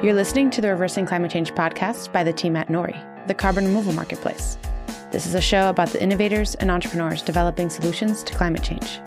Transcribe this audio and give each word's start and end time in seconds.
You're 0.00 0.14
listening 0.14 0.50
to 0.50 0.60
the 0.60 0.68
Reversing 0.68 1.06
Climate 1.06 1.32
Change 1.32 1.52
podcast 1.54 2.12
by 2.12 2.22
the 2.22 2.32
team 2.32 2.54
at 2.54 2.68
Nori, 2.68 2.96
the 3.26 3.34
carbon 3.34 3.64
removal 3.64 3.92
marketplace. 3.92 4.56
This 5.10 5.26
is 5.26 5.34
a 5.34 5.40
show 5.40 5.70
about 5.70 5.88
the 5.88 6.00
innovators 6.00 6.54
and 6.54 6.70
entrepreneurs 6.70 7.20
developing 7.20 7.68
solutions 7.68 8.22
to 8.22 8.32
climate 8.32 8.62
change. 8.62 9.00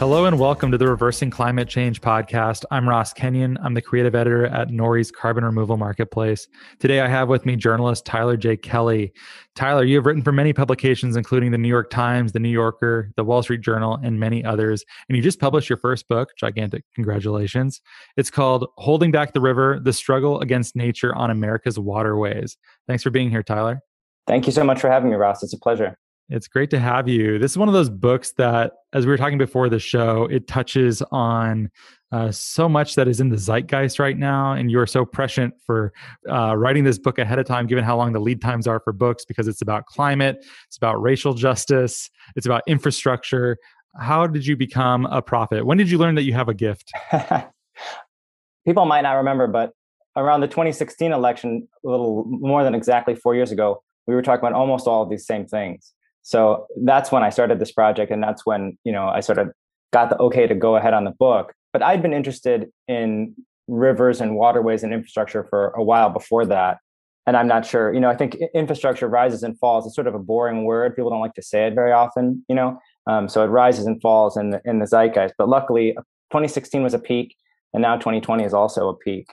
Hello 0.00 0.24
and 0.24 0.40
welcome 0.40 0.72
to 0.72 0.76
the 0.76 0.88
Reversing 0.88 1.30
Climate 1.30 1.68
Change 1.68 2.00
podcast. 2.00 2.64
I'm 2.72 2.88
Ross 2.88 3.12
Kenyon. 3.12 3.56
I'm 3.62 3.74
the 3.74 3.80
creative 3.80 4.16
editor 4.16 4.46
at 4.46 4.68
Nori's 4.68 5.12
Carbon 5.12 5.44
Removal 5.44 5.76
Marketplace. 5.76 6.48
Today 6.80 7.00
I 7.00 7.06
have 7.06 7.28
with 7.28 7.46
me 7.46 7.54
journalist 7.54 8.04
Tyler 8.04 8.36
J. 8.36 8.56
Kelley. 8.56 9.12
Tyler, 9.54 9.84
you 9.84 9.94
have 9.94 10.04
written 10.04 10.22
for 10.22 10.32
many 10.32 10.52
publications, 10.52 11.14
including 11.14 11.52
the 11.52 11.58
New 11.58 11.68
York 11.68 11.90
Times, 11.90 12.32
the 12.32 12.40
New 12.40 12.48
Yorker, 12.48 13.12
the 13.16 13.22
Wall 13.22 13.40
Street 13.44 13.60
Journal, 13.60 14.00
and 14.02 14.18
many 14.18 14.44
others. 14.44 14.84
And 15.08 15.16
you 15.16 15.22
just 15.22 15.38
published 15.38 15.70
your 15.70 15.78
first 15.78 16.08
book, 16.08 16.30
gigantic 16.36 16.82
congratulations. 16.96 17.80
It's 18.16 18.30
called 18.30 18.66
Holding 18.78 19.12
Back 19.12 19.32
the 19.32 19.40
River 19.40 19.78
The 19.80 19.92
Struggle 19.92 20.40
Against 20.40 20.74
Nature 20.74 21.14
on 21.14 21.30
America's 21.30 21.78
Waterways. 21.78 22.58
Thanks 22.88 23.04
for 23.04 23.10
being 23.10 23.30
here, 23.30 23.44
Tyler. 23.44 23.80
Thank 24.26 24.46
you 24.46 24.52
so 24.52 24.64
much 24.64 24.80
for 24.80 24.90
having 24.90 25.10
me, 25.10 25.16
Ross. 25.16 25.44
It's 25.44 25.52
a 25.52 25.58
pleasure. 25.58 25.96
It's 26.30 26.48
great 26.48 26.70
to 26.70 26.80
have 26.80 27.06
you. 27.06 27.38
This 27.38 27.50
is 27.50 27.58
one 27.58 27.68
of 27.68 27.74
those 27.74 27.90
books 27.90 28.32
that, 28.38 28.72
as 28.94 29.04
we 29.04 29.12
were 29.12 29.18
talking 29.18 29.36
before 29.36 29.68
the 29.68 29.78
show, 29.78 30.24
it 30.24 30.48
touches 30.48 31.02
on 31.12 31.70
uh, 32.12 32.30
so 32.30 32.66
much 32.66 32.94
that 32.94 33.08
is 33.08 33.20
in 33.20 33.28
the 33.28 33.36
zeitgeist 33.36 33.98
right 33.98 34.16
now. 34.16 34.52
And 34.52 34.70
you 34.70 34.78
are 34.80 34.86
so 34.86 35.04
prescient 35.04 35.52
for 35.66 35.92
uh, 36.30 36.56
writing 36.56 36.84
this 36.84 36.98
book 36.98 37.18
ahead 37.18 37.38
of 37.38 37.46
time, 37.46 37.66
given 37.66 37.84
how 37.84 37.96
long 37.96 38.12
the 38.12 38.20
lead 38.20 38.40
times 38.40 38.66
are 38.66 38.80
for 38.80 38.92
books, 38.92 39.26
because 39.26 39.48
it's 39.48 39.60
about 39.60 39.84
climate, 39.84 40.46
it's 40.66 40.78
about 40.78 41.02
racial 41.02 41.34
justice, 41.34 42.08
it's 42.36 42.46
about 42.46 42.62
infrastructure. 42.66 43.58
How 44.00 44.26
did 44.26 44.46
you 44.46 44.56
become 44.56 45.06
a 45.06 45.20
prophet? 45.20 45.66
When 45.66 45.76
did 45.76 45.90
you 45.90 45.98
learn 45.98 46.14
that 46.14 46.22
you 46.22 46.32
have 46.32 46.48
a 46.48 46.54
gift? 46.54 46.90
People 48.66 48.86
might 48.86 49.02
not 49.02 49.12
remember, 49.14 49.46
but 49.46 49.72
around 50.16 50.40
the 50.40 50.48
2016 50.48 51.12
election, 51.12 51.68
a 51.84 51.88
little 51.88 52.24
more 52.26 52.64
than 52.64 52.74
exactly 52.74 53.14
four 53.14 53.34
years 53.34 53.52
ago, 53.52 53.82
we 54.06 54.14
were 54.14 54.22
talking 54.22 54.46
about 54.46 54.52
almost 54.52 54.86
all 54.86 55.02
of 55.02 55.10
these 55.10 55.26
same 55.26 55.46
things. 55.46 55.93
So 56.24 56.66
that's 56.82 57.12
when 57.12 57.22
I 57.22 57.28
started 57.28 57.58
this 57.58 57.70
project, 57.70 58.10
and 58.10 58.22
that's 58.22 58.44
when 58.44 58.76
you 58.82 58.92
know 58.92 59.06
I 59.06 59.20
sort 59.20 59.38
of 59.38 59.52
got 59.92 60.08
the 60.10 60.16
okay 60.18 60.46
to 60.46 60.54
go 60.54 60.74
ahead 60.76 60.94
on 60.94 61.04
the 61.04 61.12
book. 61.12 61.52
But 61.72 61.82
I'd 61.82 62.02
been 62.02 62.14
interested 62.14 62.70
in 62.88 63.34
rivers 63.68 64.20
and 64.20 64.34
waterways 64.34 64.82
and 64.82 64.92
infrastructure 64.92 65.44
for 65.44 65.68
a 65.70 65.82
while 65.82 66.10
before 66.10 66.46
that. 66.46 66.78
And 67.26 67.36
I'm 67.36 67.46
not 67.46 67.64
sure, 67.64 67.92
you 67.92 68.00
know, 68.00 68.10
I 68.10 68.16
think 68.16 68.36
infrastructure 68.54 69.08
rises 69.08 69.42
and 69.42 69.58
falls. 69.58 69.86
It's 69.86 69.94
sort 69.94 70.06
of 70.06 70.14
a 70.14 70.18
boring 70.18 70.64
word. 70.64 70.94
People 70.94 71.10
don't 71.10 71.20
like 71.20 71.34
to 71.34 71.42
say 71.42 71.66
it 71.66 71.74
very 71.74 71.92
often, 71.92 72.44
you 72.48 72.54
know. 72.54 72.78
Um, 73.06 73.28
so 73.28 73.42
it 73.42 73.48
rises 73.48 73.86
and 73.86 74.00
falls 74.00 74.36
in 74.36 74.50
the, 74.50 74.60
in 74.64 74.78
the 74.78 74.86
zeitgeist. 74.86 75.34
But 75.38 75.48
luckily, 75.48 75.92
2016 76.32 76.82
was 76.82 76.92
a 76.92 76.98
peak, 76.98 77.36
and 77.72 77.80
now 77.80 77.96
2020 77.96 78.44
is 78.44 78.52
also 78.52 78.88
a 78.88 78.96
peak. 78.96 79.28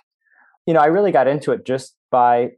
You 0.65 0.73
know, 0.73 0.79
I 0.79 0.85
really 0.85 1.11
got 1.11 1.27
into 1.27 1.51
it 1.51 1.65
just 1.65 1.95
by 2.11 2.51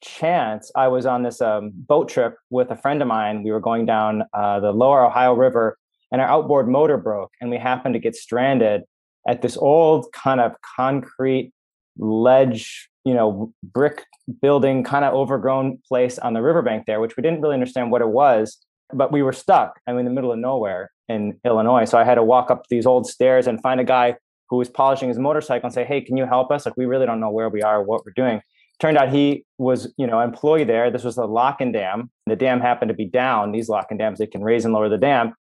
chance, 0.00 0.70
I 0.74 0.88
was 0.88 1.06
on 1.06 1.22
this 1.22 1.40
um, 1.40 1.70
boat 1.74 2.08
trip 2.08 2.36
with 2.50 2.70
a 2.70 2.76
friend 2.76 3.02
of 3.02 3.08
mine. 3.08 3.42
We 3.42 3.50
were 3.50 3.60
going 3.60 3.86
down 3.86 4.24
uh, 4.32 4.60
the 4.60 4.72
lower 4.72 5.04
Ohio 5.04 5.34
River, 5.34 5.78
and 6.10 6.20
our 6.20 6.28
outboard 6.28 6.68
motor 6.68 6.96
broke, 6.96 7.32
and 7.40 7.50
we 7.50 7.58
happened 7.58 7.94
to 7.94 7.98
get 7.98 8.16
stranded 8.16 8.82
at 9.26 9.42
this 9.42 9.56
old 9.56 10.06
kind 10.12 10.40
of 10.40 10.52
concrete 10.76 11.52
ledge, 11.98 12.88
you 13.04 13.12
know, 13.12 13.52
brick 13.62 14.04
building, 14.40 14.84
kind 14.84 15.04
of 15.04 15.14
overgrown 15.14 15.78
place 15.86 16.18
on 16.18 16.32
the 16.32 16.42
riverbank 16.42 16.86
there, 16.86 17.00
which 17.00 17.16
we 17.16 17.22
didn't 17.22 17.40
really 17.40 17.54
understand 17.54 17.90
what 17.90 18.00
it 18.00 18.08
was. 18.08 18.58
But 18.92 19.12
we 19.12 19.22
were 19.22 19.34
stuck. 19.34 19.80
I 19.86 19.92
mean, 19.92 20.00
in 20.00 20.04
the 20.06 20.10
middle 20.12 20.32
of 20.32 20.38
nowhere 20.38 20.90
in 21.08 21.38
Illinois. 21.44 21.84
So 21.84 21.98
I 21.98 22.04
had 22.04 22.14
to 22.14 22.22
walk 22.22 22.50
up 22.50 22.66
these 22.68 22.86
old 22.86 23.06
stairs 23.06 23.46
and 23.46 23.60
find 23.60 23.80
a 23.80 23.84
guy 23.84 24.16
who 24.48 24.56
was 24.56 24.70
polishing 24.70 25.08
his 25.08 25.18
motorcycle 25.18 25.66
and 25.66 25.74
say, 25.74 25.84
"Hey, 25.84 26.00
can 26.00 26.16
you 26.16 26.24
help 26.24 26.50
us? 26.50 26.64
Like, 26.64 26.76
we 26.76 26.86
really 26.86 27.04
don't 27.04 27.20
know 27.20 27.30
where 27.30 27.50
we 27.50 27.62
are, 27.62 27.82
what 27.82 28.04
we're 28.06 28.12
doing." 28.16 28.40
Turned 28.80 28.96
out 28.96 29.10
he 29.10 29.44
was 29.58 29.92
you 29.96 30.06
know 30.06 30.20
employee 30.20 30.64
there. 30.64 30.90
This 30.90 31.04
was 31.04 31.16
the 31.16 31.26
lock 31.26 31.60
and 31.60 31.72
dam. 31.72 32.10
The 32.26 32.36
dam 32.36 32.60
happened 32.60 32.88
to 32.90 32.94
be 32.94 33.04
down. 33.04 33.52
These 33.52 33.68
lock 33.68 33.86
and 33.90 33.98
dams 33.98 34.18
they 34.18 34.26
can 34.26 34.42
raise 34.42 34.64
and 34.64 34.74
lower 34.74 34.88
the 34.88 34.98
dam. 34.98 35.34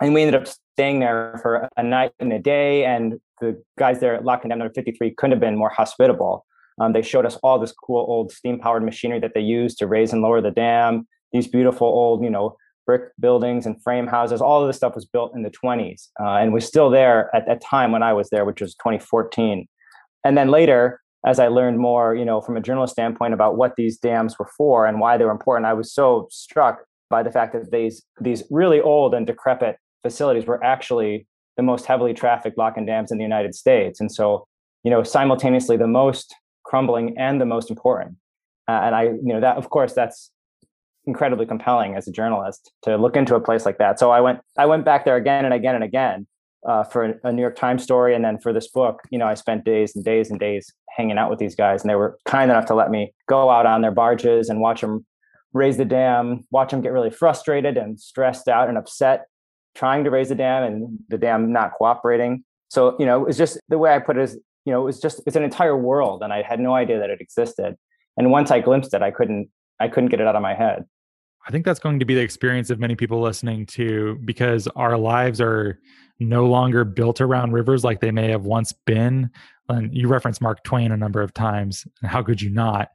And 0.00 0.14
we 0.14 0.22
ended 0.22 0.40
up 0.40 0.48
staying 0.74 1.00
there 1.00 1.38
for 1.42 1.68
a 1.76 1.82
night 1.82 2.12
and 2.18 2.32
a 2.32 2.38
day 2.38 2.84
and 2.84 3.20
the 3.40 3.62
guys 3.78 4.00
there 4.00 4.14
at 4.14 4.24
lock 4.24 4.42
and 4.42 4.50
dam 4.50 4.58
number 4.58 4.72
53 4.74 5.14
couldn't 5.16 5.32
have 5.32 5.40
been 5.40 5.56
more 5.56 5.70
hospitable. 5.70 6.44
Um, 6.80 6.92
they 6.92 7.02
showed 7.02 7.26
us 7.26 7.36
all 7.42 7.58
this 7.58 7.72
cool 7.72 8.04
old 8.08 8.32
steam 8.32 8.58
powered 8.58 8.82
machinery 8.82 9.20
that 9.20 9.34
they 9.34 9.40
used 9.40 9.78
to 9.78 9.86
raise 9.86 10.12
and 10.12 10.22
lower 10.22 10.40
the 10.40 10.50
dam 10.50 11.06
these 11.32 11.46
beautiful 11.46 11.86
old 11.86 12.22
you 12.22 12.30
know 12.30 12.56
brick 12.84 13.12
buildings 13.20 13.64
and 13.64 13.80
frame 13.82 14.06
houses. 14.06 14.40
All 14.40 14.60
of 14.60 14.68
this 14.68 14.76
stuff 14.76 14.94
was 14.94 15.06
built 15.06 15.34
in 15.34 15.42
the 15.42 15.50
20s 15.50 16.08
uh, 16.20 16.34
and 16.34 16.52
was 16.52 16.66
still 16.66 16.90
there 16.90 17.34
at 17.34 17.46
that 17.46 17.60
time 17.60 17.92
when 17.92 18.02
i 18.02 18.12
was 18.12 18.28
there 18.30 18.44
which 18.44 18.60
was 18.60 18.74
2014 18.74 19.68
and 20.24 20.36
then 20.36 20.48
later 20.48 21.00
as 21.24 21.38
I 21.38 21.48
learned 21.48 21.78
more, 21.78 22.14
you 22.14 22.24
know, 22.24 22.40
from 22.40 22.56
a 22.56 22.60
journalist 22.60 22.94
standpoint 22.94 23.34
about 23.34 23.56
what 23.56 23.76
these 23.76 23.98
dams 23.98 24.38
were 24.38 24.50
for 24.56 24.86
and 24.86 25.00
why 25.00 25.16
they 25.16 25.24
were 25.24 25.30
important, 25.30 25.66
I 25.66 25.72
was 25.72 25.92
so 25.92 26.26
struck 26.30 26.84
by 27.10 27.22
the 27.22 27.30
fact 27.30 27.52
that 27.52 27.70
these 27.70 28.02
these 28.20 28.42
really 28.50 28.80
old 28.80 29.14
and 29.14 29.26
decrepit 29.26 29.76
facilities 30.02 30.46
were 30.46 30.62
actually 30.64 31.26
the 31.56 31.62
most 31.62 31.86
heavily 31.86 32.14
trafficked 32.14 32.58
lock 32.58 32.76
and 32.76 32.86
dams 32.86 33.12
in 33.12 33.18
the 33.18 33.24
United 33.24 33.54
States. 33.54 34.00
And 34.00 34.10
so, 34.10 34.46
you 34.82 34.90
know, 34.90 35.02
simultaneously 35.02 35.76
the 35.76 35.86
most 35.86 36.34
crumbling 36.64 37.16
and 37.18 37.40
the 37.40 37.46
most 37.46 37.70
important. 37.70 38.16
Uh, 38.66 38.80
and 38.84 38.94
I, 38.94 39.02
you 39.04 39.20
know, 39.22 39.40
that 39.40 39.56
of 39.56 39.70
course 39.70 39.92
that's 39.92 40.30
incredibly 41.04 41.46
compelling 41.46 41.94
as 41.94 42.08
a 42.08 42.12
journalist 42.12 42.72
to 42.82 42.96
look 42.96 43.16
into 43.16 43.34
a 43.34 43.40
place 43.40 43.66
like 43.66 43.78
that. 43.78 43.98
So 44.00 44.10
I 44.10 44.20
went 44.20 44.40
I 44.58 44.66
went 44.66 44.84
back 44.84 45.04
there 45.04 45.16
again 45.16 45.44
and 45.44 45.54
again 45.54 45.74
and 45.74 45.84
again 45.84 46.26
uh, 46.66 46.84
for 46.84 47.18
a, 47.24 47.32
New 47.32 47.42
York 47.42 47.56
Times 47.56 47.82
story, 47.82 48.14
and 48.14 48.24
then 48.24 48.38
for 48.38 48.52
this 48.52 48.68
book, 48.68 49.02
you 49.10 49.18
know, 49.18 49.26
I 49.26 49.34
spent 49.34 49.64
days 49.64 49.96
and 49.96 50.04
days 50.04 50.30
and 50.30 50.38
days 50.38 50.72
hanging 50.96 51.18
out 51.18 51.30
with 51.30 51.38
these 51.38 51.54
guys, 51.54 51.82
and 51.82 51.90
they 51.90 51.96
were 51.96 52.18
kind 52.24 52.50
enough 52.50 52.66
to 52.66 52.74
let 52.74 52.90
me 52.90 53.12
go 53.28 53.50
out 53.50 53.66
on 53.66 53.82
their 53.82 53.90
barges 53.90 54.48
and 54.48 54.60
watch 54.60 54.80
them 54.80 55.04
raise 55.52 55.76
the 55.76 55.84
dam, 55.84 56.46
watch 56.50 56.70
them 56.70 56.80
get 56.80 56.92
really 56.92 57.10
frustrated 57.10 57.76
and 57.76 58.00
stressed 58.00 58.48
out 58.48 58.68
and 58.68 58.78
upset 58.78 59.26
trying 59.74 60.04
to 60.04 60.10
raise 60.10 60.28
the 60.28 60.34
dam 60.34 60.62
and 60.62 60.98
the 61.08 61.18
dam 61.18 61.52
not 61.52 61.72
cooperating. 61.74 62.44
So, 62.68 62.96
you 62.98 63.06
know, 63.06 63.26
it's 63.26 63.38
just 63.38 63.58
the 63.68 63.78
way 63.78 63.94
I 63.94 63.98
put 63.98 64.16
it 64.16 64.22
is, 64.22 64.38
you 64.64 64.72
know, 64.72 64.82
it 64.82 64.84
was 64.84 65.00
just 65.00 65.20
it's 65.26 65.36
an 65.36 65.42
entire 65.42 65.76
world, 65.76 66.22
and 66.22 66.32
I 66.32 66.42
had 66.42 66.60
no 66.60 66.74
idea 66.74 66.98
that 66.98 67.10
it 67.10 67.20
existed. 67.20 67.76
And 68.16 68.30
once 68.30 68.50
I 68.50 68.60
glimpsed 68.60 68.94
it, 68.94 69.02
I 69.02 69.10
couldn't 69.10 69.50
I 69.80 69.88
couldn't 69.88 70.10
get 70.10 70.20
it 70.20 70.26
out 70.26 70.36
of 70.36 70.42
my 70.42 70.54
head. 70.54 70.84
I 71.46 71.50
think 71.50 71.64
that's 71.64 71.80
going 71.80 71.98
to 71.98 72.04
be 72.04 72.14
the 72.14 72.20
experience 72.20 72.70
of 72.70 72.78
many 72.78 72.94
people 72.94 73.20
listening 73.20 73.66
to 73.66 74.16
because 74.24 74.68
our 74.68 74.96
lives 74.96 75.40
are 75.40 75.80
no 76.18 76.46
longer 76.46 76.84
built 76.84 77.20
around 77.20 77.52
rivers 77.52 77.84
like 77.84 78.00
they 78.00 78.10
may 78.10 78.30
have 78.30 78.44
once 78.44 78.72
been. 78.86 79.30
And 79.68 79.94
you 79.94 80.08
referenced 80.08 80.40
Mark 80.40 80.62
Twain 80.64 80.92
a 80.92 80.96
number 80.96 81.22
of 81.22 81.32
times. 81.34 81.86
How 82.02 82.22
could 82.22 82.40
you 82.42 82.50
not? 82.50 82.88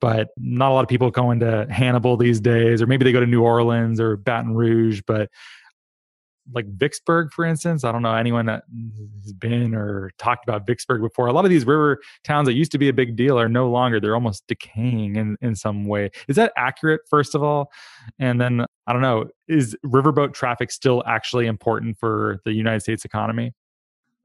But 0.00 0.28
not 0.36 0.70
a 0.70 0.74
lot 0.74 0.84
of 0.84 0.88
people 0.88 1.10
go 1.10 1.30
into 1.32 1.66
Hannibal 1.70 2.16
these 2.16 2.40
days, 2.40 2.80
or 2.80 2.86
maybe 2.86 3.04
they 3.04 3.12
go 3.12 3.20
to 3.20 3.26
New 3.26 3.42
Orleans 3.42 3.98
or 3.98 4.16
Baton 4.16 4.54
Rouge. 4.54 5.02
But 5.06 5.30
like 6.54 6.66
Vicksburg, 6.66 7.32
for 7.32 7.44
instance. 7.44 7.84
I 7.84 7.92
don't 7.92 8.02
know 8.02 8.14
anyone 8.14 8.46
that 8.46 8.64
has 9.22 9.32
been 9.32 9.74
or 9.74 10.10
talked 10.18 10.48
about 10.48 10.66
Vicksburg 10.66 11.02
before. 11.02 11.26
A 11.26 11.32
lot 11.32 11.44
of 11.44 11.50
these 11.50 11.66
river 11.66 12.00
towns 12.24 12.46
that 12.46 12.54
used 12.54 12.72
to 12.72 12.78
be 12.78 12.88
a 12.88 12.92
big 12.92 13.16
deal 13.16 13.38
are 13.38 13.48
no 13.48 13.70
longer. 13.70 14.00
They're 14.00 14.14
almost 14.14 14.46
decaying 14.46 15.16
in, 15.16 15.36
in 15.40 15.54
some 15.54 15.84
way. 15.84 16.10
Is 16.28 16.36
that 16.36 16.52
accurate, 16.56 17.02
first 17.08 17.34
of 17.34 17.42
all? 17.42 17.70
And 18.18 18.40
then, 18.40 18.64
I 18.86 18.92
don't 18.92 19.02
know, 19.02 19.26
is 19.48 19.76
riverboat 19.84 20.34
traffic 20.34 20.70
still 20.70 21.02
actually 21.06 21.46
important 21.46 21.98
for 21.98 22.40
the 22.44 22.52
United 22.52 22.80
States 22.80 23.04
economy? 23.04 23.52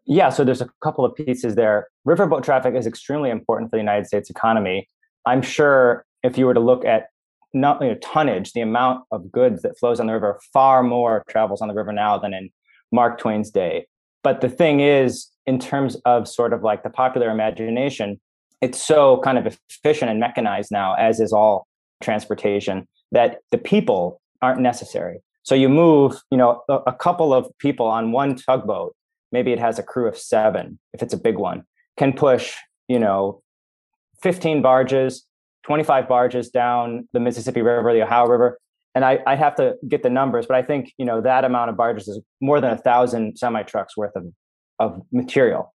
Yeah, 0.06 0.30
so 0.30 0.44
there's 0.44 0.62
a 0.62 0.70
couple 0.82 1.06
of 1.06 1.16
pieces 1.16 1.56
there. 1.56 1.88
Riverboat 2.06 2.44
traffic 2.44 2.76
is 2.76 2.86
extremely 2.86 3.30
important 3.30 3.70
for 3.70 3.78
the 3.78 3.82
United 3.82 4.06
States 4.06 4.30
economy. 4.30 4.88
I'm 5.26 5.42
sure 5.42 6.06
if 6.24 6.38
you 6.38 6.46
were 6.46 6.54
to 6.54 6.60
look 6.60 6.84
at 6.84 7.08
not 7.54 7.82
you 7.82 7.90
know, 7.90 7.96
tonnage, 7.96 8.54
the 8.54 8.62
amount 8.62 9.04
of 9.12 9.32
goods 9.32 9.62
that 9.62 9.78
flows 9.78 10.00
on 10.00 10.08
the 10.08 10.14
river, 10.14 10.40
far 10.52 10.84
more 10.84 11.24
travels 11.30 11.62
on 11.62 11.68
the 11.68 11.74
river 11.74 11.92
now 11.92 12.18
than 12.18 12.34
in 12.34 12.50
Mark 12.92 13.20
Twain's 13.20 13.52
day. 13.52 13.88
But 14.24 14.42
the 14.42 14.50
thing 14.50 14.80
is, 14.80 15.30
in 15.46 15.60
terms 15.60 15.96
of 16.06 16.28
sort 16.28 16.54
of 16.54 16.64
like 16.64 16.84
the 16.84 16.90
popular 16.90 17.30
imagination, 17.30 18.20
it's 18.62 18.82
so 18.82 19.20
kind 19.24 19.38
of 19.38 19.58
efficient 19.70 20.10
and 20.10 20.20
mechanized 20.20 20.72
now, 20.72 20.94
as 20.96 21.20
is 21.20 21.34
all 21.34 21.68
transportation, 22.02 22.88
that 23.12 23.40
the 23.52 23.58
people 23.58 24.22
aren't 24.42 24.62
necessary. 24.62 25.22
So 25.44 25.56
you 25.56 25.68
move, 25.68 26.16
you 26.32 26.38
know, 26.38 26.62
a, 26.70 26.80
a 26.88 26.94
couple 26.94 27.34
of 27.34 27.48
people 27.60 27.86
on 27.86 28.14
one 28.14 28.36
tugboat, 28.36 28.96
maybe 29.32 29.52
it 29.52 29.60
has 29.60 29.78
a 29.78 29.84
crew 29.84 30.08
of 30.08 30.18
seven, 30.18 30.80
if 30.94 31.02
it's 31.04 31.14
a 31.14 31.18
big 31.18 31.38
one, 31.38 31.64
can 31.98 32.14
push, 32.14 32.56
you 32.88 33.00
know, 33.00 33.42
15 34.22 34.62
barges, 34.62 35.26
25 35.64 36.08
barges 36.08 36.50
down 36.50 37.08
the 37.14 37.20
Mississippi 37.20 37.62
River, 37.62 37.94
the 37.94 38.04
Ohio 38.04 38.28
River. 38.28 38.60
And 38.96 39.04
I, 39.04 39.20
I 39.26 39.36
have 39.36 39.56
to 39.56 39.76
get 39.88 40.04
the 40.04 40.10
numbers, 40.10 40.46
but 40.46 40.56
I 40.56 40.62
think 40.62 40.94
you 40.98 41.06
know 41.06 41.20
that 41.22 41.44
amount 41.46 41.72
of 41.72 41.78
barges 41.78 42.08
is 42.08 42.22
more 42.42 42.62
than 42.62 42.72
a 42.72 42.78
thousand 42.78 43.38
semi 43.38 43.64
trucks 43.64 43.98
worth 43.98 44.16
of, 44.16 44.26
of 44.80 45.02
material. 45.12 45.74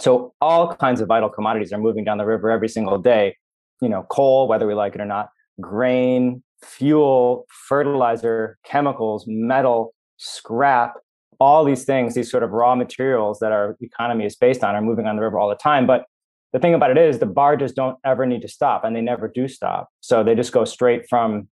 So 0.00 0.34
all 0.40 0.74
kinds 0.74 1.00
of 1.00 1.08
vital 1.08 1.28
commodities 1.28 1.72
are 1.72 1.78
moving 1.78 2.04
down 2.04 2.18
the 2.18 2.26
river 2.26 2.50
every 2.50 2.68
single 2.68 2.98
day. 2.98 3.36
You 3.80 3.88
know, 3.88 4.04
coal, 4.10 4.48
whether 4.48 4.66
we 4.66 4.74
like 4.74 4.94
it 4.96 5.00
or 5.00 5.06
not, 5.06 5.28
grain, 5.60 6.42
fuel, 6.64 7.46
fertilizer, 7.68 8.58
chemicals, 8.64 9.24
metal, 9.28 9.94
scrap, 10.16 10.94
all 11.40 11.64
these 11.64 11.84
things, 11.84 12.14
these 12.14 12.30
sort 12.30 12.42
of 12.42 12.50
raw 12.50 12.74
materials 12.74 13.38
that 13.38 13.52
our 13.52 13.76
economy 13.80 14.24
is 14.24 14.34
based 14.34 14.64
on, 14.64 14.74
are 14.74 14.82
moving 14.82 15.06
on 15.06 15.16
the 15.16 15.22
river 15.22 15.38
all 15.38 15.48
the 15.48 15.54
time. 15.54 15.86
But 15.86 16.04
the 16.52 16.58
thing 16.58 16.74
about 16.74 16.90
it 16.90 16.98
is, 16.98 17.18
the 17.18 17.26
barges 17.26 17.72
don't 17.72 17.98
ever 18.04 18.24
need 18.26 18.42
to 18.42 18.48
stop, 18.48 18.84
and 18.84 18.96
they 18.96 19.00
never 19.00 19.28
do 19.28 19.48
stop. 19.48 19.88
So 20.00 20.24
they 20.24 20.34
just 20.34 20.52
go 20.52 20.64
straight 20.64 21.08
from 21.08 21.48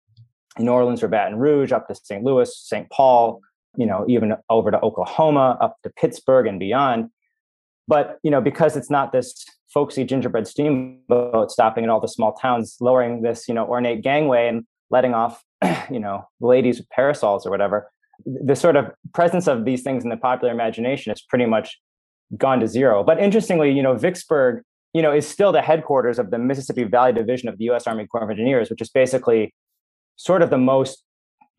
New 0.59 0.71
Orleans 0.71 1.01
or 1.01 1.07
Baton 1.07 1.37
Rouge 1.37 1.71
up 1.71 1.87
to 1.87 1.95
St. 1.95 2.23
Louis, 2.23 2.53
St. 2.55 2.89
Paul, 2.89 3.41
you 3.77 3.85
know, 3.85 4.05
even 4.09 4.35
over 4.49 4.69
to 4.69 4.79
Oklahoma, 4.81 5.57
up 5.61 5.77
to 5.83 5.89
Pittsburgh 5.89 6.47
and 6.47 6.59
beyond. 6.59 7.09
But 7.87 8.19
you 8.23 8.31
know, 8.31 8.41
because 8.41 8.75
it's 8.75 8.89
not 8.89 9.11
this 9.11 9.45
folksy 9.73 10.03
gingerbread 10.03 10.47
steamboat 10.47 11.51
stopping 11.51 11.85
at 11.85 11.89
all 11.89 12.01
the 12.01 12.07
small 12.07 12.33
towns, 12.33 12.77
lowering 12.81 13.21
this 13.21 13.47
you 13.47 13.53
know 13.53 13.65
ornate 13.65 14.01
gangway 14.01 14.47
and 14.47 14.65
letting 14.89 15.13
off 15.13 15.43
you 15.89 15.99
know 15.99 16.25
ladies 16.41 16.77
with 16.77 16.89
parasols 16.89 17.45
or 17.45 17.49
whatever, 17.49 17.89
the 18.25 18.55
sort 18.55 18.75
of 18.75 18.91
presence 19.13 19.47
of 19.47 19.65
these 19.65 19.83
things 19.83 20.03
in 20.03 20.09
the 20.09 20.17
popular 20.17 20.53
imagination 20.53 21.11
is 21.11 21.21
pretty 21.21 21.45
much 21.45 21.79
gone 22.37 22.59
to 22.59 22.67
zero. 22.67 23.03
But 23.03 23.19
interestingly, 23.19 23.71
you 23.71 23.83
know, 23.83 23.95
Vicksburg, 23.95 24.63
you 24.93 25.01
know, 25.01 25.13
is 25.13 25.27
still 25.27 25.51
the 25.51 25.61
headquarters 25.61 26.19
of 26.19 26.31
the 26.31 26.37
Mississippi 26.37 26.83
Valley 26.83 27.13
Division 27.13 27.49
of 27.49 27.57
the 27.57 27.65
U.S. 27.65 27.87
Army 27.87 28.07
Corps 28.07 28.23
of 28.23 28.29
Engineers, 28.29 28.69
which 28.69 28.81
is 28.81 28.89
basically 28.89 29.53
sort 30.15 30.41
of 30.41 30.49
the 30.49 30.57
most 30.57 31.03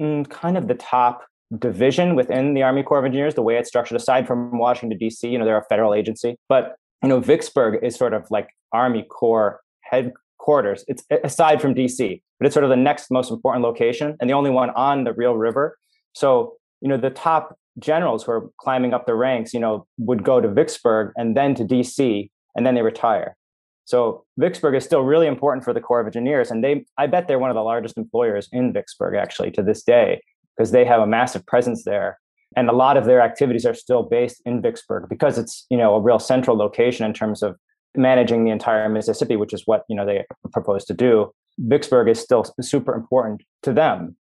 mm, 0.01 0.29
kind 0.29 0.57
of 0.57 0.69
the 0.69 0.75
top 0.75 1.25
division 1.59 2.15
within 2.15 2.55
the 2.55 2.63
Army 2.63 2.83
Corps 2.83 2.99
of 2.99 3.05
Engineers, 3.05 3.35
the 3.35 3.43
way 3.43 3.57
it's 3.57 3.69
structured, 3.69 3.97
aside 3.97 4.27
from 4.27 4.59
Washington, 4.59 4.99
D.C., 4.99 5.29
you 5.29 5.39
know, 5.39 5.45
they're 5.45 5.59
a 5.59 5.65
federal 5.65 5.95
agency. 5.95 6.37
But, 6.49 6.77
you 7.03 7.09
know, 7.09 7.21
Vicksburg 7.21 7.83
is 7.83 7.97
sort 7.97 8.15
of 8.15 8.27
like 8.31 8.49
Army 8.73 9.03
Corps 9.03 9.61
headquarters. 9.81 10.85
It's 10.89 11.05
aside 11.25 11.61
from 11.61 11.75
D.C., 11.75 12.23
but 12.39 12.47
it's 12.47 12.55
sort 12.55 12.65
of 12.65 12.71
the 12.71 12.77
next 12.77 13.11
most 13.11 13.31
important 13.31 13.63
location 13.65 14.17
and 14.21 14.29
the 14.29 14.35
only 14.35 14.51
one 14.51 14.71
on 14.71 15.05
the 15.05 15.13
real 15.13 15.37
river. 15.37 15.79
So, 16.15 16.55
you 16.81 16.89
know, 16.89 16.97
the 16.97 17.11
top 17.11 17.57
generals 17.79 18.25
who 18.25 18.33
are 18.33 18.51
climbing 18.59 18.93
up 18.93 19.07
the 19.07 19.15
ranks, 19.15 19.55
you 19.55 19.61
know, 19.61 19.87
would 19.99 20.25
go 20.25 20.41
to 20.41 20.49
Vicksburg 20.49 21.13
and 21.17 21.37
then 21.37 21.55
to 21.55 21.65
D.C. 21.65 22.31
and 22.55 22.67
then 22.67 22.75
they 22.75 22.83
retire. 22.83 23.37
So 23.85 24.25
Vicksburg 24.39 24.75
is 24.75 24.85
still 24.85 25.03
really 25.03 25.27
important 25.27 25.65
for 25.65 25.73
the 25.73 25.81
Corps 25.81 26.01
of 26.01 26.07
Engineers, 26.07 26.51
and 26.51 26.63
they 26.63 26.85
I 26.99 27.07
bet 27.07 27.29
they're 27.29 27.39
one 27.39 27.51
of 27.51 27.57
the 27.57 27.63
largest 27.63 27.99
employers 27.99 28.49
in 28.53 28.73
Vicksburg 28.73 29.15
actually 29.17 29.51
to 29.53 29.63
this 29.63 29.83
day 29.83 30.23
because 30.57 30.71
they 30.71 30.85
have 30.85 31.01
a 31.01 31.07
massive 31.07 31.45
presence 31.47 31.85
there. 31.85 32.19
And 32.55 32.69
a 32.69 32.73
lot 32.73 32.97
of 32.97 33.07
their 33.07 33.23
activities 33.23 33.65
are 33.65 33.75
still 33.75 34.03
based 34.03 34.43
in 34.45 34.61
Vicksburg 34.61 35.09
because 35.09 35.39
it's, 35.39 35.67
you 35.71 35.77
know, 35.77 35.95
a 35.95 36.01
real 36.01 36.19
central 36.19 36.57
location 36.57 37.07
in 37.07 37.15
terms 37.15 37.43
of 37.43 37.57
managing 37.97 38.45
the 38.45 38.51
entire 38.51 38.89
Mississippi, 38.89 39.37
which 39.37 39.55
is 39.55 39.63
what, 39.67 39.85
you 39.89 39.97
know, 39.97 40.05
they 40.05 40.25
propose 40.53 40.85
to 40.85 40.95
do. 40.95 41.33
Vicksburg 41.59 42.09
is 42.09 42.21
still 42.21 42.45
super 42.61 42.95
important 42.95 43.43
to 43.63 43.73
them. 43.73 44.17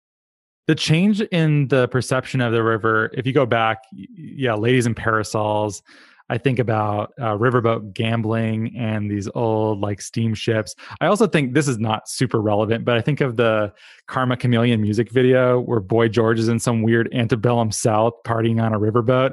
The 0.67 0.75
change 0.75 1.23
in 1.23 1.69
the 1.69 1.89
perception 1.89 2.43
of 2.43 2.53
the 2.53 2.63
river, 2.63 3.11
if 3.15 3.27
you 3.27 3.33
go 3.33 3.47
back, 3.47 3.79
yeah, 3.93 4.55
ladies 4.55 4.87
in 4.87 4.95
parasols, 4.95 5.83
I 6.31 6.39
think 6.39 6.59
about 6.59 7.15
uh, 7.19 7.37
riverboat 7.37 7.95
gambling 7.95 8.77
and 8.77 9.11
these 9.11 9.29
old 9.35 9.81
like 9.81 10.01
steamships. 10.01 10.75
I 11.01 11.07
also 11.07 11.27
think 11.27 11.55
this 11.55 11.69
is 11.69 11.79
not 11.79 12.09
super 12.09 12.41
relevant, 12.41 12.85
but 12.85 12.97
I 12.97 13.01
think 13.01 13.21
of 13.21 13.37
the 13.37 13.73
Karma 14.07 14.37
Chameleon 14.37 14.81
music 14.81 15.11
video 15.11 15.61
where 15.61 15.81
Boy 15.81 16.09
George 16.09 16.39
is 16.39 16.49
in 16.49 16.59
some 16.59 16.83
weird 16.83 17.09
antebellum 17.15 17.73
South 17.73 18.15
partying 18.27 18.63
on 18.63 18.75
a 18.75 18.79
riverboat. 18.79 19.33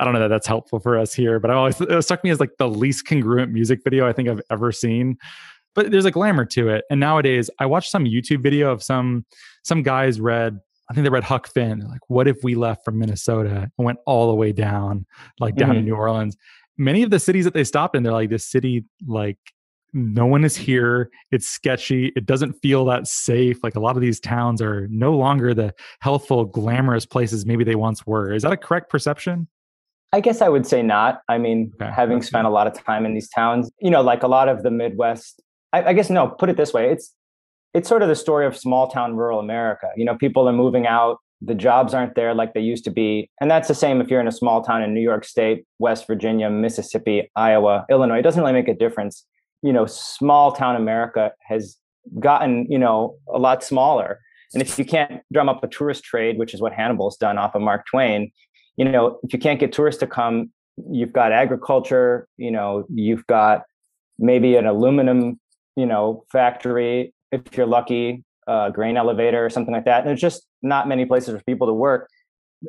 I 0.00 0.04
don't 0.04 0.14
know 0.14 0.20
that 0.20 0.28
that's 0.28 0.46
helpful 0.46 0.80
for 0.80 0.98
us 0.98 1.12
here, 1.12 1.38
but 1.38 1.50
I 1.50 1.54
always 1.54 1.80
it 1.80 2.02
struck 2.02 2.24
me 2.24 2.30
as 2.30 2.40
like 2.40 2.56
the 2.58 2.68
least 2.68 3.06
congruent 3.06 3.52
music 3.52 3.80
video 3.84 4.08
I 4.08 4.12
think 4.12 4.28
I've 4.28 4.42
ever 4.50 4.72
seen. 4.72 5.18
But 5.74 5.90
there's 5.90 6.04
a 6.04 6.10
glamour 6.10 6.44
to 6.46 6.68
it. 6.68 6.84
And 6.90 7.00
nowadays, 7.00 7.48
I 7.58 7.66
watched 7.66 7.90
some 7.90 8.04
YouTube 8.04 8.42
video 8.42 8.70
of 8.72 8.82
some 8.82 9.24
some 9.62 9.82
guys 9.82 10.20
read 10.20 10.58
I 10.92 10.94
think 10.94 11.04
they 11.04 11.10
read 11.10 11.24
Huck 11.24 11.48
Finn. 11.48 11.80
Like, 11.88 12.02
what 12.08 12.28
if 12.28 12.44
we 12.44 12.54
left 12.54 12.84
from 12.84 12.98
Minnesota 12.98 13.70
and 13.78 13.86
went 13.86 13.98
all 14.04 14.28
the 14.28 14.34
way 14.34 14.52
down, 14.52 15.06
like 15.40 15.56
down 15.56 15.70
mm-hmm. 15.70 15.78
to 15.78 15.84
New 15.86 15.94
Orleans? 15.94 16.36
Many 16.76 17.02
of 17.02 17.08
the 17.08 17.18
cities 17.18 17.46
that 17.46 17.54
they 17.54 17.64
stopped 17.64 17.96
in, 17.96 18.02
they're 18.02 18.12
like, 18.12 18.28
this 18.28 18.44
city, 18.44 18.84
like, 19.06 19.38
no 19.94 20.26
one 20.26 20.44
is 20.44 20.54
here. 20.54 21.10
It's 21.30 21.48
sketchy. 21.48 22.12
It 22.14 22.26
doesn't 22.26 22.52
feel 22.60 22.84
that 22.86 23.06
safe. 23.06 23.64
Like 23.64 23.74
a 23.74 23.80
lot 23.80 23.96
of 23.96 24.02
these 24.02 24.20
towns 24.20 24.60
are 24.60 24.86
no 24.88 25.16
longer 25.16 25.54
the 25.54 25.74
healthful, 26.00 26.44
glamorous 26.44 27.06
places 27.06 27.46
maybe 27.46 27.64
they 27.64 27.74
once 27.74 28.06
were. 28.06 28.34
Is 28.34 28.42
that 28.42 28.52
a 28.52 28.56
correct 28.58 28.90
perception? 28.90 29.48
I 30.12 30.20
guess 30.20 30.42
I 30.42 30.50
would 30.50 30.66
say 30.66 30.82
not. 30.82 31.22
I 31.28 31.38
mean, 31.38 31.72
okay. 31.80 31.90
having 31.90 32.20
spent 32.20 32.46
a 32.46 32.50
lot 32.50 32.66
of 32.66 32.74
time 32.84 33.06
in 33.06 33.14
these 33.14 33.30
towns, 33.30 33.70
you 33.80 33.90
know, 33.90 34.02
like 34.02 34.22
a 34.22 34.28
lot 34.28 34.50
of 34.50 34.62
the 34.62 34.70
Midwest, 34.70 35.40
I, 35.72 35.84
I 35.84 35.92
guess 35.94 36.10
no, 36.10 36.28
put 36.28 36.50
it 36.50 36.58
this 36.58 36.74
way. 36.74 36.90
It's 36.90 37.14
it's 37.74 37.88
sort 37.88 38.02
of 38.02 38.08
the 38.08 38.14
story 38.14 38.46
of 38.46 38.56
small 38.56 38.88
town 38.88 39.16
rural 39.16 39.40
America. 39.40 39.88
You 39.96 40.04
know, 40.04 40.16
people 40.16 40.48
are 40.48 40.52
moving 40.52 40.86
out, 40.86 41.18
the 41.40 41.54
jobs 41.54 41.92
aren't 41.92 42.14
there 42.14 42.34
like 42.34 42.54
they 42.54 42.60
used 42.60 42.84
to 42.84 42.90
be. 42.90 43.28
And 43.40 43.50
that's 43.50 43.68
the 43.68 43.74
same 43.74 44.00
if 44.00 44.10
you're 44.10 44.20
in 44.20 44.28
a 44.28 44.32
small 44.32 44.62
town 44.62 44.82
in 44.82 44.94
New 44.94 45.00
York 45.00 45.24
State, 45.24 45.64
West 45.78 46.06
Virginia, 46.06 46.48
Mississippi, 46.48 47.30
Iowa, 47.34 47.84
Illinois. 47.90 48.18
It 48.18 48.22
doesn't 48.22 48.40
really 48.40 48.52
make 48.52 48.68
a 48.68 48.74
difference. 48.74 49.26
You 49.62 49.72
know, 49.72 49.86
small 49.86 50.52
town 50.52 50.76
America 50.76 51.32
has 51.48 51.76
gotten, 52.20 52.66
you 52.70 52.78
know, 52.78 53.16
a 53.32 53.38
lot 53.38 53.64
smaller. 53.64 54.20
And 54.54 54.62
if 54.62 54.78
you 54.78 54.84
can't 54.84 55.22
drum 55.32 55.48
up 55.48 55.64
a 55.64 55.68
tourist 55.68 56.04
trade, 56.04 56.38
which 56.38 56.54
is 56.54 56.60
what 56.60 56.72
Hannibal's 56.72 57.16
done 57.16 57.38
off 57.38 57.54
of 57.54 57.62
Mark 57.62 57.86
Twain, 57.90 58.30
you 58.76 58.84
know, 58.84 59.18
if 59.22 59.32
you 59.32 59.38
can't 59.38 59.58
get 59.58 59.72
tourists 59.72 60.00
to 60.00 60.06
come, 60.06 60.52
you've 60.90 61.12
got 61.12 61.32
agriculture, 61.32 62.28
you 62.36 62.50
know, 62.50 62.84
you've 62.92 63.26
got 63.26 63.62
maybe 64.18 64.56
an 64.56 64.66
aluminum, 64.66 65.40
you 65.76 65.86
know, 65.86 66.24
factory, 66.30 67.14
if 67.32 67.56
you're 67.56 67.66
lucky, 67.66 68.22
a 68.46 68.70
grain 68.72 68.96
elevator 68.96 69.44
or 69.44 69.50
something 69.50 69.74
like 69.74 69.86
that. 69.86 70.00
And 70.00 70.08
there's 70.08 70.20
just 70.20 70.46
not 70.62 70.86
many 70.86 71.04
places 71.04 71.34
for 71.34 71.42
people 71.44 71.66
to 71.66 71.72
work. 71.72 72.08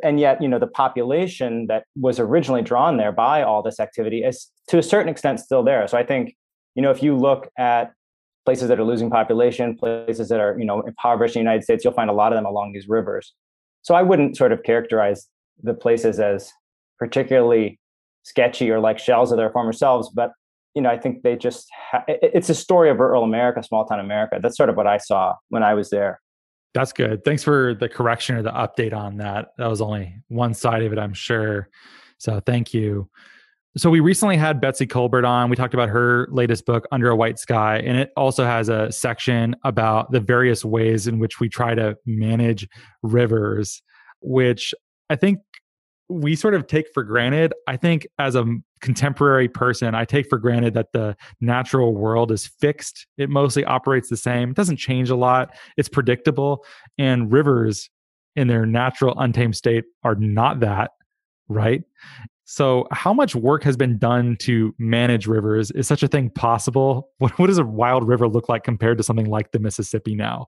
And 0.03 0.19
yet, 0.19 0.41
you 0.41 0.47
know, 0.47 0.57
the 0.57 0.67
population 0.67 1.67
that 1.67 1.83
was 1.95 2.19
originally 2.19 2.63
drawn 2.63 2.97
there 2.97 3.11
by 3.11 3.43
all 3.43 3.61
this 3.61 3.79
activity 3.79 4.23
is 4.23 4.49
to 4.69 4.79
a 4.79 4.83
certain 4.83 5.09
extent 5.09 5.39
still 5.39 5.61
there. 5.61 5.87
So 5.87 5.97
I 5.97 6.03
think, 6.03 6.35
you 6.73 6.81
know, 6.81 6.89
if 6.89 7.03
you 7.03 7.15
look 7.15 7.49
at 7.57 7.93
places 8.45 8.69
that 8.69 8.79
are 8.79 8.83
losing 8.83 9.09
population, 9.09 9.77
places 9.77 10.29
that 10.29 10.39
are, 10.39 10.57
you 10.57 10.65
know, 10.65 10.81
impoverished 10.81 11.35
in 11.35 11.41
the 11.41 11.43
United 11.43 11.63
States, 11.63 11.83
you'll 11.83 11.93
find 11.93 12.09
a 12.09 12.13
lot 12.13 12.33
of 12.33 12.37
them 12.37 12.45
along 12.45 12.73
these 12.73 12.87
rivers. 12.87 13.33
So 13.83 13.93
I 13.93 14.01
wouldn't 14.01 14.35
sort 14.35 14.51
of 14.51 14.63
characterize 14.63 15.27
the 15.61 15.73
places 15.73 16.19
as 16.19 16.51
particularly 16.97 17.79
sketchy 18.23 18.71
or 18.71 18.79
like 18.79 18.97
shells 18.97 19.31
of 19.31 19.37
their 19.37 19.51
former 19.51 19.73
selves, 19.73 20.09
but 20.09 20.31
you 20.75 20.81
know, 20.81 20.89
I 20.89 20.97
think 20.97 21.21
they 21.23 21.35
just, 21.35 21.69
ha- 21.91 22.03
it's 22.07 22.49
a 22.49 22.55
story 22.55 22.89
of 22.89 22.99
rural 22.99 23.23
America, 23.23 23.61
small 23.63 23.85
town 23.85 23.99
America. 23.99 24.39
That's 24.41 24.57
sort 24.57 24.69
of 24.69 24.75
what 24.75 24.87
I 24.87 24.97
saw 24.97 25.35
when 25.49 25.63
I 25.63 25.73
was 25.73 25.89
there. 25.89 26.19
That's 26.73 26.91
good. 26.91 27.23
Thanks 27.23 27.43
for 27.43 27.75
the 27.75 27.87
correction 27.87 28.35
or 28.35 28.41
the 28.41 28.51
update 28.51 28.93
on 28.93 29.17
that. 29.17 29.49
That 29.57 29.67
was 29.67 29.81
only 29.81 30.15
one 30.29 30.55
side 30.55 30.81
of 30.83 30.91
it, 30.91 30.97
I'm 30.97 31.13
sure. 31.13 31.69
So 32.17 32.39
thank 32.39 32.73
you. 32.73 33.09
So 33.75 33.89
we 33.89 33.99
recently 33.99 34.37
had 34.37 34.61
Betsy 34.61 34.85
Kolbert 34.85 35.27
on. 35.27 35.49
We 35.49 35.55
talked 35.55 35.73
about 35.73 35.89
her 35.89 36.27
latest 36.31 36.65
book, 36.65 36.87
Under 36.91 37.09
a 37.09 37.15
White 37.15 37.39
Sky, 37.39 37.77
and 37.77 37.97
it 37.97 38.11
also 38.15 38.45
has 38.45 38.69
a 38.69 38.91
section 38.91 39.55
about 39.63 40.11
the 40.11 40.19
various 40.19 40.63
ways 40.63 41.07
in 41.07 41.17
which 41.19 41.39
we 41.39 41.49
try 41.49 41.73
to 41.73 41.97
manage 42.05 42.67
rivers, 43.01 43.81
which 44.21 44.75
I 45.09 45.15
think 45.15 45.39
we 46.09 46.35
sort 46.35 46.53
of 46.53 46.67
take 46.67 46.87
for 46.93 47.03
granted. 47.03 47.53
I 47.67 47.77
think 47.77 48.07
as 48.19 48.35
a 48.35 48.45
contemporary 48.81 49.47
person, 49.47 49.95
I 49.95 50.05
take 50.05 50.27
for 50.27 50.37
granted 50.37 50.73
that 50.73 50.91
the 50.91 51.15
natural 51.41 51.95
world 51.95 52.31
is 52.31 52.47
fixed. 52.47 53.07
It 53.17 53.29
mostly 53.29 53.63
operates 53.63 54.09
the 54.09 54.17
same. 54.17 54.51
It 54.51 54.55
doesn't 54.55 54.77
change 54.77 55.09
a 55.09 55.15
lot. 55.15 55.55
It's 55.77 55.89
predictable. 55.89 56.65
And 56.97 57.31
rivers 57.31 57.89
in 58.35 58.47
their 58.47 58.65
natural 58.65 59.17
untamed 59.17 59.55
state 59.55 59.85
are 60.03 60.15
not 60.15 60.59
that, 60.59 60.91
right? 61.47 61.83
So, 62.45 62.87
how 62.91 63.13
much 63.13 63.35
work 63.35 63.63
has 63.63 63.77
been 63.77 63.97
done 63.97 64.35
to 64.41 64.75
manage 64.77 65.27
rivers? 65.27 65.71
Is 65.71 65.87
such 65.87 66.03
a 66.03 66.07
thing 66.07 66.29
possible? 66.29 67.09
What, 67.19 67.39
what 67.39 67.47
does 67.47 67.57
a 67.57 67.65
wild 67.65 68.05
river 68.05 68.27
look 68.27 68.49
like 68.49 68.63
compared 68.63 68.97
to 68.97 69.03
something 69.03 69.29
like 69.29 69.51
the 69.51 69.59
Mississippi 69.59 70.13
now? 70.13 70.47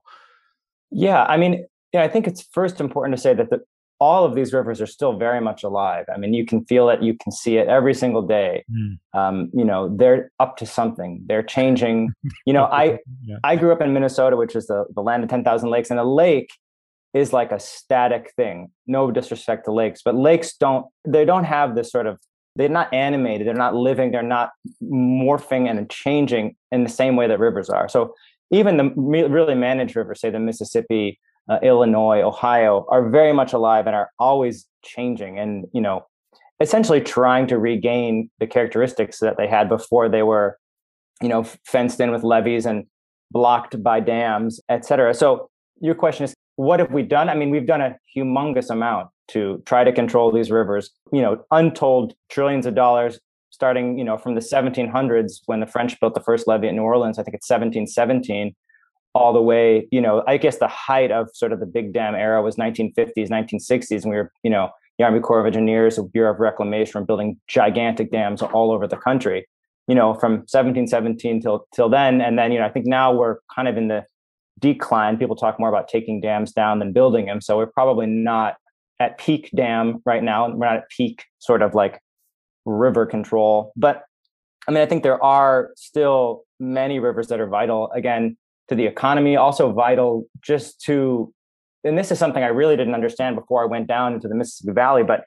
Yeah, 0.90 1.24
I 1.24 1.38
mean, 1.38 1.66
yeah, 1.92 2.02
I 2.02 2.08
think 2.08 2.26
it's 2.26 2.42
first 2.42 2.80
important 2.80 3.16
to 3.16 3.22
say 3.22 3.32
that 3.32 3.48
the, 3.48 3.60
all 3.98 4.24
of 4.24 4.34
these 4.34 4.52
rivers 4.52 4.80
are 4.80 4.86
still 4.86 5.16
very 5.16 5.40
much 5.40 5.62
alive. 5.62 6.04
I 6.12 6.18
mean, 6.18 6.34
you 6.34 6.44
can 6.44 6.64
feel 6.66 6.90
it, 6.90 7.02
you 7.02 7.16
can 7.16 7.32
see 7.32 7.56
it 7.56 7.68
every 7.68 7.94
single 7.94 8.22
day. 8.22 8.64
Mm. 8.70 8.98
Um, 9.18 9.50
you 9.54 9.64
know, 9.64 9.94
they're 9.96 10.30
up 10.38 10.56
to 10.58 10.66
something. 10.66 11.22
They're 11.26 11.42
changing. 11.42 12.12
You 12.44 12.52
know, 12.52 12.64
I 12.72 12.98
yeah. 13.24 13.36
I 13.44 13.56
grew 13.56 13.72
up 13.72 13.80
in 13.80 13.92
Minnesota, 13.92 14.36
which 14.36 14.54
is 14.54 14.66
the, 14.66 14.84
the 14.94 15.02
land 15.02 15.24
of 15.24 15.30
ten 15.30 15.44
thousand 15.44 15.70
lakes, 15.70 15.90
and 15.90 15.98
a 15.98 16.04
lake 16.04 16.50
is 17.14 17.32
like 17.32 17.52
a 17.52 17.58
static 17.58 18.32
thing. 18.36 18.70
No 18.86 19.10
disrespect 19.10 19.64
to 19.64 19.72
lakes, 19.72 20.02
but 20.04 20.14
lakes 20.14 20.56
don't 20.56 20.86
they 21.06 21.24
don't 21.24 21.44
have 21.44 21.74
this 21.74 21.90
sort 21.90 22.06
of 22.06 22.18
they're 22.56 22.68
not 22.68 22.92
animated, 22.92 23.46
they're 23.46 23.54
not 23.54 23.74
living, 23.74 24.10
they're 24.10 24.22
not 24.22 24.50
morphing 24.82 25.68
and 25.68 25.88
changing 25.90 26.56
in 26.72 26.84
the 26.84 26.90
same 26.90 27.14
way 27.14 27.28
that 27.28 27.38
rivers 27.38 27.68
are. 27.68 27.88
So 27.88 28.14
even 28.50 28.76
the 28.76 28.92
really 28.96 29.54
managed 29.54 29.94
rivers, 29.94 30.20
say 30.20 30.30
the 30.30 30.38
Mississippi 30.38 31.20
uh, 31.48 31.58
Illinois, 31.62 32.22
Ohio 32.22 32.86
are 32.88 33.08
very 33.08 33.32
much 33.32 33.52
alive 33.52 33.86
and 33.86 33.94
are 33.94 34.10
always 34.18 34.66
changing 34.84 35.38
and, 35.38 35.66
you 35.72 35.80
know, 35.80 36.06
essentially 36.60 37.00
trying 37.00 37.46
to 37.46 37.58
regain 37.58 38.30
the 38.40 38.46
characteristics 38.46 39.18
that 39.20 39.36
they 39.36 39.46
had 39.46 39.68
before 39.68 40.08
they 40.08 40.22
were, 40.22 40.58
you 41.22 41.28
know, 41.28 41.44
fenced 41.66 42.00
in 42.00 42.10
with 42.10 42.22
levees 42.22 42.66
and 42.66 42.86
blocked 43.30 43.82
by 43.82 44.00
dams, 44.00 44.60
et 44.68 44.84
cetera. 44.84 45.12
So 45.12 45.50
your 45.80 45.94
question 45.94 46.24
is, 46.24 46.34
what 46.56 46.80
have 46.80 46.90
we 46.90 47.02
done? 47.02 47.28
I 47.28 47.34
mean, 47.34 47.50
we've 47.50 47.66
done 47.66 47.82
a 47.82 47.96
humongous 48.16 48.70
amount 48.70 49.08
to 49.28 49.62
try 49.66 49.84
to 49.84 49.92
control 49.92 50.32
these 50.32 50.50
rivers, 50.50 50.90
you 51.12 51.20
know, 51.20 51.44
untold 51.50 52.14
trillions 52.30 52.64
of 52.64 52.74
dollars 52.74 53.18
starting, 53.50 53.98
you 53.98 54.04
know, 54.04 54.18
from 54.18 54.34
the 54.34 54.40
1700s 54.40 55.40
when 55.46 55.60
the 55.60 55.66
French 55.66 55.98
built 55.98 56.14
the 56.14 56.20
first 56.20 56.46
levee 56.46 56.68
at 56.68 56.74
New 56.74 56.82
Orleans, 56.82 57.18
I 57.18 57.22
think 57.22 57.34
it's 57.34 57.48
1717, 57.48 58.54
all 59.16 59.32
the 59.32 59.42
way, 59.42 59.88
you 59.90 60.00
know, 60.00 60.22
I 60.26 60.36
guess 60.36 60.58
the 60.58 60.68
height 60.68 61.10
of 61.10 61.28
sort 61.32 61.52
of 61.52 61.60
the 61.60 61.66
big 61.66 61.92
dam 61.92 62.14
era 62.14 62.42
was 62.42 62.56
1950s, 62.56 63.30
1960s, 63.30 64.02
and 64.02 64.10
we 64.10 64.16
were, 64.16 64.30
you 64.42 64.50
know, 64.50 64.68
the 64.98 65.04
Army 65.04 65.20
Corps 65.20 65.40
of 65.40 65.46
Engineers, 65.46 65.96
the 65.96 66.02
Bureau 66.02 66.32
of 66.32 66.40
Reclamation, 66.40 67.00
were 67.00 67.06
building 67.06 67.40
gigantic 67.48 68.10
dams 68.10 68.42
all 68.42 68.70
over 68.70 68.86
the 68.86 68.96
country, 68.96 69.46
you 69.88 69.94
know, 69.94 70.14
from 70.14 70.32
1717 70.50 71.40
till 71.40 71.66
till 71.74 71.88
then, 71.88 72.20
and 72.20 72.38
then, 72.38 72.52
you 72.52 72.58
know, 72.58 72.66
I 72.66 72.70
think 72.70 72.86
now 72.86 73.12
we're 73.12 73.38
kind 73.54 73.68
of 73.68 73.76
in 73.76 73.88
the 73.88 74.04
decline. 74.58 75.16
People 75.16 75.36
talk 75.36 75.58
more 75.58 75.68
about 75.68 75.88
taking 75.88 76.20
dams 76.20 76.52
down 76.52 76.78
than 76.78 76.92
building 76.92 77.26
them, 77.26 77.40
so 77.40 77.56
we're 77.56 77.66
probably 77.66 78.06
not 78.06 78.56
at 79.00 79.18
peak 79.18 79.50
dam 79.54 80.02
right 80.04 80.22
now. 80.22 80.48
We're 80.48 80.66
not 80.66 80.76
at 80.76 80.88
peak 80.90 81.24
sort 81.38 81.62
of 81.62 81.74
like 81.74 82.00
river 82.64 83.06
control. 83.06 83.72
But 83.76 84.04
I 84.68 84.72
mean, 84.72 84.82
I 84.82 84.86
think 84.86 85.02
there 85.02 85.22
are 85.22 85.70
still 85.76 86.44
many 86.58 86.98
rivers 86.98 87.28
that 87.28 87.40
are 87.40 87.46
vital, 87.46 87.90
again, 87.92 88.36
to 88.68 88.74
the 88.74 88.86
economy, 88.86 89.36
also 89.36 89.72
vital 89.72 90.26
just 90.40 90.80
to, 90.82 91.32
and 91.84 91.96
this 91.96 92.10
is 92.10 92.18
something 92.18 92.42
I 92.42 92.48
really 92.48 92.76
didn't 92.76 92.94
understand 92.94 93.36
before 93.36 93.62
I 93.62 93.66
went 93.66 93.86
down 93.86 94.14
into 94.14 94.28
the 94.28 94.34
Mississippi 94.34 94.72
Valley, 94.72 95.02
but 95.04 95.24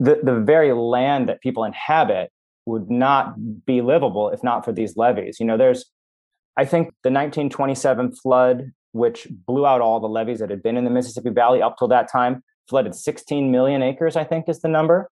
the, 0.00 0.20
the 0.22 0.40
very 0.40 0.72
land 0.72 1.28
that 1.28 1.40
people 1.40 1.64
inhabit 1.64 2.30
would 2.66 2.90
not 2.90 3.64
be 3.64 3.80
livable 3.80 4.30
if 4.30 4.42
not 4.42 4.64
for 4.64 4.72
these 4.72 4.96
levees. 4.96 5.38
You 5.38 5.46
know, 5.46 5.56
there's, 5.56 5.86
I 6.56 6.64
think 6.64 6.88
the 7.02 7.10
1927 7.10 8.16
flood, 8.16 8.72
which 8.92 9.28
blew 9.30 9.66
out 9.66 9.80
all 9.80 10.00
the 10.00 10.08
levees 10.08 10.40
that 10.40 10.50
had 10.50 10.62
been 10.62 10.76
in 10.76 10.84
the 10.84 10.90
Mississippi 10.90 11.30
Valley 11.30 11.62
up 11.62 11.76
till 11.78 11.88
that 11.88 12.10
time, 12.10 12.42
flooded 12.68 12.94
16 12.94 13.50
million 13.50 13.82
acres, 13.82 14.16
I 14.16 14.24
think 14.24 14.48
is 14.48 14.60
the 14.60 14.68
number. 14.68 15.08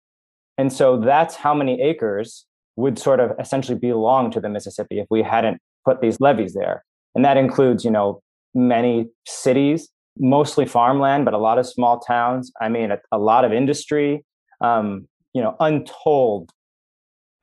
And 0.59 0.73
so 0.73 0.99
that's 0.99 1.37
how 1.37 1.55
many 1.55 1.81
acres 1.81 2.47
would 2.77 2.99
sort 2.99 3.21
of 3.21 3.33
essentially 3.39 3.79
belong 3.79 4.31
to 4.33 4.41
the 4.41 4.49
Mississippi 4.49 4.99
if 4.99 5.07
we 5.11 5.23
hadn't 5.23 5.61
put 5.85 6.01
these 6.01 6.21
levees 6.21 6.55
there. 6.55 6.85
And 7.15 7.25
that 7.25 7.37
includes, 7.37 7.85
you 7.85 7.91
know, 7.91 8.23
many 8.55 9.09
cities, 9.27 9.89
mostly 10.19 10.67
farmland, 10.67 11.25
but 11.25 11.35
a 11.35 11.39
lot 11.39 11.59
of 11.59 11.67
small 11.67 12.01
towns. 12.01 12.53
I 12.61 12.69
mean, 12.69 12.91
a, 12.91 12.99
a 13.13 13.19
lot 13.19 13.45
of 13.45 13.53
industry, 13.53 14.25
um, 14.61 15.09
you 15.33 15.43
know, 15.43 15.57
untold 15.61 16.51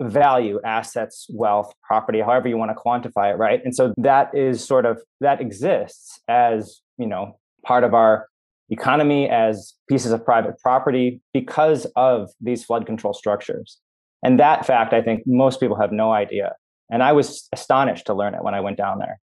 value, 0.02 0.60
assets, 0.66 1.28
wealth, 1.30 1.74
property, 1.84 2.22
however 2.22 2.48
you 2.48 2.58
want 2.58 2.72
to 2.72 2.76
quantify 2.76 3.32
it, 3.32 3.38
right? 3.38 3.62
And 3.64 3.76
so 3.76 3.94
that 3.98 4.34
is 4.36 4.66
sort 4.66 4.86
of 4.86 5.00
that 5.20 5.42
exists 5.42 6.20
as, 6.28 6.82
you 6.98 7.06
know, 7.06 7.38
part 7.64 7.84
of 7.84 7.94
our 7.94 8.28
economy 8.70 9.30
as 9.30 9.74
pieces 9.90 10.12
of 10.12 10.26
private 10.26 10.58
property 10.60 11.22
because 11.34 11.86
of 11.96 12.30
these 12.40 12.64
flood 12.64 12.86
control 12.86 13.14
structures. 13.14 13.78
And 14.24 14.40
that 14.40 14.66
fact, 14.66 14.94
I 14.94 15.02
think 15.02 15.24
most 15.26 15.60
people 15.60 15.80
have 15.80 15.92
no 15.92 16.12
idea. 16.12 16.56
And 16.90 17.04
I 17.04 17.12
was 17.12 17.48
astonished 17.52 18.06
to 18.08 18.14
learn 18.14 18.34
it 18.34 18.44
when 18.44 18.54
I 18.54 18.62
went 18.62 18.78
down 18.78 19.00
there. 19.00 19.20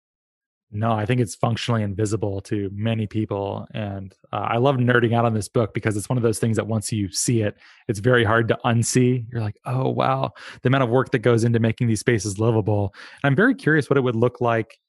No, 0.75 0.91
I 0.91 1.05
think 1.05 1.21
it's 1.21 1.35
functionally 1.35 1.83
invisible 1.83 2.41
to 2.41 2.69
many 2.73 3.07
people. 3.07 3.67
And 3.73 4.13
uh, 4.31 4.47
I 4.49 4.57
love 4.57 4.75
nerding 4.75 5.15
out 5.15 5.25
on 5.25 5.33
this 5.33 5.47
book 5.47 5.73
because 5.73 5.95
it's 5.97 6.09
one 6.09 6.17
of 6.17 6.23
those 6.23 6.39
things 6.39 6.57
that 6.57 6.67
once 6.67 6.91
you 6.91 7.09
see 7.11 7.41
it, 7.41 7.57
it's 7.87 7.99
very 7.99 8.23
hard 8.23 8.47
to 8.49 8.59
unsee. 8.65 9.25
You're 9.31 9.41
like, 9.41 9.57
oh, 9.65 9.89
wow, 9.89 10.31
the 10.61 10.67
amount 10.67 10.83
of 10.83 10.89
work 10.89 11.11
that 11.11 11.19
goes 11.19 11.43
into 11.43 11.59
making 11.59 11.87
these 11.87 12.01
spaces 12.01 12.39
livable. 12.39 12.93
And 13.23 13.31
I'm 13.31 13.35
very 13.35 13.55
curious 13.55 13.89
what 13.89 13.97
it 13.97 14.01
would 14.01 14.15
look 14.15 14.41
like 14.41 14.79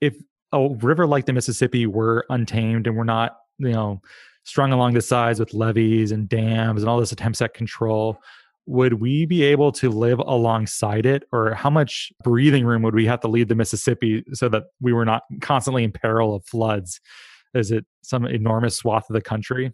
if 0.00 0.16
a 0.52 0.68
river 0.80 1.06
like 1.06 1.26
the 1.26 1.32
Mississippi 1.32 1.86
were 1.86 2.24
untamed 2.30 2.86
and 2.86 2.96
we're 2.96 3.04
not 3.04 3.38
you 3.58 3.70
know 3.70 4.00
strung 4.44 4.72
along 4.72 4.94
the 4.94 5.02
sides 5.02 5.40
with 5.40 5.54
levees 5.54 6.12
and 6.12 6.28
dams 6.28 6.82
and 6.82 6.88
all 6.88 7.00
this 7.00 7.12
attempts 7.12 7.40
at 7.40 7.54
control 7.54 8.20
would 8.66 8.94
we 8.94 9.26
be 9.26 9.42
able 9.42 9.70
to 9.72 9.90
live 9.90 10.18
alongside 10.20 11.04
it 11.04 11.24
or 11.32 11.54
how 11.54 11.70
much 11.70 12.10
breathing 12.22 12.64
room 12.64 12.82
would 12.82 12.94
we 12.94 13.04
have 13.04 13.20
to 13.20 13.28
leave 13.28 13.48
the 13.48 13.54
mississippi 13.54 14.24
so 14.32 14.48
that 14.48 14.64
we 14.80 14.92
were 14.92 15.04
not 15.04 15.22
constantly 15.40 15.84
in 15.84 15.92
peril 15.92 16.34
of 16.34 16.44
floods 16.46 17.00
is 17.54 17.70
it 17.70 17.84
some 18.02 18.24
enormous 18.24 18.76
swath 18.76 19.08
of 19.10 19.14
the 19.14 19.20
country 19.20 19.72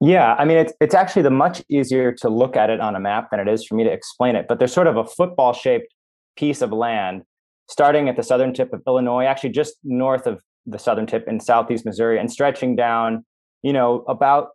yeah 0.00 0.34
i 0.34 0.44
mean 0.44 0.56
it's, 0.56 0.72
it's 0.80 0.94
actually 0.94 1.22
the 1.22 1.30
much 1.30 1.62
easier 1.68 2.12
to 2.12 2.28
look 2.28 2.56
at 2.56 2.70
it 2.70 2.80
on 2.80 2.94
a 2.94 3.00
map 3.00 3.30
than 3.30 3.40
it 3.40 3.48
is 3.48 3.66
for 3.66 3.74
me 3.74 3.84
to 3.84 3.90
explain 3.90 4.36
it 4.36 4.46
but 4.48 4.58
there's 4.58 4.72
sort 4.72 4.86
of 4.86 4.96
a 4.96 5.04
football 5.04 5.52
shaped 5.52 5.92
piece 6.36 6.62
of 6.62 6.72
land 6.72 7.22
starting 7.68 8.08
at 8.08 8.16
the 8.16 8.22
southern 8.22 8.54
tip 8.54 8.72
of 8.72 8.80
illinois 8.86 9.24
actually 9.24 9.50
just 9.50 9.74
north 9.82 10.26
of 10.26 10.40
the 10.68 10.78
southern 10.78 11.06
tip 11.06 11.26
in 11.26 11.40
southeast 11.40 11.84
Missouri 11.84 12.18
and 12.18 12.30
stretching 12.30 12.76
down, 12.76 13.24
you 13.62 13.72
know, 13.72 14.04
about 14.08 14.48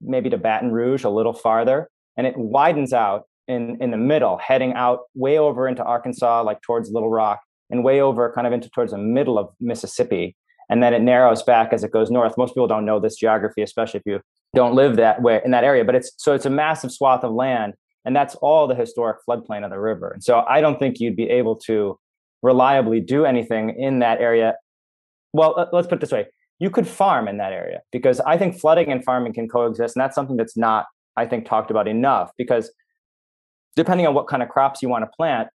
maybe 0.00 0.28
to 0.30 0.36
Baton 0.36 0.72
Rouge 0.72 1.04
a 1.04 1.10
little 1.10 1.32
farther. 1.32 1.88
And 2.16 2.26
it 2.26 2.36
widens 2.36 2.92
out 2.92 3.24
in, 3.50 3.76
in 3.80 3.90
the 3.90 3.96
middle, 3.96 4.38
heading 4.38 4.72
out 4.74 5.00
way 5.14 5.38
over 5.38 5.68
into 5.68 5.84
Arkansas, 5.84 6.42
like 6.42 6.62
towards 6.62 6.90
Little 6.90 7.10
Rock, 7.10 7.40
and 7.70 7.84
way 7.84 8.00
over 8.00 8.32
kind 8.32 8.46
of 8.46 8.52
into 8.52 8.68
towards 8.70 8.92
the 8.92 8.98
middle 8.98 9.38
of 9.38 9.48
Mississippi. 9.60 10.36
And 10.68 10.82
then 10.82 10.94
it 10.94 11.02
narrows 11.02 11.42
back 11.42 11.72
as 11.72 11.82
it 11.82 11.90
goes 11.90 12.10
north. 12.10 12.38
Most 12.38 12.50
people 12.50 12.68
don't 12.68 12.84
know 12.84 13.00
this 13.00 13.16
geography, 13.16 13.62
especially 13.62 13.98
if 13.98 14.06
you 14.06 14.20
don't 14.54 14.74
live 14.74 14.96
that 14.96 15.22
way 15.22 15.40
in 15.44 15.50
that 15.50 15.64
area. 15.64 15.84
But 15.84 15.96
it's 15.96 16.12
so 16.16 16.32
it's 16.32 16.46
a 16.46 16.50
massive 16.50 16.92
swath 16.92 17.24
of 17.24 17.32
land, 17.32 17.74
and 18.04 18.14
that's 18.14 18.36
all 18.36 18.66
the 18.66 18.74
historic 18.74 19.18
floodplain 19.28 19.64
of 19.64 19.70
the 19.70 19.80
river. 19.80 20.10
And 20.10 20.22
so 20.22 20.44
I 20.48 20.60
don't 20.60 20.78
think 20.78 21.00
you'd 21.00 21.16
be 21.16 21.28
able 21.28 21.56
to 21.66 21.98
reliably 22.42 23.00
do 23.00 23.24
anything 23.24 23.74
in 23.78 23.98
that 23.98 24.20
area 24.20 24.54
well, 25.32 25.68
let's 25.72 25.86
put 25.86 25.96
it 25.96 26.00
this 26.00 26.12
way 26.12 26.26
you 26.58 26.70
could 26.70 26.86
farm 26.86 27.26
in 27.26 27.38
that 27.38 27.52
area 27.52 27.80
because 27.90 28.20
I 28.20 28.36
think 28.36 28.58
flooding 28.58 28.92
and 28.92 29.02
farming 29.02 29.32
can 29.32 29.48
coexist. 29.48 29.96
And 29.96 30.02
that's 30.02 30.14
something 30.14 30.36
that's 30.36 30.58
not, 30.58 30.86
I 31.16 31.24
think, 31.24 31.46
talked 31.46 31.70
about 31.70 31.88
enough 31.88 32.32
because 32.36 32.70
depending 33.76 34.06
on 34.06 34.14
what 34.14 34.26
kind 34.26 34.42
of 34.42 34.48
crops 34.48 34.82
you 34.82 34.88
want 34.88 35.04
to 35.04 35.10
plant, 35.16 35.48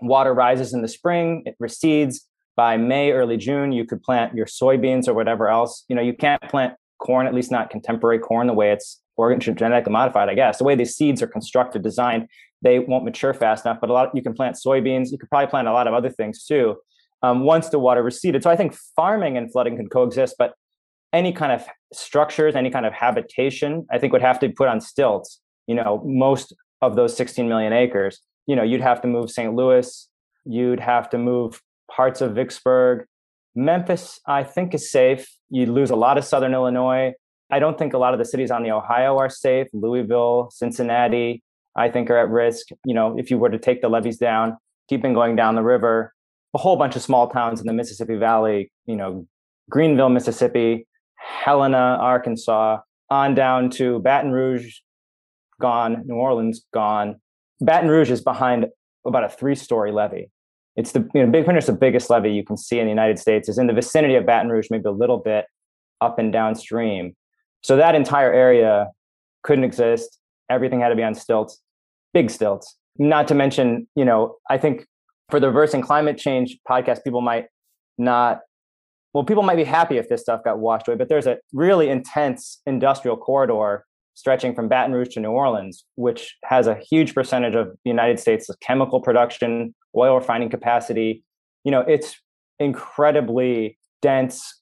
water 0.00 0.34
rises 0.34 0.72
in 0.74 0.82
the 0.82 0.88
spring, 0.88 1.42
it 1.46 1.56
recedes. 1.58 2.28
By 2.54 2.76
May, 2.76 3.12
early 3.12 3.38
June, 3.38 3.72
you 3.72 3.86
could 3.86 4.02
plant 4.02 4.34
your 4.34 4.44
soybeans 4.44 5.08
or 5.08 5.14
whatever 5.14 5.48
else. 5.48 5.84
You 5.88 5.96
know, 5.96 6.02
you 6.02 6.12
can't 6.12 6.42
plant 6.42 6.74
corn, 6.98 7.26
at 7.26 7.32
least 7.32 7.50
not 7.50 7.70
contemporary 7.70 8.18
corn, 8.18 8.46
the 8.46 8.52
way 8.52 8.72
it's 8.72 9.00
organ 9.16 9.40
genetically 9.40 9.92
modified, 9.92 10.28
I 10.28 10.34
guess. 10.34 10.58
The 10.58 10.64
way 10.64 10.74
these 10.74 10.94
seeds 10.94 11.22
are 11.22 11.26
constructed, 11.26 11.82
designed, 11.82 12.28
they 12.60 12.78
won't 12.78 13.04
mature 13.04 13.32
fast 13.32 13.64
enough. 13.64 13.78
But 13.80 13.90
a 13.90 13.92
lot, 13.94 14.14
you 14.14 14.22
can 14.22 14.34
plant 14.34 14.56
soybeans. 14.56 15.10
You 15.10 15.18
could 15.18 15.30
probably 15.30 15.48
plant 15.48 15.66
a 15.66 15.72
lot 15.72 15.86
of 15.86 15.94
other 15.94 16.10
things 16.10 16.44
too 16.44 16.76
um, 17.22 17.44
once 17.44 17.68
the 17.68 17.78
water 17.78 18.02
receded. 18.02 18.42
So 18.42 18.50
I 18.50 18.56
think 18.56 18.74
farming 18.96 19.36
and 19.36 19.50
flooding 19.50 19.76
can 19.76 19.88
coexist, 19.88 20.36
but 20.38 20.54
any 21.12 21.32
kind 21.32 21.52
of 21.52 21.66
structures, 21.92 22.54
any 22.54 22.70
kind 22.70 22.86
of 22.86 22.92
habitation, 22.92 23.86
I 23.90 23.98
think 23.98 24.12
would 24.12 24.22
have 24.22 24.38
to 24.40 24.48
be 24.48 24.54
put 24.54 24.68
on 24.68 24.80
stilts. 24.80 25.40
You 25.66 25.74
know, 25.74 26.02
most 26.04 26.54
of 26.82 26.96
those 26.96 27.16
16 27.16 27.48
million 27.48 27.72
acres, 27.72 28.20
you 28.46 28.54
know, 28.54 28.62
you'd 28.62 28.80
have 28.82 29.00
to 29.02 29.08
move 29.08 29.30
St. 29.30 29.54
Louis, 29.54 30.08
you'd 30.44 30.80
have 30.80 31.08
to 31.10 31.18
move 31.18 31.62
parts 31.90 32.20
of 32.20 32.34
Vicksburg. 32.34 33.06
Memphis, 33.54 34.20
I 34.26 34.44
think, 34.44 34.74
is 34.74 34.90
safe. 34.90 35.28
You'd 35.50 35.68
lose 35.68 35.90
a 35.90 35.96
lot 35.96 36.18
of 36.18 36.24
southern 36.24 36.52
Illinois. 36.52 37.14
I 37.50 37.58
don't 37.58 37.78
think 37.78 37.92
a 37.92 37.98
lot 37.98 38.14
of 38.14 38.18
the 38.18 38.24
cities 38.24 38.50
on 38.50 38.62
the 38.62 38.70
Ohio 38.70 39.18
are 39.18 39.28
safe. 39.28 39.68
Louisville, 39.72 40.50
Cincinnati, 40.52 41.42
I 41.76 41.90
think 41.90 42.10
are 42.10 42.18
at 42.18 42.30
risk. 42.30 42.68
You 42.84 42.94
know, 42.94 43.18
if 43.18 43.30
you 43.30 43.38
were 43.38 43.50
to 43.50 43.58
take 43.58 43.82
the 43.82 43.88
levees 43.88 44.18
down, 44.18 44.56
keeping 44.88 45.12
going 45.12 45.36
down 45.36 45.54
the 45.54 45.62
river, 45.62 46.14
a 46.54 46.58
whole 46.58 46.76
bunch 46.76 46.96
of 46.96 47.02
small 47.02 47.28
towns 47.28 47.60
in 47.60 47.66
the 47.66 47.72
Mississippi 47.72 48.16
Valley, 48.16 48.72
you 48.86 48.96
know, 48.96 49.26
Greenville, 49.70 50.08
Mississippi, 50.08 50.86
Helena, 51.16 51.98
Arkansas, 52.00 52.78
on 53.10 53.34
down 53.34 53.70
to 53.70 54.00
Baton 54.00 54.32
Rouge, 54.32 54.78
gone, 55.62 56.02
New 56.04 56.16
Orleans, 56.16 56.66
gone. 56.74 57.16
Baton 57.60 57.88
Rouge 57.88 58.10
is 58.10 58.20
behind 58.20 58.66
about 59.06 59.24
a 59.24 59.28
three 59.30 59.54
story 59.54 59.92
levee. 59.92 60.28
It's 60.76 60.92
the 60.92 61.08
you 61.14 61.24
know, 61.24 61.30
Big 61.30 61.46
Pinner's 61.46 61.66
the 61.66 61.72
biggest 61.72 62.10
levee 62.10 62.32
you 62.32 62.44
can 62.44 62.56
see 62.56 62.78
in 62.78 62.86
the 62.86 62.90
United 62.90 63.18
States, 63.18 63.48
is 63.48 63.56
in 63.56 63.66
the 63.68 63.72
vicinity 63.72 64.16
of 64.16 64.26
Baton 64.26 64.50
Rouge, 64.50 64.68
maybe 64.70 64.84
a 64.84 64.92
little 64.92 65.18
bit 65.18 65.46
up 66.00 66.18
and 66.18 66.32
downstream. 66.32 67.14
So 67.62 67.76
that 67.76 67.94
entire 67.94 68.32
area 68.32 68.88
couldn't 69.44 69.64
exist. 69.64 70.18
Everything 70.50 70.80
had 70.80 70.88
to 70.88 70.96
be 70.96 71.02
on 71.02 71.14
stilts, 71.14 71.60
big 72.12 72.30
stilts. 72.30 72.76
Not 72.98 73.28
to 73.28 73.34
mention, 73.34 73.86
you 73.94 74.04
know, 74.04 74.36
I 74.50 74.58
think 74.58 74.86
for 75.30 75.40
the 75.40 75.46
reversing 75.46 75.80
climate 75.80 76.18
change 76.18 76.58
podcast, 76.68 77.04
people 77.04 77.20
might 77.20 77.46
not, 77.98 78.40
well, 79.14 79.24
people 79.24 79.42
might 79.42 79.56
be 79.56 79.64
happy 79.64 79.96
if 79.98 80.08
this 80.08 80.20
stuff 80.20 80.42
got 80.44 80.58
washed 80.58 80.88
away, 80.88 80.96
but 80.96 81.08
there's 81.08 81.26
a 81.26 81.38
really 81.52 81.88
intense 81.88 82.60
industrial 82.66 83.16
corridor 83.16 83.84
stretching 84.14 84.54
from 84.54 84.68
Baton 84.68 84.92
Rouge 84.92 85.08
to 85.14 85.20
New 85.20 85.30
Orleans, 85.30 85.84
which 85.94 86.36
has 86.44 86.66
a 86.66 86.74
huge 86.90 87.14
percentage 87.14 87.54
of 87.54 87.68
the 87.68 87.90
United 87.90 88.18
States' 88.20 88.50
chemical 88.60 89.00
production, 89.00 89.74
oil 89.96 90.16
refining 90.16 90.50
capacity. 90.50 91.24
You 91.64 91.70
know, 91.70 91.80
it's 91.80 92.20
incredibly 92.58 93.78
dense, 94.00 94.60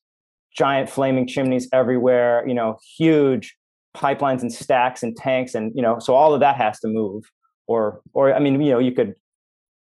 giant 0.56 0.88
flaming 0.88 1.26
chimneys 1.26 1.68
everywhere, 1.72 2.44
you 2.46 2.54
know, 2.54 2.78
huge 2.96 3.56
pipelines 3.96 4.42
and 4.42 4.52
stacks 4.52 5.02
and 5.02 5.16
tanks. 5.16 5.54
And, 5.54 5.72
you 5.74 5.82
know, 5.82 5.98
so 5.98 6.14
all 6.14 6.34
of 6.34 6.40
that 6.40 6.56
has 6.56 6.78
to 6.80 6.88
move. 6.88 7.24
Or, 7.66 8.00
or 8.12 8.34
I 8.34 8.38
mean, 8.38 8.60
you 8.60 8.70
know, 8.70 8.78
you 8.78 8.92
could 8.92 9.14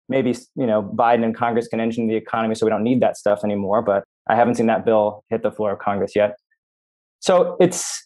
maybe 0.08 0.36
you 0.54 0.66
know 0.66 0.82
Biden 0.82 1.24
and 1.24 1.34
Congress 1.34 1.66
can 1.66 1.80
engine 1.80 2.08
the 2.08 2.14
economy 2.14 2.54
so 2.54 2.66
we 2.66 2.70
don't 2.70 2.82
need 2.82 3.00
that 3.00 3.16
stuff 3.16 3.40
anymore. 3.44 3.82
But 3.82 4.04
I 4.28 4.36
haven't 4.36 4.56
seen 4.56 4.66
that 4.66 4.84
bill 4.84 5.24
hit 5.30 5.42
the 5.42 5.50
floor 5.50 5.72
of 5.72 5.78
Congress 5.78 6.14
yet. 6.14 6.36
So 7.20 7.56
it's, 7.58 8.03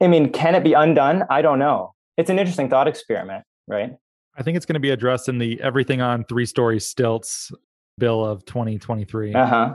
I 0.00 0.08
mean, 0.08 0.30
can 0.30 0.54
it 0.54 0.64
be 0.64 0.72
undone? 0.72 1.24
I 1.30 1.42
don't 1.42 1.58
know. 1.58 1.94
It's 2.16 2.30
an 2.30 2.38
interesting 2.38 2.68
thought 2.68 2.88
experiment, 2.88 3.44
right? 3.66 3.92
I 4.36 4.42
think 4.42 4.56
it's 4.56 4.66
going 4.66 4.74
to 4.74 4.80
be 4.80 4.90
addressed 4.90 5.28
in 5.28 5.38
the 5.38 5.60
everything 5.60 6.00
on 6.00 6.24
three 6.24 6.46
story 6.46 6.80
stilts 6.80 7.52
bill 7.98 8.24
of 8.24 8.44
2023. 8.46 9.34
Uh 9.34 9.46
huh. 9.46 9.74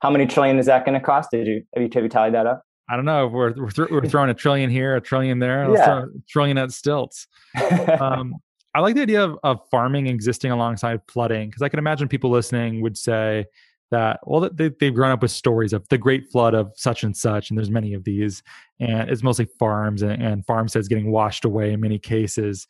How 0.00 0.10
many 0.10 0.26
trillion 0.26 0.58
is 0.58 0.66
that 0.66 0.84
going 0.84 0.98
to 0.98 1.04
cost? 1.04 1.30
Did 1.32 1.46
you 1.46 1.64
have 1.74 1.82
you, 1.82 1.90
have 1.92 2.02
you 2.02 2.08
tallied 2.08 2.34
that 2.34 2.46
up? 2.46 2.62
I 2.88 2.96
don't 2.96 3.04
know. 3.04 3.26
We're 3.26 3.52
we're, 3.54 3.70
th- 3.70 3.88
we're 3.90 4.06
throwing 4.06 4.30
a 4.30 4.34
trillion 4.34 4.70
here, 4.70 4.96
a 4.96 5.00
trillion 5.00 5.40
there, 5.40 5.70
yeah. 5.74 6.02
a 6.02 6.06
trillion 6.28 6.56
at 6.56 6.72
stilts. 6.72 7.26
um, 8.00 8.34
I 8.74 8.80
like 8.80 8.94
the 8.94 9.02
idea 9.02 9.24
of, 9.24 9.38
of 9.42 9.60
farming 9.70 10.06
existing 10.06 10.52
alongside 10.52 11.00
flooding 11.08 11.48
because 11.48 11.62
I 11.62 11.68
can 11.68 11.78
imagine 11.78 12.08
people 12.08 12.30
listening 12.30 12.80
would 12.82 12.96
say 12.96 13.46
that 13.90 14.20
well 14.24 14.48
they, 14.52 14.68
they've 14.80 14.94
grown 14.94 15.10
up 15.10 15.22
with 15.22 15.30
stories 15.30 15.72
of 15.72 15.86
the 15.88 15.98
great 15.98 16.30
flood 16.30 16.54
of 16.54 16.72
such 16.74 17.02
and 17.02 17.16
such 17.16 17.50
and 17.50 17.58
there's 17.58 17.70
many 17.70 17.94
of 17.94 18.04
these 18.04 18.42
and 18.80 19.10
it's 19.10 19.22
mostly 19.22 19.46
farms 19.58 20.02
and, 20.02 20.22
and 20.22 20.44
farmsteads 20.46 20.88
getting 20.88 21.10
washed 21.10 21.44
away 21.44 21.72
in 21.72 21.80
many 21.80 21.98
cases 21.98 22.66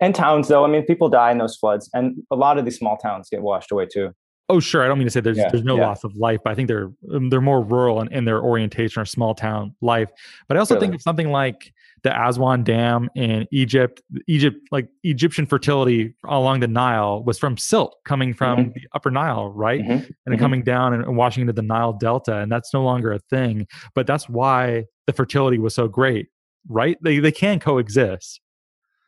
and 0.00 0.14
towns 0.14 0.48
though 0.48 0.64
i 0.64 0.68
mean 0.68 0.84
people 0.84 1.08
die 1.08 1.30
in 1.30 1.38
those 1.38 1.56
floods 1.56 1.90
and 1.94 2.16
a 2.30 2.36
lot 2.36 2.58
of 2.58 2.64
these 2.64 2.76
small 2.76 2.96
towns 2.96 3.28
get 3.30 3.42
washed 3.42 3.70
away 3.70 3.86
too 3.86 4.12
Oh, 4.48 4.60
sure. 4.60 4.84
I 4.84 4.88
don't 4.88 4.98
mean 4.98 5.08
to 5.08 5.10
say 5.10 5.20
there's 5.20 5.38
yeah, 5.38 5.50
there's 5.50 5.64
no 5.64 5.76
yeah. 5.76 5.88
loss 5.88 6.04
of 6.04 6.14
life, 6.14 6.38
but 6.44 6.52
I 6.52 6.54
think 6.54 6.68
they're 6.68 6.92
um, 7.12 7.30
they're 7.30 7.40
more 7.40 7.62
rural 7.62 8.00
in, 8.00 8.12
in 8.12 8.24
their 8.24 8.40
orientation 8.40 9.02
or 9.02 9.04
small 9.04 9.34
town 9.34 9.74
life. 9.80 10.08
But 10.46 10.56
I 10.56 10.60
also 10.60 10.74
really? 10.74 10.86
think 10.86 10.94
of 10.94 11.02
something 11.02 11.32
like 11.32 11.72
the 12.06 12.26
Aswan 12.28 12.62
Dam 12.62 13.10
in 13.16 13.48
Egypt. 13.50 14.00
Egypt, 14.28 14.56
like 14.70 14.88
Egyptian 15.02 15.44
fertility 15.44 16.14
along 16.24 16.60
the 16.60 16.68
Nile, 16.68 17.24
was 17.24 17.36
from 17.36 17.56
silt 17.56 17.96
coming 18.04 18.32
from 18.32 18.58
mm-hmm. 18.58 18.70
the 18.74 18.82
Upper 18.94 19.10
Nile, 19.10 19.50
right, 19.50 19.80
mm-hmm. 19.80 19.90
and 19.90 20.04
mm-hmm. 20.04 20.36
coming 20.36 20.62
down 20.62 20.94
and 20.94 21.16
washing 21.16 21.40
into 21.40 21.52
the 21.52 21.62
Nile 21.62 21.92
Delta, 21.92 22.36
and 22.36 22.50
that's 22.50 22.72
no 22.72 22.84
longer 22.84 23.12
a 23.12 23.18
thing. 23.18 23.66
But 23.96 24.06
that's 24.06 24.28
why 24.28 24.84
the 25.08 25.12
fertility 25.12 25.58
was 25.58 25.74
so 25.74 25.88
great, 25.88 26.28
right? 26.68 26.96
They 27.02 27.18
they 27.18 27.32
can 27.32 27.58
coexist. 27.58 28.40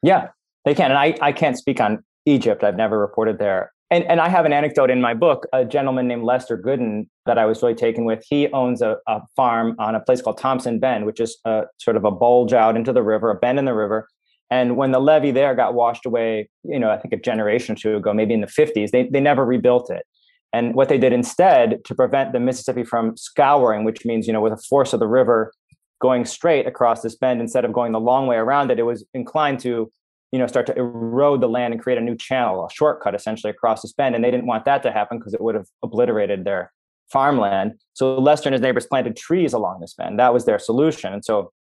Yeah, 0.03 0.31
they 0.65 0.75
can, 0.75 0.91
and 0.91 0.99
I 0.99 1.15
I 1.23 1.31
can't 1.31 1.57
speak 1.57 1.81
on 1.81 2.03
Egypt. 2.27 2.65
I've 2.65 2.77
never 2.77 2.99
reported 2.99 3.39
there 3.39 3.73
and 3.91 4.05
and 4.05 4.21
I 4.21 4.29
have 4.29 4.45
an 4.45 4.53
anecdote 4.53 4.91
in 4.91 5.01
my 5.01 5.15
book. 5.15 5.47
A 5.53 5.65
gentleman 5.65 6.09
named 6.09 6.25
Lester 6.25 6.59
Gooden 6.59 7.09
that 7.27 7.39
I 7.39 7.47
was 7.47 7.63
really 7.63 7.75
taken 7.75 8.05
with. 8.05 8.25
He 8.29 8.49
owns 8.49 8.83
a, 8.83 8.99
a 9.07 9.21
farm 9.35 9.75
on 9.79 9.95
a 9.95 10.01
place 10.01 10.21
called 10.21 10.39
Thompson 10.39 10.79
Bend, 10.79 11.07
which 11.07 11.21
is 11.21 11.39
a, 11.45 11.65
sort 11.79 11.97
of 11.97 12.05
a 12.05 12.11
bulge 12.11 12.53
out 12.53 12.77
into 12.77 12.93
the 12.93 13.03
river, 13.03 13.31
a 13.31 13.35
bend 13.35 13.59
in 13.59 13.65
the 13.65 13.75
river. 13.75 14.09
And 14.51 14.77
when 14.77 14.93
the 14.93 15.01
levee 15.01 15.31
there 15.31 15.55
got 15.55 15.75
washed 15.75 16.07
away, 16.07 16.49
you 16.65 16.79
know, 16.79 16.91
I 16.91 16.99
think 16.99 17.13
a 17.13 17.19
generation 17.19 17.75
or 17.75 17.77
two 17.77 17.97
ago, 17.97 18.15
maybe 18.15 18.33
in 18.33 18.41
the 18.41 18.47
50s, 18.47 18.91
they, 18.91 19.09
they 19.09 19.21
never 19.21 19.45
rebuilt 19.45 19.91
it. 19.91 20.07
And 20.53 20.75
what 20.75 20.89
they 20.89 20.97
did 20.97 21.13
instead 21.13 21.85
to 21.85 21.95
prevent 21.95 22.33
the 22.33 22.41
Mississippi 22.41 22.83
from 22.83 23.17
scouring, 23.17 23.85
which 23.85 24.07
means, 24.07 24.27
you 24.27 24.33
know, 24.33 24.41
with 24.41 24.57
the 24.57 24.63
force 24.63 24.95
of 24.95 25.01
the 25.01 25.07
river 25.07 25.53
going 26.01 26.25
straight 26.25 26.67
across 26.67 27.03
this 27.03 27.17
bend 27.17 27.41
instead 27.41 27.65
of 27.65 27.73
going 27.73 27.93
the 27.93 28.01
long 28.01 28.27
way 28.27 28.37
around 28.37 28.71
it, 28.71 28.79
it 28.79 28.85
was 28.85 29.05
inclined 29.13 29.61
to 29.61 29.91
you 30.33 30.39
know, 30.39 30.47
start 30.47 30.67
to 30.67 30.77
erode 30.77 31.41
the 31.41 31.49
land 31.49 31.73
and 31.73 31.83
create 31.83 31.99
a 31.99 32.03
new 32.03 32.17
channel, 32.17 32.67
a 32.67 32.71
shortcut 32.71 33.15
essentially 33.15 33.51
across 33.51 33.83
this 33.83 33.93
bend. 33.93 34.15
And 34.15 34.23
they 34.23 34.31
didn't 34.31 34.47
want 34.47 34.65
that 34.67 34.83
to 34.83 34.93
happen 34.93 35.19
because 35.19 35.35
it 35.35 35.41
would 35.41 35.55
have 35.55 35.67
obliterated 35.83 36.45
their 36.45 36.73
farmland. 37.11 37.75
So 37.95 38.19
Lester 38.19 38.49
and 38.49 38.55
his 38.55 38.61
neighbors 38.61 38.87
planted 38.87 39.17
trees 39.17 39.53
along 39.53 39.81
this 39.81 39.95
bend. 39.95 40.19
That 40.19 40.35
was 40.35 40.45
their 40.45 40.59
solution. 40.59 41.13
And 41.13 41.25
so 41.25 41.53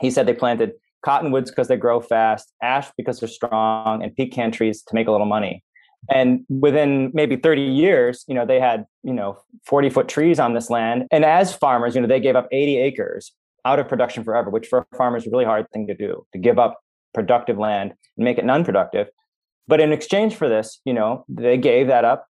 he 0.00 0.10
said 0.10 0.26
they 0.26 0.34
planted 0.34 0.72
cottonwoods 1.04 1.50
because 1.50 1.68
they 1.68 1.76
grow 1.76 2.00
fast, 2.00 2.52
ash 2.62 2.90
because 2.96 3.20
they're 3.20 3.28
strong, 3.28 4.02
and 4.02 4.14
pecan 4.16 4.50
trees 4.50 4.82
to 4.82 4.94
make 4.94 5.06
a 5.06 5.12
little 5.12 5.26
money. 5.26 5.62
And 6.08 6.46
within 6.48 7.10
maybe 7.12 7.36
30 7.36 7.60
years, 7.60 8.24
you 8.26 8.34
know, 8.34 8.46
they 8.46 8.58
had, 8.58 8.86
you 9.02 9.12
know, 9.12 9.38
40 9.66 9.90
foot 9.90 10.08
trees 10.08 10.38
on 10.38 10.54
this 10.54 10.70
land. 10.70 11.06
And 11.10 11.24
as 11.24 11.54
farmers, 11.54 11.94
you 11.94 12.00
know, 12.00 12.08
they 12.08 12.20
gave 12.20 12.36
up 12.36 12.48
80 12.50 12.78
acres 12.78 13.32
out 13.66 13.78
of 13.78 13.88
production 13.88 14.24
forever, 14.24 14.48
which 14.48 14.66
for 14.66 14.86
farmers 14.96 15.24
is 15.24 15.28
a 15.28 15.30
really 15.30 15.44
hard 15.44 15.66
thing 15.72 15.86
to 15.88 15.94
do, 15.94 16.24
to 16.32 16.38
give 16.38 16.58
up 16.58 16.80
productive 17.14 17.58
land 17.58 17.92
and 18.16 18.24
make 18.24 18.38
it 18.38 18.44
non-productive. 18.44 19.08
But 19.68 19.80
in 19.80 19.92
exchange 19.92 20.34
for 20.34 20.48
this, 20.48 20.80
you 20.84 20.92
know, 20.92 21.24
they 21.28 21.56
gave 21.56 21.86
that 21.88 22.04
up. 22.04 22.26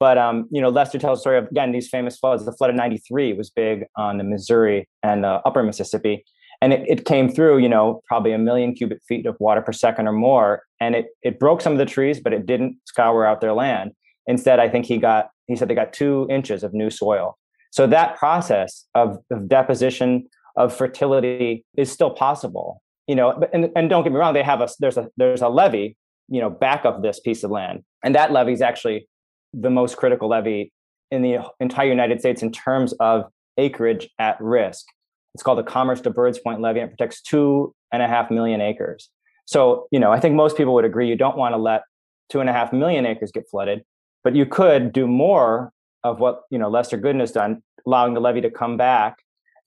But 0.00 0.18
um, 0.18 0.48
you 0.50 0.60
know, 0.60 0.68
Lester 0.68 0.98
tells 0.98 1.18
the 1.18 1.22
story 1.22 1.38
of 1.38 1.46
again 1.48 1.72
these 1.72 1.88
famous 1.88 2.18
floods. 2.18 2.44
The 2.44 2.52
flood 2.52 2.70
of 2.70 2.76
'93 2.76 3.32
was 3.32 3.50
big 3.50 3.84
on 3.96 4.18
the 4.18 4.24
Missouri 4.24 4.88
and 5.02 5.24
the 5.24 5.40
Upper 5.46 5.62
Mississippi, 5.62 6.24
and 6.60 6.72
it, 6.72 6.84
it 6.88 7.04
came 7.04 7.30
through, 7.30 7.58
you 7.58 7.68
know, 7.68 8.02
probably 8.06 8.32
a 8.32 8.38
million 8.38 8.74
cubic 8.74 8.98
feet 9.06 9.26
of 9.26 9.36
water 9.38 9.62
per 9.62 9.72
second 9.72 10.08
or 10.08 10.12
more, 10.12 10.62
and 10.80 10.94
it 10.94 11.06
it 11.22 11.38
broke 11.38 11.60
some 11.60 11.72
of 11.72 11.78
the 11.78 11.86
trees, 11.86 12.20
but 12.20 12.32
it 12.32 12.44
didn't 12.44 12.76
scour 12.86 13.24
out 13.24 13.40
their 13.40 13.52
land. 13.52 13.92
Instead, 14.26 14.58
I 14.58 14.68
think 14.68 14.86
he 14.86 14.98
got 14.98 15.30
he 15.46 15.56
said 15.56 15.68
they 15.68 15.74
got 15.74 15.92
two 15.92 16.26
inches 16.30 16.62
of 16.62 16.74
new 16.74 16.90
soil. 16.90 17.38
So 17.70 17.86
that 17.88 18.16
process 18.16 18.86
of, 18.94 19.18
of 19.30 19.48
deposition 19.48 20.28
of 20.56 20.74
fertility 20.74 21.64
is 21.76 21.90
still 21.90 22.10
possible 22.10 22.80
you 23.06 23.14
know, 23.14 23.42
and, 23.52 23.70
and 23.76 23.90
don't 23.90 24.02
get 24.02 24.12
me 24.12 24.18
wrong, 24.18 24.34
they 24.34 24.42
have 24.42 24.60
a 24.60 24.68
there's 24.80 24.96
a 24.96 25.08
there's 25.16 25.42
a 25.42 25.48
levee 25.48 25.96
you 26.28 26.40
know, 26.40 26.50
back 26.50 26.84
of 26.84 27.02
this 27.02 27.20
piece 27.20 27.44
of 27.44 27.50
land, 27.50 27.84
and 28.02 28.14
that 28.14 28.32
levee 28.32 28.52
is 28.52 28.62
actually 28.62 29.08
the 29.52 29.70
most 29.70 29.96
critical 29.96 30.28
levee 30.28 30.72
in 31.10 31.22
the 31.22 31.38
entire 31.60 31.88
United 31.88 32.20
States 32.20 32.42
in 32.42 32.50
terms 32.50 32.92
of 32.94 33.24
acreage 33.56 34.08
at 34.18 34.40
risk. 34.40 34.86
It's 35.34 35.42
called 35.42 35.58
the 35.58 35.64
Commerce 35.64 36.00
to 36.02 36.10
Birds 36.10 36.38
Point 36.38 36.60
levee 36.60 36.80
and 36.80 36.90
it 36.90 36.96
protects 36.96 37.20
two 37.20 37.74
and 37.92 38.02
a 38.02 38.08
half 38.08 38.30
million 38.30 38.60
acres. 38.60 39.10
So, 39.46 39.86
you 39.90 40.00
know, 40.00 40.10
I 40.10 40.18
think 40.18 40.34
most 40.34 40.56
people 40.56 40.74
would 40.74 40.84
agree 40.84 41.08
you 41.08 41.16
don't 41.16 41.36
want 41.36 41.54
to 41.54 41.58
let 41.58 41.82
two 42.30 42.40
and 42.40 42.48
a 42.48 42.52
half 42.52 42.72
million 42.72 43.04
acres 43.04 43.30
get 43.30 43.44
flooded, 43.50 43.84
but 44.22 44.34
you 44.34 44.46
could 44.46 44.92
do 44.92 45.06
more 45.06 45.72
of 46.02 46.20
what 46.20 46.42
you 46.50 46.58
know 46.58 46.68
Lester 46.68 46.98
Gooden 46.98 47.20
has 47.20 47.32
done, 47.32 47.62
allowing 47.86 48.14
the 48.14 48.20
levee 48.20 48.40
to 48.42 48.50
come 48.50 48.76
back 48.76 49.18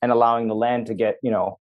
and 0.01 0.11
allowing 0.11 0.47
the 0.47 0.55
land 0.55 0.87
to 0.87 0.93
get 0.93 1.17
you 1.21 1.31
know 1.31 1.59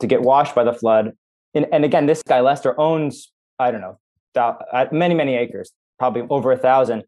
to 0.00 0.06
get 0.06 0.22
washed 0.22 0.54
by 0.54 0.64
the 0.64 0.72
flood. 0.72 1.12
And, 1.54 1.66
and 1.72 1.84
again, 1.84 2.06
this 2.06 2.22
guy 2.22 2.40
Lester 2.40 2.78
owns 2.80 3.32
I 3.58 3.70
don't 3.70 3.80
know 3.80 3.98
uh, 4.36 4.86
many 4.92 5.14
many 5.14 5.36
acres, 5.36 5.72
probably 5.98 6.22
over 6.28 6.52
a 6.52 6.58
thousand. 6.58 7.04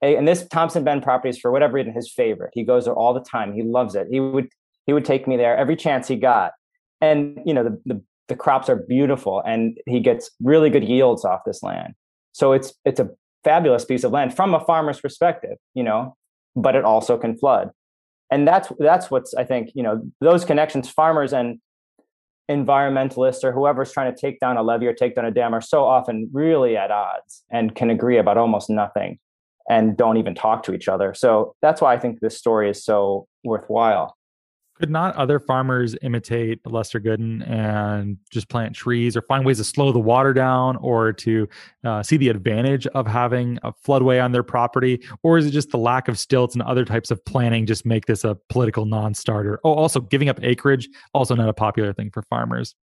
And 0.00 0.28
this 0.28 0.46
Thompson 0.46 0.84
Bend 0.84 1.02
property 1.02 1.30
is 1.30 1.38
for 1.38 1.50
whatever 1.50 1.72
reason 1.74 1.92
his 1.92 2.12
favorite. 2.12 2.50
He 2.52 2.62
goes 2.62 2.84
there 2.84 2.94
all 2.94 3.12
the 3.12 3.20
time. 3.20 3.52
He 3.52 3.62
loves 3.62 3.96
it. 3.96 4.06
He 4.10 4.20
would 4.20 4.48
he 4.86 4.92
would 4.92 5.04
take 5.04 5.26
me 5.26 5.36
there 5.36 5.56
every 5.56 5.74
chance 5.76 6.06
he 6.06 6.16
got. 6.16 6.52
And 7.00 7.40
you 7.44 7.52
know 7.52 7.64
the, 7.64 7.80
the 7.84 8.02
the 8.28 8.36
crops 8.36 8.68
are 8.68 8.76
beautiful, 8.76 9.42
and 9.44 9.78
he 9.86 10.00
gets 10.00 10.30
really 10.42 10.70
good 10.70 10.84
yields 10.84 11.24
off 11.24 11.40
this 11.44 11.62
land. 11.62 11.94
So 12.32 12.52
it's 12.52 12.74
it's 12.84 13.00
a 13.00 13.10
fabulous 13.44 13.84
piece 13.84 14.04
of 14.04 14.12
land 14.12 14.36
from 14.36 14.54
a 14.54 14.60
farmer's 14.60 15.00
perspective, 15.00 15.56
you 15.74 15.82
know, 15.82 16.16
but 16.54 16.76
it 16.76 16.84
also 16.84 17.16
can 17.16 17.36
flood. 17.36 17.70
And 18.30 18.46
that's 18.46 18.70
that's 18.78 19.10
what's 19.10 19.34
I 19.34 19.44
think, 19.44 19.70
you 19.74 19.82
know, 19.82 20.02
those 20.20 20.44
connections, 20.44 20.90
farmers 20.90 21.32
and 21.32 21.58
environmentalists 22.50 23.44
or 23.44 23.52
whoever's 23.52 23.92
trying 23.92 24.12
to 24.12 24.20
take 24.20 24.40
down 24.40 24.56
a 24.56 24.62
levee 24.62 24.86
or 24.86 24.94
take 24.94 25.14
down 25.14 25.24
a 25.24 25.30
dam 25.30 25.54
are 25.54 25.60
so 25.60 25.84
often 25.84 26.28
really 26.32 26.76
at 26.76 26.90
odds 26.90 27.44
and 27.50 27.74
can 27.74 27.90
agree 27.90 28.18
about 28.18 28.38
almost 28.38 28.70
nothing 28.70 29.18
and 29.68 29.96
don't 29.96 30.16
even 30.16 30.34
talk 30.34 30.62
to 30.64 30.74
each 30.74 30.88
other. 30.88 31.12
So 31.14 31.54
that's 31.60 31.80
why 31.80 31.94
I 31.94 31.98
think 31.98 32.20
this 32.20 32.38
story 32.38 32.70
is 32.70 32.82
so 32.82 33.28
worthwhile. 33.44 34.17
Could 34.78 34.90
not 34.90 35.16
other 35.16 35.40
farmers 35.40 35.96
imitate 36.02 36.60
Lester 36.64 37.00
Gooden 37.00 37.48
and 37.50 38.16
just 38.30 38.48
plant 38.48 38.76
trees 38.76 39.16
or 39.16 39.22
find 39.22 39.44
ways 39.44 39.58
to 39.58 39.64
slow 39.64 39.90
the 39.90 39.98
water 39.98 40.32
down 40.32 40.76
or 40.76 41.12
to 41.14 41.48
uh, 41.84 42.00
see 42.04 42.16
the 42.16 42.28
advantage 42.28 42.86
of 42.88 43.04
having 43.04 43.58
a 43.64 43.72
floodway 43.72 44.22
on 44.22 44.30
their 44.30 44.44
property? 44.44 45.02
Or 45.24 45.36
is 45.36 45.46
it 45.46 45.50
just 45.50 45.70
the 45.70 45.78
lack 45.78 46.06
of 46.06 46.16
stilts 46.16 46.54
and 46.54 46.62
other 46.62 46.84
types 46.84 47.10
of 47.10 47.24
planning 47.24 47.66
just 47.66 47.84
make 47.84 48.06
this 48.06 48.22
a 48.22 48.36
political 48.50 48.84
non 48.84 49.14
starter? 49.14 49.58
Oh, 49.64 49.74
also 49.74 50.00
giving 50.00 50.28
up 50.28 50.38
acreage, 50.44 50.88
also 51.12 51.34
not 51.34 51.48
a 51.48 51.54
popular 51.54 51.92
thing 51.92 52.10
for 52.12 52.22
farmers. 52.22 52.76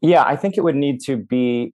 Yeah, 0.00 0.22
I 0.22 0.36
think 0.36 0.56
it 0.56 0.60
would 0.60 0.76
need 0.76 1.00
to 1.06 1.16
be 1.16 1.72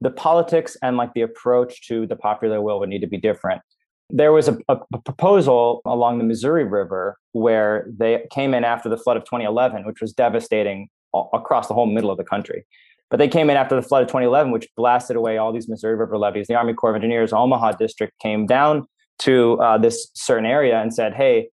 the 0.00 0.10
politics 0.10 0.76
and 0.82 0.96
like 0.96 1.14
the 1.14 1.22
approach 1.22 1.86
to 1.88 2.08
the 2.08 2.16
popular 2.16 2.60
will 2.60 2.80
would 2.80 2.88
need 2.88 3.00
to 3.00 3.06
be 3.06 3.18
different 3.18 3.62
there 4.10 4.32
was 4.32 4.48
a, 4.48 4.58
a, 4.68 4.76
proposal 5.04 5.82
along 5.84 6.18
the 6.18 6.24
Missouri 6.24 6.64
River 6.64 7.18
where 7.32 7.86
they 7.96 8.26
came 8.30 8.54
in 8.54 8.64
after 8.64 8.88
the 8.88 8.96
flood 8.96 9.16
of 9.16 9.24
2011, 9.24 9.84
which 9.84 10.00
was 10.00 10.12
devastating 10.12 10.88
across 11.32 11.68
the 11.68 11.74
whole 11.74 11.86
middle 11.86 12.10
of 12.10 12.16
the 12.16 12.24
country. 12.24 12.64
But 13.10 13.18
they 13.18 13.28
came 13.28 13.48
in 13.50 13.56
after 13.56 13.74
the 13.74 13.82
flood 13.82 14.02
of 14.02 14.08
2011, 14.08 14.52
which 14.52 14.68
blasted 14.76 15.16
away 15.16 15.38
all 15.38 15.52
these 15.52 15.68
Missouri 15.68 15.94
River 15.94 16.18
levees. 16.18 16.46
The 16.46 16.54
Army 16.54 16.74
Corps 16.74 16.90
of 16.90 16.96
Engineers 16.96 17.32
Omaha 17.32 17.72
district 17.72 18.18
came 18.20 18.46
down 18.46 18.86
to 19.20 19.58
uh, 19.60 19.78
this 19.78 20.10
certain 20.14 20.46
area 20.46 20.80
and 20.80 20.92
said, 20.92 21.14
"Hey, 21.14 21.48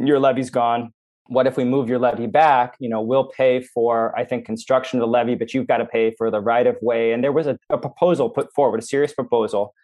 your 0.00 0.18
levee's 0.18 0.50
gone. 0.50 0.92
What 1.28 1.46
if 1.46 1.56
we 1.56 1.64
move 1.64 1.88
your 1.88 1.98
levee 1.98 2.26
back? 2.26 2.76
You 2.80 2.88
know, 2.88 3.00
we'll 3.00 3.28
pay 3.28 3.62
for, 3.62 4.18
I 4.18 4.24
think, 4.24 4.44
construction 4.46 4.98
of 4.98 5.02
the 5.02 5.10
levee, 5.10 5.36
but 5.36 5.54
you've 5.54 5.66
got 5.66 5.78
to 5.78 5.86
pay 5.86 6.14
for 6.16 6.30
the 6.30 6.40
right 6.40 6.66
of 6.66 6.76
way." 6.80 7.12
And 7.12 7.22
there 7.22 7.32
was 7.32 7.46
a, 7.46 7.58
a 7.70 7.78
proposal 7.78 8.30
put 8.30 8.52
forward, 8.54 8.80
a 8.80 8.86
serious 8.86 9.12
proposal 9.12 9.74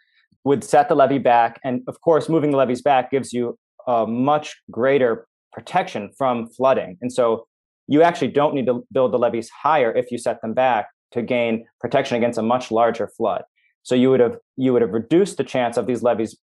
would 0.44 0.64
set 0.64 0.88
the 0.88 0.94
levee 0.94 1.18
back. 1.18 1.60
And 1.64 1.82
of 1.86 2.00
course, 2.00 2.28
moving 2.28 2.50
the 2.50 2.56
levees 2.56 2.82
back 2.82 3.10
gives 3.10 3.32
you 3.32 3.58
a 3.86 4.06
much 4.06 4.56
greater 4.70 5.26
protection 5.52 6.10
from 6.16 6.48
flooding. 6.48 6.96
And 7.00 7.12
so 7.12 7.46
you 7.88 8.02
actually 8.02 8.28
don't 8.28 8.54
need 8.54 8.66
to 8.66 8.86
build 8.92 9.12
the 9.12 9.18
levees 9.18 9.50
higher 9.50 9.92
if 9.92 10.10
you 10.10 10.18
set 10.18 10.40
them 10.42 10.54
back 10.54 10.88
to 11.12 11.22
gain 11.22 11.66
protection 11.80 12.16
against 12.16 12.38
a 12.38 12.42
much 12.42 12.70
larger 12.70 13.08
flood. 13.08 13.42
So 13.82 13.94
you 13.94 14.10
would 14.10 14.20
have 14.20 14.36
you 14.56 14.72
would 14.72 14.82
have 14.82 14.92
reduced 14.92 15.38
the 15.38 15.44
chance 15.44 15.76
of 15.76 15.86
these 15.86 16.02
levees 16.02 16.36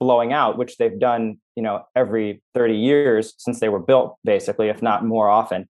blowing 0.00 0.32
out, 0.32 0.58
which 0.58 0.76
they've 0.76 0.98
done, 0.98 1.38
you 1.56 1.62
know, 1.62 1.82
every 1.96 2.42
30 2.54 2.74
years 2.76 3.34
since 3.38 3.60
they 3.60 3.68
were 3.68 3.78
built, 3.78 4.16
basically, 4.24 4.68
if 4.68 4.82
not 4.82 5.04
more 5.04 5.28
often. 5.28 5.68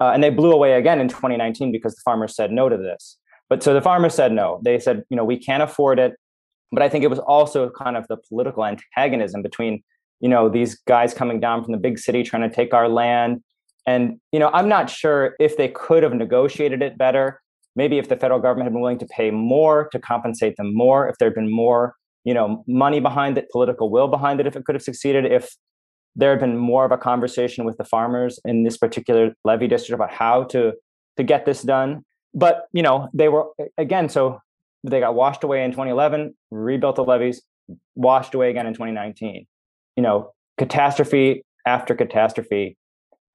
Uh, 0.00 0.10
and 0.10 0.22
they 0.22 0.30
blew 0.30 0.52
away 0.52 0.74
again 0.74 1.00
in 1.00 1.08
2019 1.08 1.72
because 1.72 1.94
the 1.94 2.00
farmers 2.04 2.34
said 2.34 2.50
no 2.50 2.68
to 2.68 2.76
this. 2.76 3.18
But 3.48 3.62
so 3.62 3.74
the 3.74 3.82
farmers 3.82 4.14
said 4.14 4.32
no. 4.32 4.60
They 4.64 4.78
said, 4.78 5.02
you 5.10 5.16
know, 5.16 5.24
we 5.24 5.38
can't 5.38 5.62
afford 5.62 5.98
it. 5.98 6.14
But 6.72 6.82
I 6.82 6.88
think 6.88 7.04
it 7.04 7.10
was 7.10 7.18
also 7.18 7.70
kind 7.70 7.96
of 7.96 8.06
the 8.08 8.16
political 8.16 8.64
antagonism 8.64 9.42
between, 9.42 9.82
you 10.20 10.28
know, 10.28 10.48
these 10.48 10.74
guys 10.86 11.14
coming 11.14 11.40
down 11.40 11.62
from 11.62 11.72
the 11.72 11.78
big 11.78 11.98
city 11.98 12.22
trying 12.22 12.48
to 12.48 12.54
take 12.54 12.74
our 12.74 12.88
land. 12.88 13.42
And, 13.86 14.18
you 14.32 14.38
know, 14.38 14.50
I'm 14.52 14.68
not 14.68 14.90
sure 14.90 15.36
if 15.38 15.56
they 15.56 15.68
could 15.68 16.02
have 16.02 16.14
negotiated 16.14 16.82
it 16.82 16.98
better. 16.98 17.40
Maybe 17.76 17.98
if 17.98 18.08
the 18.08 18.16
federal 18.16 18.40
government 18.40 18.66
had 18.66 18.72
been 18.72 18.82
willing 18.82 18.98
to 18.98 19.06
pay 19.06 19.30
more 19.30 19.88
to 19.92 19.98
compensate 19.98 20.56
them 20.56 20.74
more, 20.74 21.08
if 21.08 21.18
there'd 21.18 21.34
been 21.34 21.50
more, 21.50 21.94
you 22.24 22.34
know, 22.34 22.64
money 22.66 23.00
behind 23.00 23.36
it, 23.36 23.50
political 23.50 23.90
will 23.90 24.08
behind 24.08 24.40
it, 24.40 24.46
if 24.46 24.56
it 24.56 24.64
could 24.64 24.74
have 24.74 24.82
succeeded, 24.82 25.26
if 25.26 25.54
there 26.16 26.30
had 26.30 26.40
been 26.40 26.56
more 26.56 26.84
of 26.84 26.92
a 26.92 26.98
conversation 26.98 27.64
with 27.64 27.76
the 27.76 27.84
farmers 27.84 28.38
in 28.44 28.62
this 28.62 28.76
particular 28.76 29.34
levee 29.44 29.68
district 29.68 29.94
about 29.94 30.12
how 30.12 30.44
to 30.44 30.72
to 31.16 31.22
get 31.22 31.46
this 31.46 31.62
done 31.62 32.04
but 32.34 32.66
you 32.72 32.82
know 32.82 33.08
they 33.14 33.28
were 33.28 33.46
again 33.78 34.08
so 34.08 34.40
they 34.84 35.00
got 35.00 35.14
washed 35.14 35.42
away 35.42 35.64
in 35.64 35.70
2011 35.72 36.34
rebuilt 36.50 36.96
the 36.96 37.04
levees 37.04 37.42
washed 37.94 38.34
away 38.34 38.50
again 38.50 38.66
in 38.66 38.74
2019 38.74 39.46
you 39.96 40.02
know 40.02 40.32
catastrophe 40.58 41.44
after 41.66 41.94
catastrophe. 41.94 42.76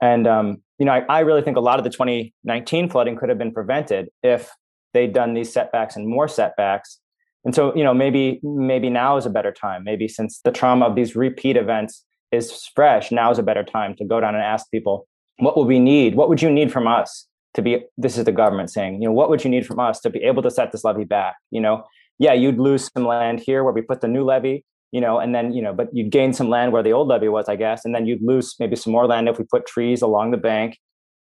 And 0.02 0.28
um, 0.28 0.62
you 0.78 0.86
know 0.86 0.94
I, 0.94 1.00
I 1.10 1.20
really 1.22 1.42
think 1.42 1.58
a 1.58 1.62
lot 1.62 1.80
of 1.80 1.84
the 1.84 1.90
2019 1.90 2.90
flooding 2.90 3.16
could 3.16 3.30
have 3.30 3.38
been 3.38 3.54
prevented 3.54 4.10
if 4.24 4.52
they'd 4.94 5.14
done 5.14 5.34
these 5.34 5.52
setbacks 5.52 5.96
and 5.96 6.08
more 6.08 6.28
setbacks. 6.28 7.00
And 7.46 7.56
so 7.56 7.76
you 7.76 7.84
know 7.84 7.94
maybe 7.94 8.40
maybe 8.44 8.90
now 8.90 9.18
is 9.18 9.26
a 9.26 9.30
better 9.30 9.52
time. 9.52 9.84
Maybe 9.84 10.08
since 10.08 10.40
the 10.44 10.52
trauma 10.52 10.86
of 10.86 10.96
these 10.96 11.16
repeat 11.16 11.58
events 11.58 12.06
is 12.32 12.70
fresh 12.76 13.12
now 13.12 13.32
is 13.32 13.40
a 13.40 13.44
better 13.44 13.64
time 13.64 13.96
to 13.96 14.06
go 14.06 14.20
down 14.20 14.36
and 14.36 14.44
ask 14.44 14.70
people 14.72 15.08
what 15.38 15.56
would 15.58 15.68
we 15.68 15.80
need? 15.80 16.16
What 16.16 16.28
would 16.28 16.42
you 16.42 16.52
need 16.52 16.70
from 16.72 16.86
us 16.86 17.26
to 17.60 17.64
be 17.64 17.86
this 17.98 18.18
is 18.18 18.26
the 18.26 18.32
government 18.32 18.70
saying 18.72 19.02
you 19.02 19.08
know 19.08 19.14
what 19.14 19.30
would 19.30 19.44
you 19.44 19.50
need 19.50 19.66
from 19.66 19.80
us 19.80 20.00
to 20.00 20.10
be 20.10 20.20
able 20.24 20.42
to 20.42 20.52
set 20.52 20.72
this 20.72 20.84
levee 20.84 21.04
back 21.04 21.36
you 21.52 21.62
know? 21.62 21.84
Yeah 22.18 22.34
you'd 22.34 22.60
lose 22.60 22.90
some 22.94 23.06
land 23.06 23.40
here 23.40 23.64
where 23.64 23.74
we 23.74 23.82
put 23.82 24.02
the 24.02 24.08
new 24.08 24.24
levee 24.24 24.64
you 24.92 25.02
know 25.02 25.20
and 25.20 25.34
then 25.36 25.54
you 25.54 25.62
know 25.62 25.74
but 25.74 25.88
you'd 25.94 26.12
gain 26.12 26.34
some 26.34 26.50
land 26.50 26.74
where 26.74 26.84
the 26.84 26.92
old 26.92 27.08
levee 27.08 27.30
was 27.30 27.48
i 27.48 27.56
guess 27.56 27.86
and 27.86 27.94
then 27.96 28.06
you'd 28.06 28.22
lose 28.22 28.56
maybe 28.60 28.76
some 28.76 28.92
more 28.92 29.08
land 29.08 29.30
if 29.30 29.38
we 29.38 29.46
put 29.46 29.66
trees 29.66 30.02
along 30.02 30.32
the 30.32 30.38
bank. 30.38 30.78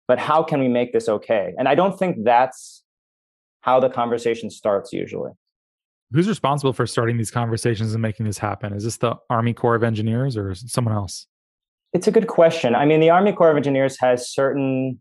But 0.08 0.18
how 0.18 0.42
can 0.42 0.60
we 0.60 0.68
make 0.68 0.92
this 0.92 1.08
okay? 1.08 1.54
And 1.58 1.68
i 1.68 1.76
don't 1.76 1.98
think 1.98 2.24
that's 2.24 2.84
how 3.62 3.80
the 3.80 3.90
conversation 3.90 4.50
starts 4.50 4.94
usually. 4.94 5.32
Who's 6.12 6.28
responsible 6.28 6.74
for 6.74 6.88
starting 6.88 7.18
these 7.18 7.30
conversations 7.30 7.94
and 7.94 8.02
making 8.02 8.26
this 8.26 8.40
happen? 8.40 8.74
Is 8.74 8.84
this 8.84 8.98
the 8.98 9.16
army 9.30 9.54
corps 9.54 9.76
of 9.76 9.84
engineers 9.84 10.36
or 10.38 10.56
someone 10.56 10.96
else? 10.96 11.28
It's 11.94 12.08
a 12.08 12.12
good 12.12 12.28
question. 12.28 12.74
I 12.74 12.86
mean 12.86 13.00
the 13.00 13.12
army 13.12 13.32
corps 13.32 13.52
of 13.52 13.58
engineers 13.58 14.00
has 14.00 14.28
certain 14.30 15.00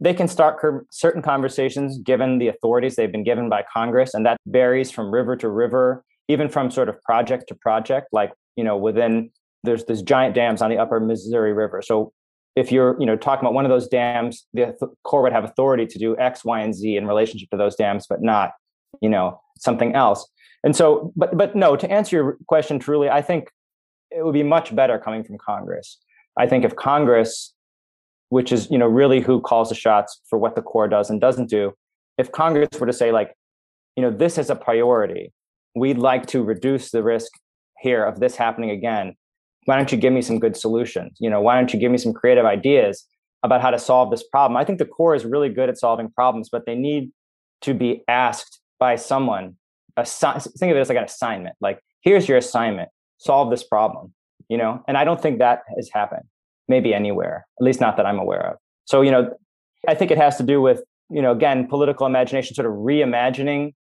they 0.00 0.14
can 0.14 0.28
start 0.28 0.60
certain 0.90 1.22
conversations 1.22 1.98
given 1.98 2.38
the 2.38 2.48
authorities 2.48 2.96
they've 2.96 3.12
been 3.12 3.24
given 3.24 3.48
by 3.48 3.64
Congress, 3.72 4.14
and 4.14 4.26
that 4.26 4.38
varies 4.46 4.90
from 4.90 5.10
river 5.10 5.36
to 5.36 5.48
river, 5.48 6.04
even 6.28 6.48
from 6.48 6.70
sort 6.70 6.88
of 6.88 7.00
project 7.02 7.48
to 7.48 7.54
project. 7.54 8.08
Like 8.12 8.32
you 8.56 8.64
know, 8.64 8.76
within 8.76 9.30
there's 9.62 9.84
there's 9.84 10.02
giant 10.02 10.34
dams 10.34 10.62
on 10.62 10.70
the 10.70 10.78
Upper 10.78 11.00
Missouri 11.00 11.52
River. 11.52 11.80
So 11.82 12.12
if 12.56 12.70
you're 12.70 12.98
you 13.00 13.06
know 13.06 13.16
talking 13.16 13.44
about 13.44 13.54
one 13.54 13.64
of 13.64 13.70
those 13.70 13.88
dams, 13.88 14.46
the 14.52 14.74
Corps 15.04 15.22
would 15.22 15.32
have 15.32 15.44
authority 15.44 15.86
to 15.86 15.98
do 15.98 16.16
X, 16.18 16.44
Y, 16.44 16.60
and 16.60 16.74
Z 16.74 16.96
in 16.96 17.06
relationship 17.06 17.50
to 17.50 17.56
those 17.56 17.76
dams, 17.76 18.06
but 18.08 18.22
not 18.22 18.52
you 19.00 19.08
know 19.08 19.40
something 19.58 19.94
else. 19.94 20.28
And 20.64 20.74
so, 20.74 21.12
but 21.16 21.36
but 21.36 21.54
no, 21.54 21.76
to 21.76 21.90
answer 21.90 22.16
your 22.16 22.38
question 22.46 22.78
truly, 22.78 23.08
I 23.08 23.22
think 23.22 23.48
it 24.10 24.24
would 24.24 24.34
be 24.34 24.42
much 24.42 24.74
better 24.74 24.98
coming 24.98 25.24
from 25.24 25.38
Congress. 25.38 25.98
I 26.38 26.46
think 26.46 26.64
if 26.64 26.74
Congress 26.74 27.53
which 28.28 28.52
is 28.52 28.70
you 28.70 28.78
know 28.78 28.86
really 28.86 29.20
who 29.20 29.40
calls 29.40 29.68
the 29.68 29.74
shots 29.74 30.20
for 30.28 30.38
what 30.38 30.54
the 30.54 30.62
corps 30.62 30.88
does 30.88 31.10
and 31.10 31.20
doesn't 31.20 31.48
do. 31.48 31.72
If 32.18 32.32
congress 32.32 32.68
were 32.78 32.86
to 32.86 32.92
say 32.92 33.12
like 33.12 33.34
you 33.96 34.02
know 34.02 34.10
this 34.10 34.38
is 34.38 34.50
a 34.50 34.56
priority 34.56 35.32
we'd 35.74 35.98
like 35.98 36.26
to 36.26 36.42
reduce 36.42 36.90
the 36.90 37.02
risk 37.02 37.32
here 37.80 38.04
of 38.04 38.20
this 38.20 38.36
happening 38.36 38.70
again 38.70 39.14
why 39.66 39.76
don't 39.76 39.90
you 39.90 39.96
give 39.96 40.12
me 40.12 40.20
some 40.20 40.38
good 40.38 40.56
solutions? 40.56 41.16
You 41.20 41.30
know 41.30 41.40
why 41.40 41.56
don't 41.56 41.72
you 41.72 41.80
give 41.80 41.90
me 41.90 41.98
some 41.98 42.12
creative 42.12 42.44
ideas 42.44 43.06
about 43.42 43.60
how 43.60 43.70
to 43.70 43.78
solve 43.78 44.10
this 44.10 44.22
problem? 44.22 44.56
I 44.56 44.64
think 44.64 44.78
the 44.78 44.84
corps 44.84 45.14
is 45.14 45.24
really 45.24 45.48
good 45.48 45.68
at 45.68 45.78
solving 45.78 46.10
problems 46.10 46.48
but 46.50 46.66
they 46.66 46.74
need 46.74 47.10
to 47.62 47.74
be 47.74 48.02
asked 48.08 48.60
by 48.78 48.96
someone 48.96 49.56
assi- 49.98 50.42
think 50.58 50.70
of 50.70 50.76
it 50.76 50.80
as 50.80 50.88
like 50.88 50.98
an 50.98 51.04
assignment 51.04 51.56
like 51.60 51.80
here's 52.00 52.28
your 52.28 52.38
assignment. 52.38 52.88
Solve 53.18 53.50
this 53.50 53.64
problem 53.64 54.12
you 54.48 54.58
know? 54.58 54.82
And 54.86 54.96
i 54.96 55.04
don't 55.04 55.20
think 55.20 55.38
that 55.38 55.62
has 55.76 55.90
happened 55.92 56.24
maybe 56.68 56.94
anywhere, 56.94 57.46
at 57.60 57.64
least 57.64 57.80
not 57.80 57.96
that 57.96 58.06
I'm 58.06 58.18
aware 58.18 58.50
of. 58.50 58.56
So, 58.84 59.02
you 59.02 59.10
know, 59.10 59.30
I 59.88 59.94
think 59.94 60.10
it 60.10 60.18
has 60.18 60.36
to 60.36 60.42
do 60.42 60.60
with, 60.60 60.82
you 61.10 61.20
know, 61.22 61.32
again, 61.32 61.66
political 61.66 62.06
imagination, 62.06 62.54
sort 62.54 62.66
of 62.66 62.72
reimagining 62.72 63.72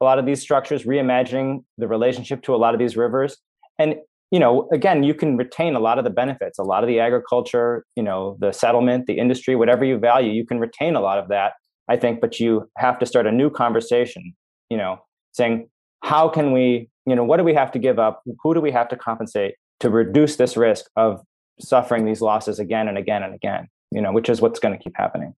a 0.00 0.04
lot 0.04 0.18
of 0.18 0.26
these 0.26 0.40
structures, 0.40 0.84
reimagining 0.84 1.64
the 1.76 1.88
relationship 1.88 2.42
to 2.42 2.54
a 2.54 2.56
lot 2.56 2.74
of 2.74 2.78
these 2.78 2.96
rivers. 2.96 3.36
And, 3.78 3.96
you 4.30 4.38
know, 4.38 4.68
again, 4.72 5.02
you 5.02 5.14
can 5.14 5.36
retain 5.36 5.74
a 5.74 5.80
lot 5.80 5.98
of 5.98 6.04
the 6.04 6.10
benefits, 6.10 6.58
a 6.58 6.62
lot 6.62 6.84
of 6.84 6.88
the 6.88 7.00
agriculture, 7.00 7.84
you 7.96 8.02
know, 8.02 8.36
the 8.40 8.52
settlement, 8.52 9.06
the 9.06 9.18
industry, 9.18 9.56
whatever 9.56 9.84
you 9.84 9.98
value, 9.98 10.30
you 10.30 10.46
can 10.46 10.60
retain 10.60 10.94
a 10.94 11.00
lot 11.00 11.18
of 11.18 11.28
that, 11.28 11.54
I 11.88 11.96
think, 11.96 12.20
but 12.20 12.38
you 12.38 12.68
have 12.76 12.98
to 13.00 13.06
start 13.06 13.26
a 13.26 13.32
new 13.32 13.50
conversation, 13.50 14.34
you 14.70 14.76
know, 14.76 14.98
saying, 15.32 15.68
how 16.02 16.28
can 16.28 16.52
we, 16.52 16.88
you 17.06 17.16
know, 17.16 17.24
what 17.24 17.38
do 17.38 17.44
we 17.44 17.54
have 17.54 17.72
to 17.72 17.78
give 17.78 17.98
up? 17.98 18.22
Who 18.42 18.54
do 18.54 18.60
we 18.60 18.70
have 18.70 18.88
to 18.88 18.96
compensate 18.96 19.54
to 19.80 19.90
reduce 19.90 20.36
this 20.36 20.56
risk 20.56 20.86
of 20.96 21.20
suffering 21.60 22.04
these 22.04 22.20
losses 22.20 22.58
again 22.58 22.88
and 22.88 22.98
again 22.98 23.22
and 23.22 23.34
again, 23.34 23.68
you 23.90 24.00
know, 24.00 24.12
which 24.12 24.28
is 24.28 24.40
what's 24.40 24.60
going 24.60 24.76
to 24.76 24.82
keep 24.82 24.96
happening. 24.96 25.34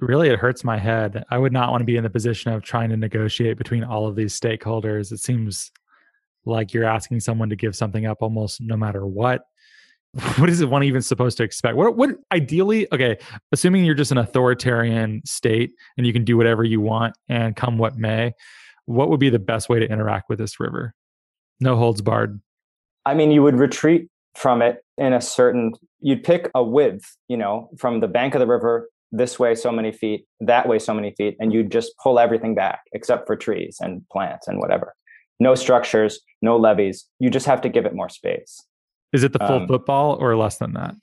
Really, 0.00 0.28
it 0.28 0.38
hurts 0.38 0.62
my 0.62 0.78
head. 0.78 1.24
I 1.30 1.38
would 1.38 1.52
not 1.52 1.70
want 1.70 1.80
to 1.80 1.86
be 1.86 1.96
in 1.96 2.04
the 2.04 2.10
position 2.10 2.52
of 2.52 2.62
trying 2.62 2.90
to 2.90 2.96
negotiate 2.96 3.56
between 3.56 3.82
all 3.82 4.06
of 4.06 4.14
these 4.14 4.38
stakeholders. 4.38 5.10
It 5.10 5.20
seems 5.20 5.72
like 6.44 6.74
you're 6.74 6.84
asking 6.84 7.20
someone 7.20 7.48
to 7.48 7.56
give 7.56 7.74
something 7.74 8.06
up 8.06 8.18
almost 8.20 8.60
no 8.60 8.76
matter 8.76 9.06
what. 9.06 9.42
What 10.38 10.48
is 10.48 10.62
it 10.62 10.70
one 10.70 10.82
even 10.82 11.02
supposed 11.02 11.36
to 11.38 11.42
expect? 11.42 11.76
What 11.76 11.94
what 11.94 12.10
ideally, 12.32 12.88
okay, 12.90 13.18
assuming 13.52 13.84
you're 13.84 13.94
just 13.94 14.12
an 14.12 14.18
authoritarian 14.18 15.20
state 15.26 15.72
and 15.98 16.06
you 16.06 16.12
can 16.12 16.24
do 16.24 16.38
whatever 16.38 16.64
you 16.64 16.80
want 16.80 17.14
and 17.28 17.54
come 17.54 17.76
what 17.76 17.98
may, 17.98 18.32
what 18.86 19.10
would 19.10 19.20
be 19.20 19.28
the 19.28 19.38
best 19.38 19.68
way 19.68 19.78
to 19.78 19.86
interact 19.86 20.30
with 20.30 20.38
this 20.38 20.58
river? 20.58 20.94
No 21.60 21.76
holds 21.76 22.00
barred. 22.00 22.40
I 23.04 23.14
mean, 23.14 23.30
you 23.30 23.42
would 23.42 23.56
retreat 23.56 24.08
from 24.36 24.62
it 24.62 24.84
in 24.98 25.12
a 25.12 25.20
certain 25.20 25.72
you'd 26.00 26.22
pick 26.22 26.50
a 26.54 26.62
width 26.62 27.16
you 27.28 27.36
know 27.36 27.70
from 27.78 28.00
the 28.00 28.08
bank 28.08 28.34
of 28.34 28.40
the 28.40 28.46
river 28.46 28.88
this 29.12 29.38
way 29.38 29.54
so 29.54 29.72
many 29.72 29.92
feet 29.92 30.26
that 30.40 30.68
way 30.68 30.78
so 30.78 30.92
many 30.92 31.12
feet 31.12 31.36
and 31.40 31.52
you'd 31.52 31.70
just 31.70 31.92
pull 32.02 32.18
everything 32.18 32.54
back 32.54 32.80
except 32.92 33.26
for 33.26 33.36
trees 33.36 33.78
and 33.80 34.02
plants 34.10 34.46
and 34.48 34.58
whatever. 34.58 34.94
No 35.38 35.54
structures 35.54 36.20
no 36.42 36.56
levees. 36.56 37.06
You 37.18 37.30
just 37.30 37.46
have 37.46 37.60
to 37.62 37.68
give 37.68 37.86
it 37.86 37.94
more 37.94 38.10
space. 38.10 38.62
Is 39.12 39.24
it 39.24 39.32
the 39.32 39.38
full 39.38 39.62
um, 39.62 39.66
football 39.66 40.16
or 40.20 40.36
less 40.36 40.58
than 40.58 40.74
that? 40.74 40.94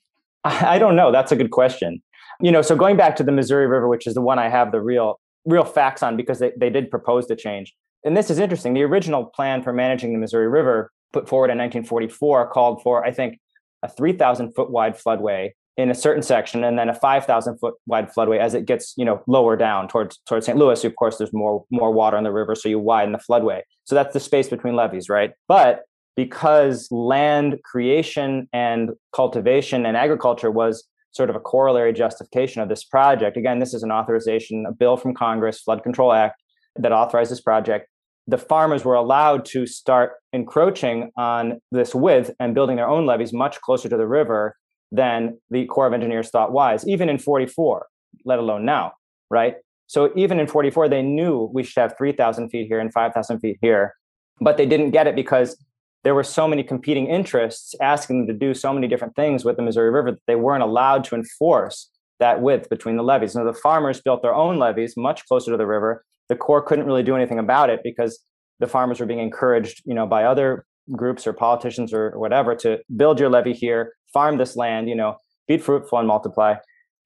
I, 0.43 0.75
I 0.75 0.79
don't 0.79 0.95
know. 0.95 1.11
That's 1.11 1.31
a 1.31 1.35
good 1.35 1.51
question. 1.51 2.03
You 2.39 2.51
know 2.51 2.61
so 2.61 2.75
going 2.75 2.97
back 2.97 3.15
to 3.17 3.23
the 3.23 3.31
missouri 3.31 3.67
river 3.67 3.87
which 3.87 4.07
is 4.07 4.15
the 4.15 4.21
one 4.21 4.39
i 4.39 4.49
have 4.49 4.71
the 4.71 4.81
real 4.81 5.19
real 5.45 5.65
facts 5.65 6.01
on 6.01 6.17
because 6.17 6.39
they, 6.39 6.51
they 6.57 6.69
did 6.69 6.89
propose 6.89 7.25
to 7.27 7.35
change. 7.35 7.75
And 8.05 8.15
this 8.17 8.29
is 8.29 8.39
interesting. 8.39 8.73
The 8.73 8.83
original 8.83 9.25
plan 9.25 9.61
for 9.63 9.73
managing 9.73 10.13
the 10.13 10.19
missouri 10.19 10.47
river 10.47 10.91
put 11.13 11.29
forward 11.29 11.51
in 11.51 11.57
1944 11.57 12.49
called 12.49 12.81
for, 12.81 13.05
I 13.05 13.11
think, 13.11 13.39
a 13.83 13.87
3,000 13.87 14.53
foot 14.53 14.71
wide 14.71 14.97
floodway 14.97 15.51
in 15.75 15.89
a 15.89 15.95
certain 15.95 16.21
section, 16.21 16.63
and 16.63 16.77
then 16.77 16.89
a 16.89 16.93
5,000 16.93 17.57
foot 17.57 17.75
wide 17.87 18.11
floodway 18.13 18.39
as 18.39 18.53
it 18.53 18.65
gets, 18.65 18.93
you 18.95 19.05
know, 19.05 19.23
lower 19.27 19.55
down 19.55 19.87
towards 19.87 20.19
towards 20.27 20.45
St. 20.45 20.57
Louis. 20.57 20.83
Of 20.83 20.95
course, 20.95 21.17
there's 21.17 21.33
more 21.33 21.65
more 21.71 21.91
water 21.91 22.17
in 22.17 22.23
the 22.23 22.31
river, 22.31 22.55
so 22.55 22.69
you 22.69 22.79
widen 22.79 23.11
the 23.11 23.19
floodway. 23.19 23.61
So 23.85 23.95
that's 23.95 24.13
the 24.13 24.19
space 24.19 24.49
between 24.49 24.75
levees, 24.75 25.09
right? 25.09 25.31
But 25.47 25.83
because 26.15 26.87
land 26.91 27.59
creation 27.63 28.47
and 28.53 28.91
cultivation 29.13 29.85
and 29.85 29.97
agriculture 29.97 30.51
was 30.51 30.87
sort 31.11 31.29
of 31.29 31.35
a 31.35 31.39
corollary 31.39 31.93
justification 31.93 32.61
of 32.61 32.69
this 32.69 32.83
project. 32.83 33.37
Again, 33.37 33.59
this 33.59 33.73
is 33.73 33.83
an 33.83 33.91
authorization, 33.91 34.65
a 34.67 34.71
bill 34.71 34.97
from 34.97 35.13
Congress, 35.13 35.61
Flood 35.61 35.83
Control 35.83 36.11
Act, 36.11 36.41
that 36.75 36.91
authorized 36.91 37.31
this 37.31 37.41
project 37.41 37.87
the 38.27 38.37
farmers 38.37 38.85
were 38.85 38.95
allowed 38.95 39.45
to 39.45 39.65
start 39.65 40.13
encroaching 40.31 41.11
on 41.17 41.59
this 41.71 41.93
width 41.93 42.31
and 42.39 42.55
building 42.55 42.77
their 42.77 42.87
own 42.87 43.05
levees 43.05 43.33
much 43.33 43.59
closer 43.61 43.89
to 43.89 43.97
the 43.97 44.07
river 44.07 44.55
than 44.91 45.37
the 45.49 45.65
Corps 45.65 45.87
of 45.87 45.93
Engineers 45.93 46.29
thought 46.29 46.51
wise, 46.51 46.87
even 46.87 47.09
in 47.09 47.17
44, 47.17 47.87
let 48.25 48.39
alone 48.39 48.63
now, 48.63 48.93
right? 49.29 49.55
So 49.87 50.11
even 50.15 50.39
in 50.39 50.47
44, 50.47 50.87
they 50.87 51.01
knew 51.01 51.49
we 51.53 51.63
should 51.63 51.81
have 51.81 51.97
3,000 51.97 52.49
feet 52.49 52.67
here 52.67 52.79
and 52.79 52.93
5,000 52.93 53.39
feet 53.39 53.57
here, 53.61 53.95
but 54.39 54.57
they 54.57 54.65
didn't 54.65 54.91
get 54.91 55.07
it 55.07 55.15
because 55.15 55.57
there 56.03 56.15
were 56.15 56.23
so 56.23 56.47
many 56.47 56.63
competing 56.63 57.07
interests 57.07 57.75
asking 57.81 58.19
them 58.19 58.27
to 58.27 58.33
do 58.33 58.53
so 58.53 58.73
many 58.73 58.87
different 58.87 59.15
things 59.15 59.43
with 59.43 59.55
the 59.55 59.61
Missouri 59.61 59.89
River 59.89 60.11
that 60.11 60.21
they 60.27 60.35
weren't 60.35 60.63
allowed 60.63 61.03
to 61.05 61.15
enforce 61.15 61.89
that 62.19 62.41
width 62.41 62.69
between 62.69 62.95
the 62.95 63.03
levees. 63.03 63.33
So 63.33 63.43
the 63.43 63.53
farmers 63.53 64.01
built 64.01 64.21
their 64.21 64.35
own 64.35 64.59
levees 64.59 64.95
much 64.95 65.25
closer 65.25 65.51
to 65.51 65.57
the 65.57 65.65
river 65.65 66.05
the 66.33 66.39
Corps 66.39 66.63
couldn't 66.63 66.85
really 66.85 67.03
do 67.03 67.15
anything 67.15 67.37
about 67.37 67.69
it 67.69 67.81
because 67.83 68.19
the 68.59 68.65
farmers 68.65 68.99
were 68.99 69.05
being 69.05 69.19
encouraged, 69.19 69.83
you 69.85 69.93
know, 69.93 70.07
by 70.07 70.23
other 70.23 70.65
groups 70.91 71.27
or 71.27 71.33
politicians 71.33 71.93
or 71.93 72.17
whatever 72.17 72.55
to 72.55 72.79
build 72.97 73.19
your 73.19 73.29
levee 73.29 73.53
here, 73.53 73.93
farm 74.11 74.37
this 74.37 74.55
land, 74.55 74.89
you 74.89 74.95
know, 74.95 75.15
be 75.47 75.59
fruitful 75.59 75.99
and 75.99 76.07
multiply. 76.07 76.55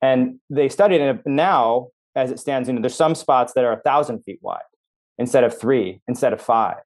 And 0.02 0.40
they 0.50 0.70
studied 0.70 1.02
it 1.02 1.22
now, 1.26 1.88
as 2.16 2.32
it 2.32 2.40
stands, 2.40 2.70
you 2.70 2.74
know, 2.74 2.82
there's 2.82 2.96
some 2.96 3.16
spots 3.16 3.52
that 3.54 3.66
are 3.66 3.74
a 3.74 3.82
thousand 3.82 4.24
feet 4.24 4.40
wide 4.42 4.62
instead 5.18 5.44
of 5.44 5.60
three, 5.60 6.00
instead 6.08 6.32
of 6.32 6.42
five. 6.42 6.78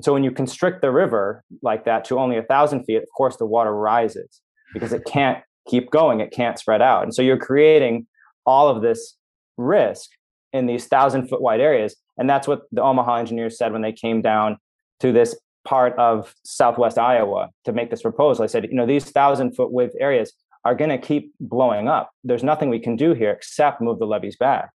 So 0.00 0.14
when 0.14 0.24
you 0.24 0.30
constrict 0.30 0.80
the 0.80 0.90
river 0.90 1.44
like 1.60 1.84
that 1.84 2.06
to 2.06 2.18
only 2.18 2.38
a 2.38 2.42
thousand 2.42 2.84
feet, 2.84 3.02
of 3.02 3.08
course 3.14 3.36
the 3.36 3.46
water 3.46 3.74
rises 3.74 4.40
because 4.72 4.94
it 4.94 5.04
can't 5.04 5.44
keep 5.68 5.90
going, 5.90 6.20
it 6.20 6.30
can't 6.30 6.58
spread 6.58 6.80
out. 6.80 7.02
And 7.02 7.14
so 7.14 7.20
you're 7.20 7.36
creating 7.36 8.06
all 8.46 8.68
of 8.68 8.80
this 8.80 9.16
risk 9.58 10.08
in 10.52 10.66
these 10.66 10.86
thousand 10.86 11.28
foot 11.28 11.40
wide 11.40 11.60
areas. 11.60 11.96
And 12.18 12.28
that's 12.28 12.46
what 12.46 12.62
the 12.72 12.82
Omaha 12.82 13.16
engineers 13.16 13.58
said 13.58 13.72
when 13.72 13.82
they 13.82 13.92
came 13.92 14.22
down 14.22 14.58
to 15.00 15.12
this 15.12 15.38
part 15.64 15.96
of 15.96 16.34
southwest 16.44 16.98
Iowa 16.98 17.50
to 17.64 17.72
make 17.72 17.90
this 17.90 18.02
proposal. 18.02 18.44
I 18.44 18.46
said, 18.46 18.64
you 18.64 18.74
know, 18.74 18.86
these 18.86 19.04
thousand 19.10 19.54
foot 19.54 19.72
width 19.72 19.94
areas 19.98 20.32
are 20.64 20.74
going 20.74 20.90
to 20.90 20.98
keep 20.98 21.32
blowing 21.40 21.88
up. 21.88 22.10
There's 22.24 22.44
nothing 22.44 22.70
we 22.70 22.78
can 22.78 22.96
do 22.96 23.14
here 23.14 23.30
except 23.30 23.80
move 23.80 23.98
the 23.98 24.06
levees 24.06 24.36
back. 24.36 24.70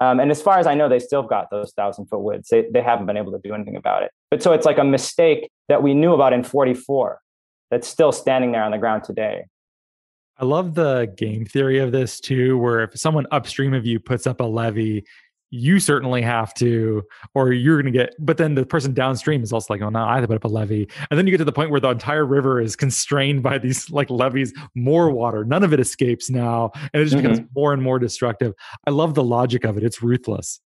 Um, 0.00 0.20
and 0.20 0.30
as 0.30 0.42
far 0.42 0.58
as 0.58 0.66
I 0.66 0.74
know, 0.74 0.88
they 0.88 0.98
still 0.98 1.22
got 1.22 1.50
those 1.50 1.72
thousand 1.72 2.06
foot 2.06 2.20
widths. 2.20 2.50
They, 2.50 2.66
they 2.70 2.82
haven't 2.82 3.06
been 3.06 3.16
able 3.16 3.32
to 3.32 3.40
do 3.42 3.54
anything 3.54 3.76
about 3.76 4.02
it. 4.02 4.10
But 4.30 4.42
so 4.42 4.52
it's 4.52 4.66
like 4.66 4.78
a 4.78 4.84
mistake 4.84 5.50
that 5.68 5.82
we 5.82 5.94
knew 5.94 6.12
about 6.12 6.32
in 6.32 6.44
44 6.44 7.20
that's 7.70 7.88
still 7.88 8.12
standing 8.12 8.52
there 8.52 8.62
on 8.62 8.72
the 8.72 8.78
ground 8.78 9.04
today. 9.04 9.46
I 10.38 10.44
love 10.44 10.74
the 10.74 11.12
game 11.16 11.46
theory 11.46 11.78
of 11.78 11.92
this 11.92 12.20
too, 12.20 12.58
where 12.58 12.82
if 12.82 12.98
someone 12.98 13.26
upstream 13.30 13.72
of 13.74 13.86
you 13.86 13.98
puts 13.98 14.26
up 14.26 14.40
a 14.40 14.44
levee, 14.44 15.04
you 15.50 15.78
certainly 15.78 16.22
have 16.22 16.52
to, 16.54 17.04
or 17.34 17.52
you're 17.52 17.80
going 17.80 17.92
to 17.92 17.98
get, 17.98 18.14
but 18.18 18.36
then 18.36 18.54
the 18.54 18.66
person 18.66 18.92
downstream 18.92 19.42
is 19.42 19.52
also 19.52 19.72
like, 19.72 19.80
oh, 19.80 19.88
no, 19.88 20.02
I 20.04 20.14
have 20.14 20.24
to 20.24 20.28
put 20.28 20.36
up 20.36 20.44
a 20.44 20.48
levee. 20.48 20.88
And 21.10 21.16
then 21.16 21.26
you 21.26 21.30
get 21.30 21.38
to 21.38 21.44
the 21.44 21.52
point 21.52 21.70
where 21.70 21.80
the 21.80 21.90
entire 21.90 22.26
river 22.26 22.60
is 22.60 22.76
constrained 22.76 23.42
by 23.42 23.58
these 23.58 23.88
like 23.90 24.10
levees, 24.10 24.52
more 24.74 25.10
water. 25.10 25.44
None 25.44 25.62
of 25.62 25.72
it 25.72 25.80
escapes 25.80 26.28
now. 26.28 26.72
And 26.92 27.00
it 27.00 27.04
just 27.04 27.16
mm-hmm. 27.16 27.28
becomes 27.28 27.48
more 27.54 27.72
and 27.72 27.82
more 27.82 27.98
destructive. 27.98 28.54
I 28.86 28.90
love 28.90 29.14
the 29.14 29.24
logic 29.24 29.64
of 29.64 29.76
it. 29.76 29.84
It's 29.84 30.02
ruthless. 30.02 30.60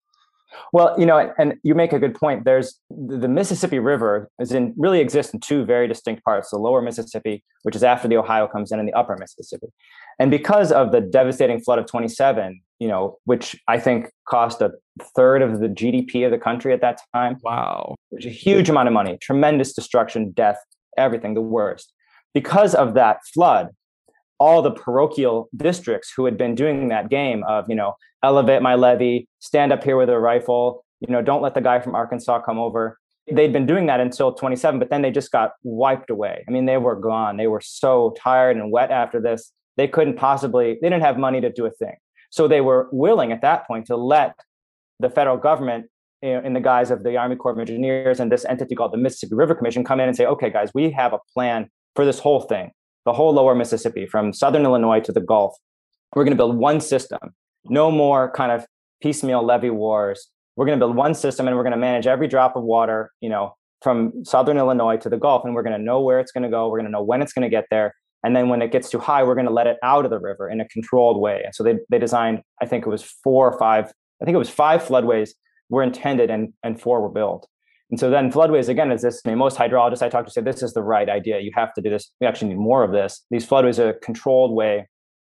Well, 0.73 0.95
you 0.97 1.05
know, 1.05 1.33
and 1.37 1.55
you 1.63 1.75
make 1.75 1.93
a 1.93 1.99
good 1.99 2.15
point. 2.15 2.45
There's 2.45 2.79
the 2.89 3.27
Mississippi 3.27 3.79
River 3.79 4.29
is 4.39 4.51
in 4.51 4.73
really 4.77 4.99
exists 4.99 5.33
in 5.33 5.39
two 5.39 5.65
very 5.65 5.87
distinct 5.87 6.23
parts: 6.23 6.49
the 6.51 6.57
lower 6.57 6.81
Mississippi, 6.81 7.43
which 7.63 7.75
is 7.75 7.83
after 7.83 8.07
the 8.07 8.17
Ohio 8.17 8.47
comes 8.47 8.71
in, 8.71 8.79
and 8.79 8.87
the 8.87 8.93
upper 8.93 9.17
Mississippi. 9.19 9.67
And 10.19 10.31
because 10.31 10.71
of 10.71 10.91
the 10.91 11.01
devastating 11.01 11.59
flood 11.59 11.79
of 11.79 11.85
27, 11.85 12.61
you 12.79 12.87
know, 12.87 13.17
which 13.25 13.55
I 13.67 13.79
think 13.79 14.09
cost 14.27 14.61
a 14.61 14.71
third 15.15 15.41
of 15.41 15.59
the 15.59 15.67
GDP 15.67 16.25
of 16.25 16.31
the 16.31 16.37
country 16.37 16.73
at 16.73 16.81
that 16.81 17.01
time. 17.13 17.37
Wow. 17.43 17.95
Which 18.09 18.25
is 18.25 18.31
a 18.31 18.35
huge 18.35 18.69
amount 18.69 18.87
of 18.87 18.93
money, 18.93 19.17
tremendous 19.21 19.73
destruction, 19.73 20.31
death, 20.31 20.57
everything, 20.97 21.33
the 21.33 21.41
worst. 21.41 21.93
Because 22.33 22.75
of 22.75 22.93
that 22.93 23.19
flood, 23.33 23.69
all 24.39 24.61
the 24.61 24.71
parochial 24.71 25.49
districts 25.55 26.11
who 26.15 26.25
had 26.25 26.37
been 26.37 26.55
doing 26.55 26.89
that 26.89 27.09
game 27.09 27.43
of, 27.45 27.69
you 27.69 27.75
know, 27.75 27.95
elevate 28.23 28.61
my 28.61 28.75
levee, 28.75 29.27
stand 29.39 29.71
up 29.71 29.83
here 29.83 29.97
with 29.97 30.09
a 30.09 30.19
rifle, 30.19 30.85
you 30.99 31.11
know, 31.11 31.21
don't 31.21 31.41
let 31.41 31.53
the 31.53 31.61
guy 31.61 31.79
from 31.79 31.95
Arkansas 31.95 32.41
come 32.41 32.59
over. 32.59 32.97
They'd 33.31 33.53
been 33.53 33.65
doing 33.65 33.87
that 33.87 33.99
until 33.99 34.31
27, 34.31 34.79
but 34.79 34.89
then 34.89 35.01
they 35.01 35.11
just 35.11 35.31
got 35.31 35.51
wiped 35.63 36.09
away. 36.09 36.45
I 36.47 36.51
mean, 36.51 36.65
they 36.65 36.77
were 36.77 36.95
gone. 36.95 37.37
They 37.37 37.47
were 37.47 37.61
so 37.61 38.15
tired 38.17 38.57
and 38.57 38.71
wet 38.71 38.89
after 38.91 39.19
this. 39.19 39.51
They 39.75 39.87
couldn't 39.87 40.15
possibly, 40.15 40.77
they 40.81 40.89
didn't 40.89 41.03
have 41.03 41.17
money 41.17 41.41
to 41.41 41.51
do 41.51 41.65
a 41.65 41.71
thing. 41.71 41.95
So 42.29 42.47
they 42.47 42.61
were 42.61 42.89
willing 42.91 43.31
at 43.31 43.41
that 43.41 43.67
point 43.67 43.85
to 43.87 43.95
let 43.95 44.35
the 44.99 45.09
federal 45.09 45.37
government, 45.37 45.87
in 46.23 46.53
the 46.53 46.59
guise 46.59 46.89
of 46.89 47.03
the 47.03 47.15
Army 47.15 47.35
Corps 47.35 47.51
of 47.51 47.59
Engineers 47.59 48.19
and 48.19 48.31
this 48.31 48.43
entity 48.45 48.73
called 48.73 48.91
the 48.91 48.97
Mississippi 48.97 49.35
River 49.35 49.53
Commission, 49.53 49.83
come 49.83 49.99
in 49.99 50.07
and 50.07 50.17
say, 50.17 50.25
okay, 50.25 50.49
guys, 50.49 50.71
we 50.73 50.89
have 50.89 51.13
a 51.13 51.19
plan 51.31 51.69
for 51.95 52.05
this 52.05 52.17
whole 52.17 52.41
thing, 52.41 52.71
the 53.07 53.13
whole 53.13 53.33
lower 53.33 53.55
Mississippi, 53.55 54.05
from 54.05 54.33
southern 54.33 54.65
Illinois 54.65 54.99
to 54.99 55.13
the 55.13 55.21
Gulf. 55.21 55.55
We're 56.13 56.25
going 56.25 56.35
to 56.35 56.37
build 56.37 56.57
one 56.57 56.81
system, 56.81 57.19
no 57.65 57.89
more 57.89 58.31
kind 58.33 58.51
of 58.51 58.65
piecemeal 59.01 59.43
levee 59.43 59.69
wars. 59.69 60.29
We're 60.57 60.65
going 60.65 60.77
to 60.77 60.85
build 60.85 60.97
one 60.97 61.13
system 61.13 61.47
and 61.47 61.55
we're 61.55 61.63
going 61.63 61.71
to 61.71 61.77
manage 61.77 62.05
every 62.05 62.27
drop 62.27 62.57
of 62.57 62.63
water, 62.63 63.11
you 63.21 63.29
know, 63.29 63.55
from 63.81 64.25
southern 64.25 64.57
Illinois 64.57 64.97
to 64.97 65.07
the 65.07 65.15
Gulf. 65.15 65.45
And 65.45 65.55
we're 65.55 65.63
going 65.63 65.77
to 65.77 65.81
know 65.81 66.01
where 66.01 66.19
it's 66.19 66.33
going 66.33 66.43
to 66.43 66.49
go. 66.49 66.67
We're 66.67 66.79
going 66.79 66.87
to 66.87 66.91
know 66.91 67.03
when 67.03 67.21
it's 67.21 67.31
going 67.31 67.43
to 67.43 67.49
get 67.49 67.65
there. 67.71 67.93
And 68.23 68.35
then 68.35 68.49
when 68.49 68.61
it 68.61 68.73
gets 68.73 68.89
too 68.89 68.99
high, 68.99 69.23
we're 69.23 69.35
going 69.35 69.47
to 69.47 69.53
let 69.53 69.67
it 69.67 69.77
out 69.83 70.03
of 70.03 70.11
the 70.11 70.19
river 70.19 70.49
in 70.49 70.59
a 70.59 70.67
controlled 70.67 71.21
way. 71.21 71.43
And 71.45 71.55
so 71.55 71.63
they, 71.63 71.75
they 71.89 71.99
designed, 71.99 72.41
I 72.61 72.65
think 72.65 72.85
it 72.85 72.89
was 72.89 73.03
four 73.03 73.49
or 73.49 73.57
five, 73.57 73.85
I 74.21 74.25
think 74.25 74.35
it 74.35 74.39
was 74.39 74.49
five 74.49 74.83
floodways 74.83 75.29
were 75.69 75.83
intended 75.83 76.29
and, 76.29 76.51
and 76.61 76.81
four 76.81 77.01
were 77.01 77.09
built. 77.09 77.47
And 77.89 77.99
so 77.99 78.09
then 78.09 78.31
floodways, 78.31 78.67
again, 78.67 78.91
is 78.91 79.01
this, 79.01 79.21
I 79.25 79.29
mean, 79.29 79.37
most 79.37 79.57
hydrologists 79.57 80.01
I 80.01 80.09
talk 80.09 80.25
to 80.25 80.31
say 80.31 80.41
this 80.41 80.61
is 80.61 80.73
the 80.73 80.83
right 80.83 81.07
idea. 81.07 81.39
You 81.39 81.51
have 81.55 81.73
to 81.75 81.81
do 81.81 81.89
this. 81.89 82.11
We 82.19 82.27
actually 82.27 82.49
need 82.49 82.57
more 82.57 82.83
of 82.83 82.91
this. 82.91 83.25
These 83.31 83.47
floodways 83.47 83.79
are 83.79 83.89
a 83.89 83.99
controlled 83.99 84.53
way 84.53 84.87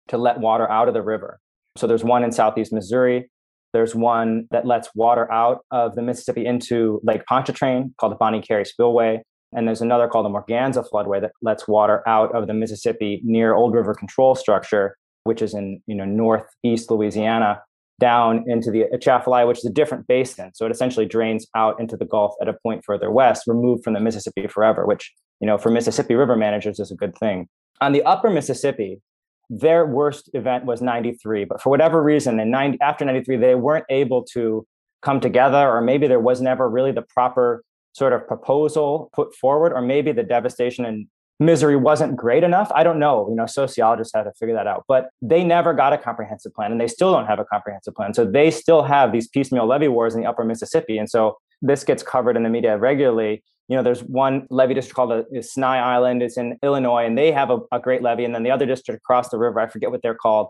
to 0.08 0.16
let 0.16 0.40
water 0.40 0.70
out 0.70 0.88
of 0.88 0.94
the 0.94 1.02
river. 1.02 1.38
So 1.76 1.86
there's 1.86 2.04
one 2.04 2.24
in 2.24 2.32
Southeast 2.32 2.72
Missouri. 2.72 3.30
There's 3.74 3.94
one 3.94 4.46
that 4.52 4.64
lets 4.66 4.88
water 4.94 5.30
out 5.30 5.58
of 5.70 5.96
the 5.96 6.02
Mississippi 6.02 6.46
into 6.46 7.00
Lake 7.04 7.26
Pontchartrain 7.26 7.94
called 7.98 8.12
the 8.12 8.16
Bonnet 8.16 8.46
Carré 8.48 8.66
Spillway. 8.66 9.22
And 9.54 9.66
there's 9.66 9.82
another 9.82 10.08
called 10.08 10.24
the 10.24 10.30
Morganza 10.30 10.82
floodway 10.90 11.20
that 11.20 11.32
lets 11.42 11.68
water 11.68 12.06
out 12.08 12.34
of 12.34 12.46
the 12.46 12.54
Mississippi 12.54 13.20
near 13.22 13.54
Old 13.54 13.74
River 13.74 13.94
Control 13.94 14.34
Structure, 14.34 14.96
which 15.24 15.42
is 15.42 15.54
in 15.54 15.82
you 15.86 15.94
know 15.94 16.04
northeast 16.04 16.90
Louisiana, 16.90 17.60
down 17.98 18.44
into 18.46 18.70
the 18.70 18.85
Atchafalaya, 18.92 19.46
which 19.46 19.59
is 19.59 19.64
a 19.64 19.72
different 19.72 20.06
basin. 20.06 20.52
So 20.54 20.66
it 20.66 20.72
essentially 20.72 21.06
drains 21.06 21.46
out 21.54 21.80
into 21.80 21.96
the 21.96 22.04
Gulf 22.04 22.35
at 22.40 22.48
a 22.48 22.52
point 22.52 22.85
further 22.85 23.11
west, 23.11 23.44
removed 23.46 23.85
from 23.85 23.94
the 23.94 24.00
Mississippi 24.00 24.46
forever, 24.46 24.87
which 24.87 25.12
you 25.40 25.46
know 25.46 25.59
for 25.59 25.70
Mississippi 25.70 26.14
River 26.14 26.37
managers 26.37 26.78
is 26.78 26.90
a 26.90 26.96
good 26.96 27.16
thing. 27.18 27.48
On 27.80 27.92
the 27.92 28.02
upper 28.02 28.30
Mississippi, 28.30 29.00
their 29.48 29.87
worst 29.87 30.30
event 30.35 30.64
was 30.64 30.82
93, 30.82 31.44
but 31.44 31.62
for 31.62 31.70
whatever 31.70 32.02
reason, 32.02 32.40
in 32.40 32.50
90, 32.50 32.80
after 32.80 33.04
93, 33.04 33.37
they 33.37 33.54
weren't 33.54 33.85
able 33.88 34.24
to 34.32 34.66
come 35.02 35.20
together, 35.20 35.68
or 35.68 35.80
maybe 35.80 36.06
there 36.06 36.20
was 36.20 36.40
never 36.40 36.68
really 36.68 36.92
the 36.92 37.02
proper 37.02 37.62
sort 37.92 38.12
of 38.12 38.26
proposal 38.26 39.11
put 39.14 39.35
forward, 39.35 39.72
or 39.72 39.80
maybe 39.80 40.12
the 40.12 40.22
devastation 40.22 40.85
and 40.85 41.06
misery 41.38 41.77
wasn't 41.77 42.16
great 42.16 42.44
enough. 42.44 42.70
I 42.75 42.83
don't 42.83 42.99
know. 42.99 43.29
You 43.29 43.35
know, 43.35 43.46
sociologists 43.46 44.12
had 44.14 44.25
to 44.25 44.33
figure 44.38 44.55
that 44.55 44.66
out. 44.66 44.85
But 44.88 45.11
they 45.20 45.44
never 45.44 45.75
got 45.75 45.92
a 45.92 45.99
comprehensive 45.99 46.55
plan, 46.55 46.72
and 46.72 46.81
they 46.81 46.88
still 46.88 47.12
don't 47.12 47.27
have 47.27 47.38
a 47.38 47.44
comprehensive 47.44 47.94
plan. 47.94 48.14
So 48.14 48.25
they 48.25 48.51
still 48.51 48.83
have 48.83 49.12
these 49.12 49.29
piecemeal 49.29 49.66
levee 49.66 49.88
wars 49.88 50.14
in 50.14 50.20
the 50.20 50.29
upper 50.29 50.44
Mississippi. 50.44 50.99
And 50.99 51.09
so 51.09 51.37
this 51.62 51.85
gets 51.85 52.03
covered 52.03 52.37
in 52.37 52.42
the 52.42 52.51
media 52.51 52.77
regularly. 52.79 53.42
You 53.68 53.77
know, 53.77 53.83
there's 53.83 54.05
one 54.05 54.46
levee 54.51 54.75
district 54.75 54.94
called 54.94 55.11
the, 55.11 55.27
the 55.31 55.40
Sny 55.40 55.83
Island. 55.83 56.22
It's 56.22 56.37
in 56.37 56.59
Illinois, 56.62 57.05
and 57.05 57.18
they 57.18 57.33
have 57.33 57.51
a, 57.51 57.59
a, 57.72 57.81
great 57.81 58.03
levee. 58.03 58.25
And 58.25 58.35
then 58.35 58.42
the 58.42 58.51
other 58.51 58.66
district 58.66 58.99
across 58.99 59.29
the 59.29 59.38
river, 59.38 59.59
I 59.61 59.66
forget 59.66 59.90
what 59.90 60.03
they're 60.03 60.14
called, 60.14 60.49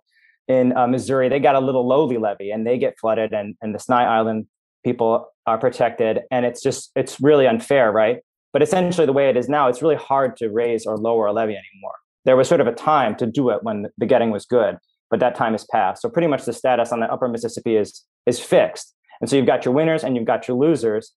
in 0.49 0.77
uh, 0.77 0.87
Missouri, 0.87 1.29
they 1.29 1.41
got 1.41 1.57
a 1.57 1.61
little 1.61 1.87
lowly 1.87 2.19
levee, 2.19 2.53
and 2.53 2.65
they 2.67 2.79
get 2.79 2.99
flooded. 3.01 3.33
And 3.33 3.57
and 3.61 3.75
the 3.75 3.79
Sny 3.79 4.07
Island 4.07 4.47
people 4.87 5.29
are 5.47 5.59
protected 5.59 6.21
and 6.31 6.47
it's 6.47 6.63
just 6.63 6.93
it's 6.95 7.21
really 7.21 7.47
unfair 7.47 7.91
right 7.91 8.19
but 8.57 8.63
essentially 8.63 9.05
the 9.05 9.13
way 9.13 9.29
it 9.29 9.37
is 9.37 9.51
now 9.51 9.69
it's 9.69 9.83
really 9.83 9.97
hard 9.97 10.35
to 10.35 10.49
raise 10.49 10.87
or 10.87 10.97
lower 10.97 11.27
a 11.27 11.33
levee 11.35 11.59
anymore. 11.59 11.93
There 12.25 12.39
was 12.39 12.49
sort 12.49 12.63
of 12.63 12.67
a 12.67 12.73
time 12.73 13.15
to 13.17 13.27
do 13.27 13.51
it 13.51 13.63
when 13.63 13.85
the 13.99 14.07
getting 14.07 14.31
was 14.31 14.47
good 14.47 14.79
but 15.11 15.21
that 15.21 15.35
time 15.35 15.53
has 15.53 15.67
passed. 15.71 16.01
So 16.01 16.09
pretty 16.09 16.27
much 16.27 16.47
the 16.47 16.55
status 16.55 16.91
on 16.91 17.01
the 17.01 17.13
upper 17.13 17.29
mississippi 17.29 17.77
is 17.77 18.03
is 18.25 18.41
fixed. 18.41 18.95
And 19.21 19.29
so 19.29 19.37
you've 19.37 19.45
got 19.45 19.67
your 19.67 19.75
winners 19.75 20.05
and 20.05 20.17
you've 20.17 20.25
got 20.25 20.49
your 20.49 20.57
losers. 20.57 21.13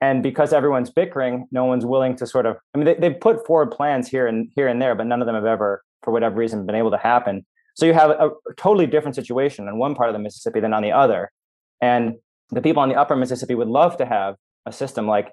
And 0.00 0.22
because 0.22 0.52
everyone's 0.52 0.88
bickering 0.88 1.48
no 1.50 1.64
one's 1.64 1.84
willing 1.84 2.14
to 2.14 2.28
sort 2.28 2.46
of 2.46 2.58
i 2.72 2.78
mean 2.78 2.84
they, 2.84 2.94
they've 2.94 3.18
put 3.18 3.44
forward 3.44 3.72
plans 3.72 4.06
here 4.06 4.28
and 4.28 4.48
here 4.54 4.68
and 4.68 4.80
there 4.80 4.94
but 4.94 5.08
none 5.08 5.20
of 5.20 5.26
them 5.26 5.34
have 5.34 5.46
ever 5.46 5.82
for 6.04 6.12
whatever 6.12 6.36
reason 6.36 6.64
been 6.64 6.76
able 6.76 6.92
to 6.92 6.96
happen. 7.12 7.44
So 7.74 7.86
you 7.86 7.94
have 7.94 8.10
a, 8.10 8.28
a 8.28 8.54
totally 8.56 8.86
different 8.86 9.16
situation 9.16 9.66
in 9.66 9.78
one 9.78 9.96
part 9.96 10.10
of 10.10 10.12
the 10.12 10.20
mississippi 10.20 10.60
than 10.60 10.72
on 10.72 10.84
the 10.84 10.92
other. 10.92 11.32
And 11.80 12.18
the 12.50 12.62
people 12.62 12.84
on 12.84 12.88
the 12.88 12.94
upper 12.94 13.16
Mississippi 13.16 13.56
would 13.56 13.66
love 13.66 13.96
to 13.96 14.06
have 14.06 14.36
a 14.64 14.70
system 14.70 15.08
like 15.08 15.32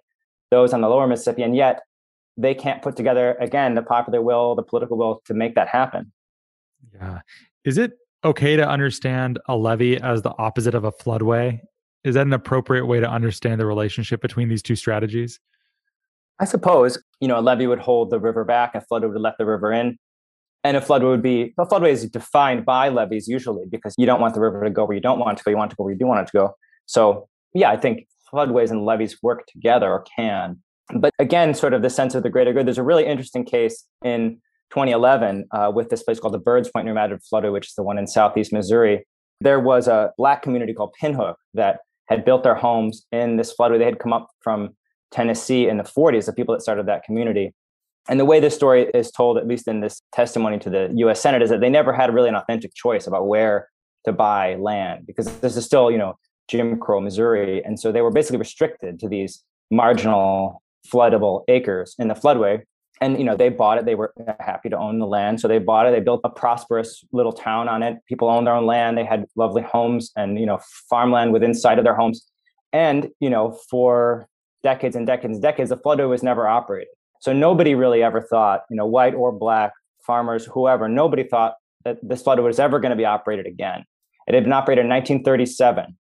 those 0.51 0.73
on 0.73 0.81
the 0.81 0.89
lower 0.89 1.07
Mississippi, 1.07 1.41
and 1.41 1.55
yet 1.55 1.81
they 2.37 2.53
can't 2.53 2.81
put 2.81 2.95
together 2.95 3.35
again 3.39 3.75
the 3.75 3.81
popular 3.81 4.21
will, 4.21 4.55
the 4.55 4.63
political 4.63 4.97
will 4.97 5.21
to 5.25 5.33
make 5.33 5.55
that 5.55 5.67
happen. 5.67 6.11
Yeah. 6.93 7.21
Is 7.65 7.77
it 7.77 7.93
okay 8.23 8.55
to 8.55 8.67
understand 8.67 9.39
a 9.47 9.55
levee 9.55 9.97
as 9.97 10.21
the 10.21 10.33
opposite 10.37 10.75
of 10.75 10.83
a 10.83 10.91
floodway? 10.91 11.59
Is 12.03 12.15
that 12.15 12.25
an 12.25 12.33
appropriate 12.33 12.85
way 12.85 12.99
to 12.99 13.09
understand 13.09 13.59
the 13.59 13.65
relationship 13.65 14.21
between 14.21 14.49
these 14.49 14.61
two 14.61 14.75
strategies? 14.75 15.39
I 16.39 16.45
suppose, 16.45 17.01
you 17.19 17.27
know, 17.27 17.39
a 17.39 17.41
levee 17.41 17.67
would 17.67 17.79
hold 17.79 18.09
the 18.09 18.19
river 18.19 18.43
back, 18.43 18.73
a 18.73 18.81
floodway 18.91 19.11
would 19.13 19.21
let 19.21 19.37
the 19.37 19.45
river 19.45 19.71
in. 19.71 19.97
And 20.63 20.77
a 20.77 20.81
floodway 20.81 21.09
would 21.09 21.23
be 21.23 21.53
a 21.59 21.65
floodway 21.65 21.89
is 21.89 22.07
defined 22.07 22.65
by 22.65 22.89
levees 22.89 23.27
usually 23.27 23.65
because 23.69 23.95
you 23.97 24.05
don't 24.05 24.21
want 24.21 24.35
the 24.35 24.41
river 24.41 24.63
to 24.63 24.69
go 24.69 24.85
where 24.85 24.95
you 24.95 25.01
don't 25.01 25.17
want 25.17 25.37
it 25.37 25.37
to 25.39 25.43
go. 25.43 25.51
You 25.51 25.57
want 25.57 25.71
it 25.71 25.73
to 25.73 25.75
go 25.77 25.83
where 25.85 25.93
you 25.93 25.97
do 25.97 26.05
want 26.05 26.21
it 26.21 26.27
to 26.27 26.33
go. 26.33 26.55
So 26.85 27.27
yeah, 27.53 27.71
I 27.71 27.77
think 27.77 28.07
floodways 28.33 28.71
and 28.71 28.85
levees 28.85 29.17
work 29.21 29.45
together 29.47 29.91
or 29.91 30.03
can. 30.15 30.59
But 30.93 31.13
again, 31.19 31.53
sort 31.53 31.73
of 31.73 31.81
the 31.81 31.89
sense 31.89 32.15
of 32.15 32.23
the 32.23 32.29
greater 32.29 32.53
good. 32.53 32.65
There's 32.65 32.77
a 32.77 32.83
really 32.83 33.05
interesting 33.05 33.45
case 33.45 33.85
in 34.03 34.41
2011 34.71 35.47
uh, 35.51 35.71
with 35.73 35.89
this 35.89 36.03
place 36.03 36.19
called 36.19 36.33
the 36.33 36.39
Birds 36.39 36.69
Point 36.69 36.85
New 36.85 36.93
Madrid 36.93 37.21
Floodway, 37.31 37.51
which 37.51 37.67
is 37.67 37.73
the 37.75 37.83
one 37.83 37.97
in 37.97 38.07
southeast 38.07 38.51
Missouri. 38.51 39.05
There 39.39 39.59
was 39.59 39.87
a 39.87 40.11
black 40.17 40.41
community 40.41 40.73
called 40.73 40.93
Pinhook 41.01 41.35
that 41.53 41.79
had 42.07 42.25
built 42.25 42.43
their 42.43 42.55
homes 42.55 43.05
in 43.11 43.37
this 43.37 43.53
floodway. 43.57 43.79
They 43.79 43.85
had 43.85 43.99
come 43.99 44.13
up 44.13 44.27
from 44.41 44.75
Tennessee 45.11 45.67
in 45.67 45.77
the 45.77 45.83
40s, 45.83 46.25
the 46.25 46.33
people 46.33 46.53
that 46.53 46.61
started 46.61 46.85
that 46.87 47.03
community. 47.03 47.53
And 48.09 48.19
the 48.19 48.25
way 48.25 48.39
this 48.39 48.55
story 48.55 48.89
is 48.93 49.11
told, 49.11 49.37
at 49.37 49.47
least 49.47 49.67
in 49.67 49.81
this 49.81 50.01
testimony 50.11 50.57
to 50.59 50.69
the 50.69 50.91
US 50.95 51.21
Senate, 51.21 51.41
is 51.41 51.49
that 51.49 51.61
they 51.61 51.69
never 51.69 51.93
had 51.93 52.13
really 52.13 52.29
an 52.29 52.35
authentic 52.35 52.73
choice 52.73 53.07
about 53.07 53.27
where 53.27 53.69
to 54.05 54.11
buy 54.11 54.55
land 54.55 55.05
because 55.05 55.27
this 55.39 55.55
is 55.55 55.65
still, 55.65 55.91
you 55.91 55.97
know, 55.97 56.15
Jim 56.51 56.77
Crow, 56.77 56.99
Missouri. 56.99 57.63
And 57.63 57.79
so 57.79 57.91
they 57.91 58.01
were 58.01 58.11
basically 58.11 58.37
restricted 58.37 58.99
to 58.99 59.07
these 59.07 59.41
marginal 59.71 60.61
floodable 60.85 61.43
acres 61.47 61.95
in 61.97 62.09
the 62.09 62.13
floodway. 62.13 62.63
And 62.99 63.17
you 63.17 63.23
know, 63.23 63.35
they 63.35 63.49
bought 63.49 63.77
it. 63.77 63.85
They 63.85 63.95
were 63.95 64.13
happy 64.39 64.69
to 64.69 64.77
own 64.77 64.99
the 64.99 65.07
land. 65.07 65.39
So 65.39 65.47
they 65.47 65.59
bought 65.59 65.87
it. 65.87 65.91
They 65.91 66.01
built 66.01 66.21
a 66.25 66.29
prosperous 66.29 67.03
little 67.13 67.31
town 67.31 67.69
on 67.69 67.81
it. 67.81 67.97
People 68.05 68.27
owned 68.29 68.45
their 68.45 68.53
own 68.53 68.65
land. 68.65 68.97
They 68.97 69.05
had 69.05 69.25
lovely 69.35 69.63
homes 69.63 70.11
and 70.17 70.37
you 70.37 70.45
know, 70.45 70.59
farmland 70.89 71.31
within 71.31 71.53
sight 71.53 71.79
of 71.79 71.85
their 71.85 71.95
homes. 71.95 72.27
And 72.73 73.09
you 73.21 73.29
know, 73.29 73.57
for 73.69 74.27
decades 74.61 74.95
and 74.95 75.07
decades 75.07 75.35
and 75.35 75.41
decades, 75.41 75.69
the 75.69 75.77
floodway 75.77 76.09
was 76.09 76.21
never 76.21 76.47
operated. 76.47 76.89
So 77.21 77.31
nobody 77.33 77.75
really 77.75 78.03
ever 78.03 78.21
thought, 78.21 78.63
you 78.69 78.75
know, 78.75 78.85
white 78.85 79.15
or 79.15 79.31
black 79.31 79.71
farmers, 80.05 80.45
whoever, 80.45 80.89
nobody 80.89 81.23
thought 81.23 81.55
that 81.85 81.97
this 82.03 82.21
floodway 82.21 82.43
was 82.43 82.59
ever 82.59 82.79
going 82.79 82.89
to 82.89 82.95
be 82.95 83.05
operated 83.05 83.45
again. 83.47 83.85
It 84.27 84.35
had 84.35 84.43
been 84.43 84.53
operated 84.53 84.85
in 84.85 84.89
1937. 84.89 85.97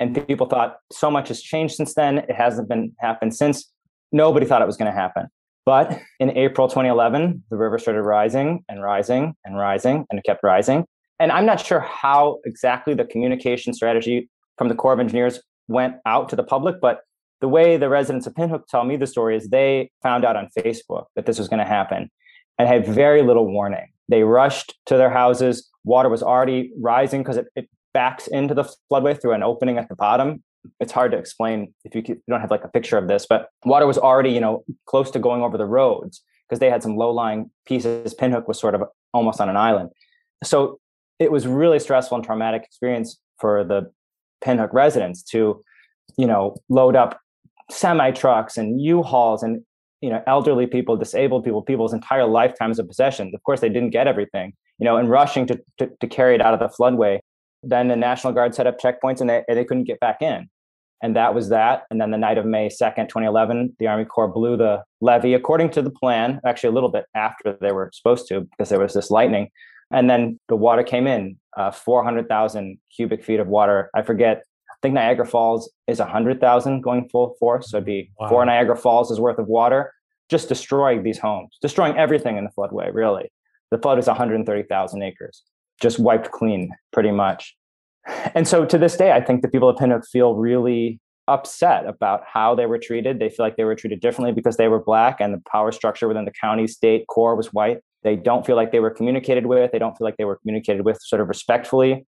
And 0.00 0.26
people 0.26 0.46
thought 0.46 0.78
so 0.92 1.10
much 1.10 1.28
has 1.28 1.40
changed 1.40 1.74
since 1.74 1.94
then. 1.94 2.18
It 2.18 2.32
hasn't 2.32 2.68
been 2.68 2.92
happened 2.98 3.34
since. 3.34 3.70
Nobody 4.12 4.46
thought 4.46 4.62
it 4.62 4.66
was 4.66 4.76
going 4.76 4.90
to 4.90 4.98
happen. 4.98 5.28
But 5.66 5.98
in 6.20 6.30
April 6.36 6.68
2011, 6.68 7.44
the 7.50 7.56
river 7.56 7.78
started 7.78 8.02
rising 8.02 8.64
and 8.68 8.82
rising 8.82 9.34
and 9.44 9.56
rising, 9.56 10.04
and 10.10 10.18
it 10.18 10.24
kept 10.24 10.42
rising. 10.42 10.84
And 11.18 11.32
I'm 11.32 11.46
not 11.46 11.64
sure 11.64 11.80
how 11.80 12.40
exactly 12.44 12.94
the 12.94 13.04
communication 13.04 13.72
strategy 13.72 14.28
from 14.58 14.68
the 14.68 14.74
Corps 14.74 14.92
of 14.92 15.00
Engineers 15.00 15.40
went 15.68 15.96
out 16.04 16.28
to 16.28 16.36
the 16.36 16.42
public, 16.42 16.80
but 16.80 17.00
the 17.40 17.48
way 17.48 17.76
the 17.76 17.88
residents 17.88 18.26
of 18.26 18.34
Pinhook 18.34 18.66
tell 18.66 18.84
me 18.84 18.96
the 18.96 19.06
story 19.06 19.36
is 19.36 19.48
they 19.48 19.90
found 20.02 20.24
out 20.24 20.36
on 20.36 20.48
Facebook 20.56 21.06
that 21.14 21.26
this 21.26 21.38
was 21.38 21.48
going 21.48 21.58
to 21.58 21.64
happen 21.64 22.10
and 22.58 22.68
had 22.68 22.86
very 22.86 23.22
little 23.22 23.46
warning. 23.46 23.88
They 24.08 24.22
rushed 24.22 24.74
to 24.86 24.96
their 24.96 25.10
houses. 25.10 25.70
Water 25.84 26.08
was 26.08 26.22
already 26.22 26.72
rising 26.80 27.22
because 27.22 27.38
it, 27.38 27.46
it, 27.56 27.68
backs 27.94 28.26
into 28.26 28.54
the 28.54 28.64
floodway 28.92 29.18
through 29.20 29.32
an 29.32 29.42
opening 29.42 29.78
at 29.78 29.88
the 29.88 29.96
bottom. 29.96 30.42
It's 30.80 30.92
hard 30.92 31.12
to 31.12 31.18
explain 31.18 31.72
if 31.84 31.94
you, 31.94 32.02
you 32.06 32.20
don't 32.28 32.40
have 32.40 32.50
like 32.50 32.64
a 32.64 32.68
picture 32.68 32.98
of 32.98 33.08
this, 33.08 33.26
but 33.28 33.48
water 33.64 33.86
was 33.86 33.98
already, 33.98 34.30
you 34.30 34.40
know, 34.40 34.64
close 34.86 35.10
to 35.12 35.18
going 35.18 35.42
over 35.42 35.56
the 35.56 35.66
roads 35.66 36.22
because 36.48 36.58
they 36.58 36.70
had 36.70 36.82
some 36.82 36.96
low-lying 36.96 37.50
pieces. 37.66 38.14
Pinhook 38.14 38.46
was 38.48 38.58
sort 38.58 38.74
of 38.74 38.82
almost 39.12 39.40
on 39.40 39.48
an 39.48 39.56
island. 39.56 39.90
So 40.42 40.80
it 41.18 41.30
was 41.32 41.46
really 41.46 41.78
stressful 41.78 42.16
and 42.16 42.24
traumatic 42.24 42.64
experience 42.64 43.18
for 43.38 43.64
the 43.64 43.90
Pinhook 44.44 44.72
residents 44.72 45.22
to, 45.22 45.62
you 46.18 46.26
know, 46.26 46.56
load 46.68 46.96
up 46.96 47.20
semi 47.70 48.10
trucks 48.10 48.56
and 48.56 48.80
U-Hauls 48.80 49.42
and 49.42 49.62
you 50.00 50.10
know 50.10 50.22
elderly 50.26 50.66
people, 50.66 50.96
disabled 50.96 51.44
people, 51.44 51.62
people's 51.62 51.94
entire 51.94 52.26
lifetimes 52.26 52.78
of 52.78 52.86
possessions. 52.86 53.32
Of 53.34 53.42
course, 53.42 53.60
they 53.60 53.70
didn't 53.70 53.90
get 53.90 54.06
everything, 54.06 54.52
you 54.78 54.84
know, 54.84 54.98
and 54.98 55.08
rushing 55.08 55.46
to, 55.46 55.60
to, 55.78 55.90
to 56.00 56.06
carry 56.06 56.34
it 56.34 56.42
out 56.42 56.52
of 56.52 56.60
the 56.60 56.68
floodway. 56.68 57.20
Then 57.66 57.88
the 57.88 57.96
National 57.96 58.32
Guard 58.32 58.54
set 58.54 58.66
up 58.66 58.80
checkpoints 58.80 59.20
and 59.20 59.28
they, 59.28 59.44
they 59.48 59.64
couldn't 59.64 59.84
get 59.84 60.00
back 60.00 60.22
in. 60.22 60.48
And 61.02 61.16
that 61.16 61.34
was 61.34 61.50
that. 61.50 61.84
And 61.90 62.00
then 62.00 62.10
the 62.10 62.18
night 62.18 62.38
of 62.38 62.46
May 62.46 62.68
2nd, 62.68 63.08
2011, 63.08 63.76
the 63.78 63.88
Army 63.88 64.04
Corps 64.04 64.28
blew 64.28 64.56
the 64.56 64.82
levee 65.00 65.34
according 65.34 65.70
to 65.70 65.82
the 65.82 65.90
plan, 65.90 66.40
actually 66.46 66.70
a 66.70 66.72
little 66.72 66.88
bit 66.88 67.04
after 67.14 67.58
they 67.60 67.72
were 67.72 67.90
supposed 67.92 68.26
to, 68.28 68.40
because 68.40 68.70
there 68.70 68.78
was 68.78 68.94
this 68.94 69.10
lightning. 69.10 69.50
And 69.90 70.08
then 70.08 70.40
the 70.48 70.56
water 70.56 70.82
came 70.82 71.06
in, 71.06 71.36
uh, 71.56 71.70
400,000 71.70 72.78
cubic 72.94 73.22
feet 73.22 73.38
of 73.38 73.48
water. 73.48 73.90
I 73.94 74.02
forget 74.02 74.44
I 74.70 74.74
think 74.82 74.94
Niagara 74.94 75.26
Falls 75.26 75.70
is 75.86 75.98
100,000 75.98 76.80
going 76.80 77.08
full 77.08 77.36
force. 77.38 77.70
So 77.70 77.78
it'd 77.78 77.86
be 77.86 78.10
wow. 78.18 78.28
four 78.28 78.44
Niagara 78.44 78.76
Falls 78.76 79.10
is 79.10 79.20
worth 79.20 79.38
of 79.38 79.46
water, 79.46 79.92
just 80.30 80.48
destroying 80.48 81.02
these 81.02 81.18
homes, 81.18 81.56
destroying 81.60 81.96
everything 81.96 82.36
in 82.36 82.44
the 82.44 82.50
floodway, 82.50 82.92
really. 82.92 83.30
The 83.70 83.78
flood 83.78 83.98
is 83.98 84.06
130,000 84.06 85.02
acres, 85.02 85.42
just 85.80 85.98
wiped 85.98 86.30
clean, 86.30 86.70
pretty 86.92 87.10
much. 87.10 87.54
And 88.34 88.46
so 88.46 88.64
to 88.64 88.78
this 88.78 88.96
day, 88.96 89.12
I 89.12 89.20
think 89.20 89.42
the 89.42 89.48
people 89.48 89.68
of 89.68 89.76
Pinhook 89.76 90.06
feel 90.06 90.34
really 90.34 91.00
upset 91.26 91.86
about 91.86 92.22
how 92.30 92.54
they 92.54 92.66
were 92.66 92.78
treated. 92.78 93.18
They 93.18 93.30
feel 93.30 93.46
like 93.46 93.56
they 93.56 93.64
were 93.64 93.74
treated 93.74 94.00
differently 94.00 94.32
because 94.32 94.56
they 94.56 94.68
were 94.68 94.82
black 94.82 95.20
and 95.20 95.32
the 95.32 95.42
power 95.50 95.72
structure 95.72 96.06
within 96.06 96.26
the 96.26 96.32
county, 96.32 96.66
state, 96.66 97.06
Corps 97.08 97.34
was 97.34 97.52
white. 97.52 97.78
They 98.02 98.16
don't 98.16 98.44
feel 98.44 98.56
like 98.56 98.72
they 98.72 98.80
were 98.80 98.90
communicated 98.90 99.46
with. 99.46 99.72
They 99.72 99.78
don't 99.78 99.96
feel 99.96 100.04
like 100.04 100.18
they 100.18 100.26
were 100.26 100.36
communicated 100.36 100.84
with 100.84 100.98
sort 101.00 101.22
of 101.22 101.28
respectfully. 101.28 102.06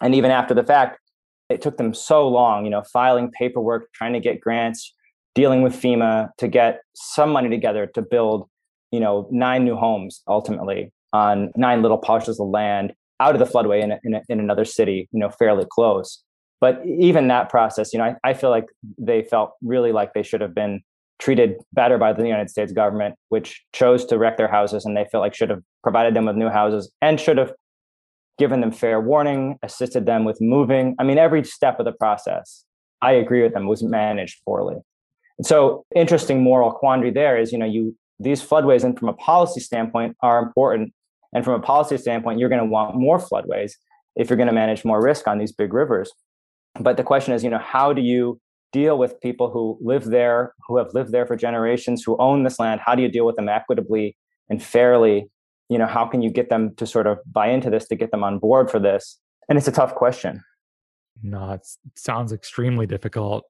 And 0.00 0.14
even 0.14 0.30
after 0.30 0.54
the 0.54 0.62
fact, 0.62 1.00
it 1.48 1.60
took 1.60 1.76
them 1.76 1.92
so 1.92 2.28
long, 2.28 2.64
you 2.64 2.70
know, 2.70 2.82
filing 2.92 3.30
paperwork, 3.32 3.92
trying 3.92 4.12
to 4.12 4.20
get 4.20 4.40
grants, 4.40 4.94
dealing 5.34 5.62
with 5.62 5.74
FEMA 5.74 6.30
to 6.38 6.46
get 6.46 6.82
some 6.94 7.30
money 7.30 7.48
together 7.48 7.86
to 7.94 8.02
build, 8.02 8.48
you 8.92 9.00
know, 9.00 9.28
nine 9.30 9.64
new 9.64 9.74
homes 9.74 10.22
ultimately 10.28 10.92
on 11.12 11.50
nine 11.56 11.82
little 11.82 11.98
parcels 11.98 12.40
of 12.40 12.48
land 12.48 12.94
out 13.20 13.34
of 13.34 13.38
the 13.38 13.46
floodway 13.46 13.82
in, 13.82 13.92
a, 13.92 14.00
in, 14.04 14.14
a, 14.14 14.22
in 14.28 14.40
another 14.40 14.64
city, 14.64 15.08
you 15.12 15.20
know, 15.20 15.30
fairly 15.30 15.64
close. 15.70 16.22
But 16.60 16.82
even 16.86 17.28
that 17.28 17.48
process, 17.48 17.92
you 17.92 17.98
know, 17.98 18.04
I, 18.04 18.30
I 18.30 18.34
feel 18.34 18.50
like 18.50 18.66
they 18.98 19.22
felt 19.22 19.52
really 19.62 19.92
like 19.92 20.14
they 20.14 20.22
should 20.22 20.40
have 20.40 20.54
been 20.54 20.80
treated 21.18 21.56
better 21.72 21.98
by 21.98 22.12
the 22.12 22.24
United 22.24 22.50
States 22.50 22.72
government, 22.72 23.14
which 23.28 23.62
chose 23.72 24.04
to 24.06 24.18
wreck 24.18 24.36
their 24.36 24.48
houses 24.48 24.84
and 24.84 24.96
they 24.96 25.06
feel 25.10 25.20
like 25.20 25.34
should 25.34 25.50
have 25.50 25.62
provided 25.82 26.14
them 26.14 26.24
with 26.24 26.36
new 26.36 26.48
houses 26.48 26.90
and 27.00 27.20
should 27.20 27.38
have 27.38 27.52
given 28.38 28.60
them 28.60 28.72
fair 28.72 29.00
warning, 29.00 29.58
assisted 29.62 30.06
them 30.06 30.24
with 30.24 30.40
moving. 30.40 30.96
I 30.98 31.04
mean, 31.04 31.18
every 31.18 31.44
step 31.44 31.78
of 31.78 31.84
the 31.84 31.92
process, 31.92 32.64
I 33.00 33.12
agree 33.12 33.42
with 33.42 33.54
them, 33.54 33.66
was 33.66 33.82
managed 33.82 34.42
poorly. 34.44 34.76
And 35.38 35.46
so, 35.46 35.84
interesting 35.94 36.42
moral 36.42 36.72
quandary 36.72 37.10
there 37.10 37.38
is, 37.38 37.52
you 37.52 37.58
know, 37.58 37.66
you 37.66 37.96
these 38.18 38.42
floodways, 38.42 38.84
and 38.84 38.98
from 38.98 39.08
a 39.08 39.14
policy 39.14 39.60
standpoint, 39.60 40.16
are 40.22 40.38
important. 40.38 40.92
And 41.32 41.44
from 41.44 41.54
a 41.54 41.60
policy 41.60 41.96
standpoint, 41.96 42.38
you're 42.38 42.48
going 42.48 42.62
to 42.62 42.68
want 42.68 42.96
more 42.96 43.18
floodways 43.18 43.72
if 44.16 44.28
you're 44.28 44.36
going 44.36 44.48
to 44.48 44.52
manage 44.52 44.84
more 44.84 45.02
risk 45.02 45.26
on 45.26 45.38
these 45.38 45.52
big 45.52 45.72
rivers. 45.72 46.12
But 46.78 46.96
the 46.96 47.04
question 47.04 47.32
is, 47.32 47.42
you 47.42 47.50
know, 47.50 47.58
how 47.58 47.92
do 47.92 48.02
you 48.02 48.40
deal 48.72 48.98
with 48.98 49.20
people 49.20 49.50
who 49.50 49.78
live 49.80 50.04
there, 50.04 50.54
who 50.66 50.78
have 50.78 50.94
lived 50.94 51.12
there 51.12 51.26
for 51.26 51.36
generations, 51.36 52.02
who 52.02 52.16
own 52.18 52.42
this 52.42 52.58
land? 52.58 52.80
How 52.84 52.94
do 52.94 53.02
you 53.02 53.08
deal 53.08 53.26
with 53.26 53.36
them 53.36 53.48
equitably 53.48 54.16
and 54.48 54.62
fairly 54.62 55.30
you 55.68 55.78
know 55.78 55.86
how 55.86 56.04
can 56.04 56.20
you 56.20 56.30
get 56.30 56.50
them 56.50 56.74
to 56.76 56.86
sort 56.86 57.06
of 57.06 57.18
buy 57.26 57.48
into 57.48 57.70
this 57.70 57.88
to 57.88 57.96
get 57.96 58.10
them 58.10 58.22
on 58.22 58.38
board 58.38 58.70
for 58.70 58.78
this 58.78 59.18
and 59.48 59.56
it's 59.56 59.66
a 59.66 59.72
tough 59.72 59.94
question 59.94 60.44
no 61.22 61.52
it 61.52 61.66
sounds 61.96 62.32
extremely 62.32 62.86
difficult 62.86 63.44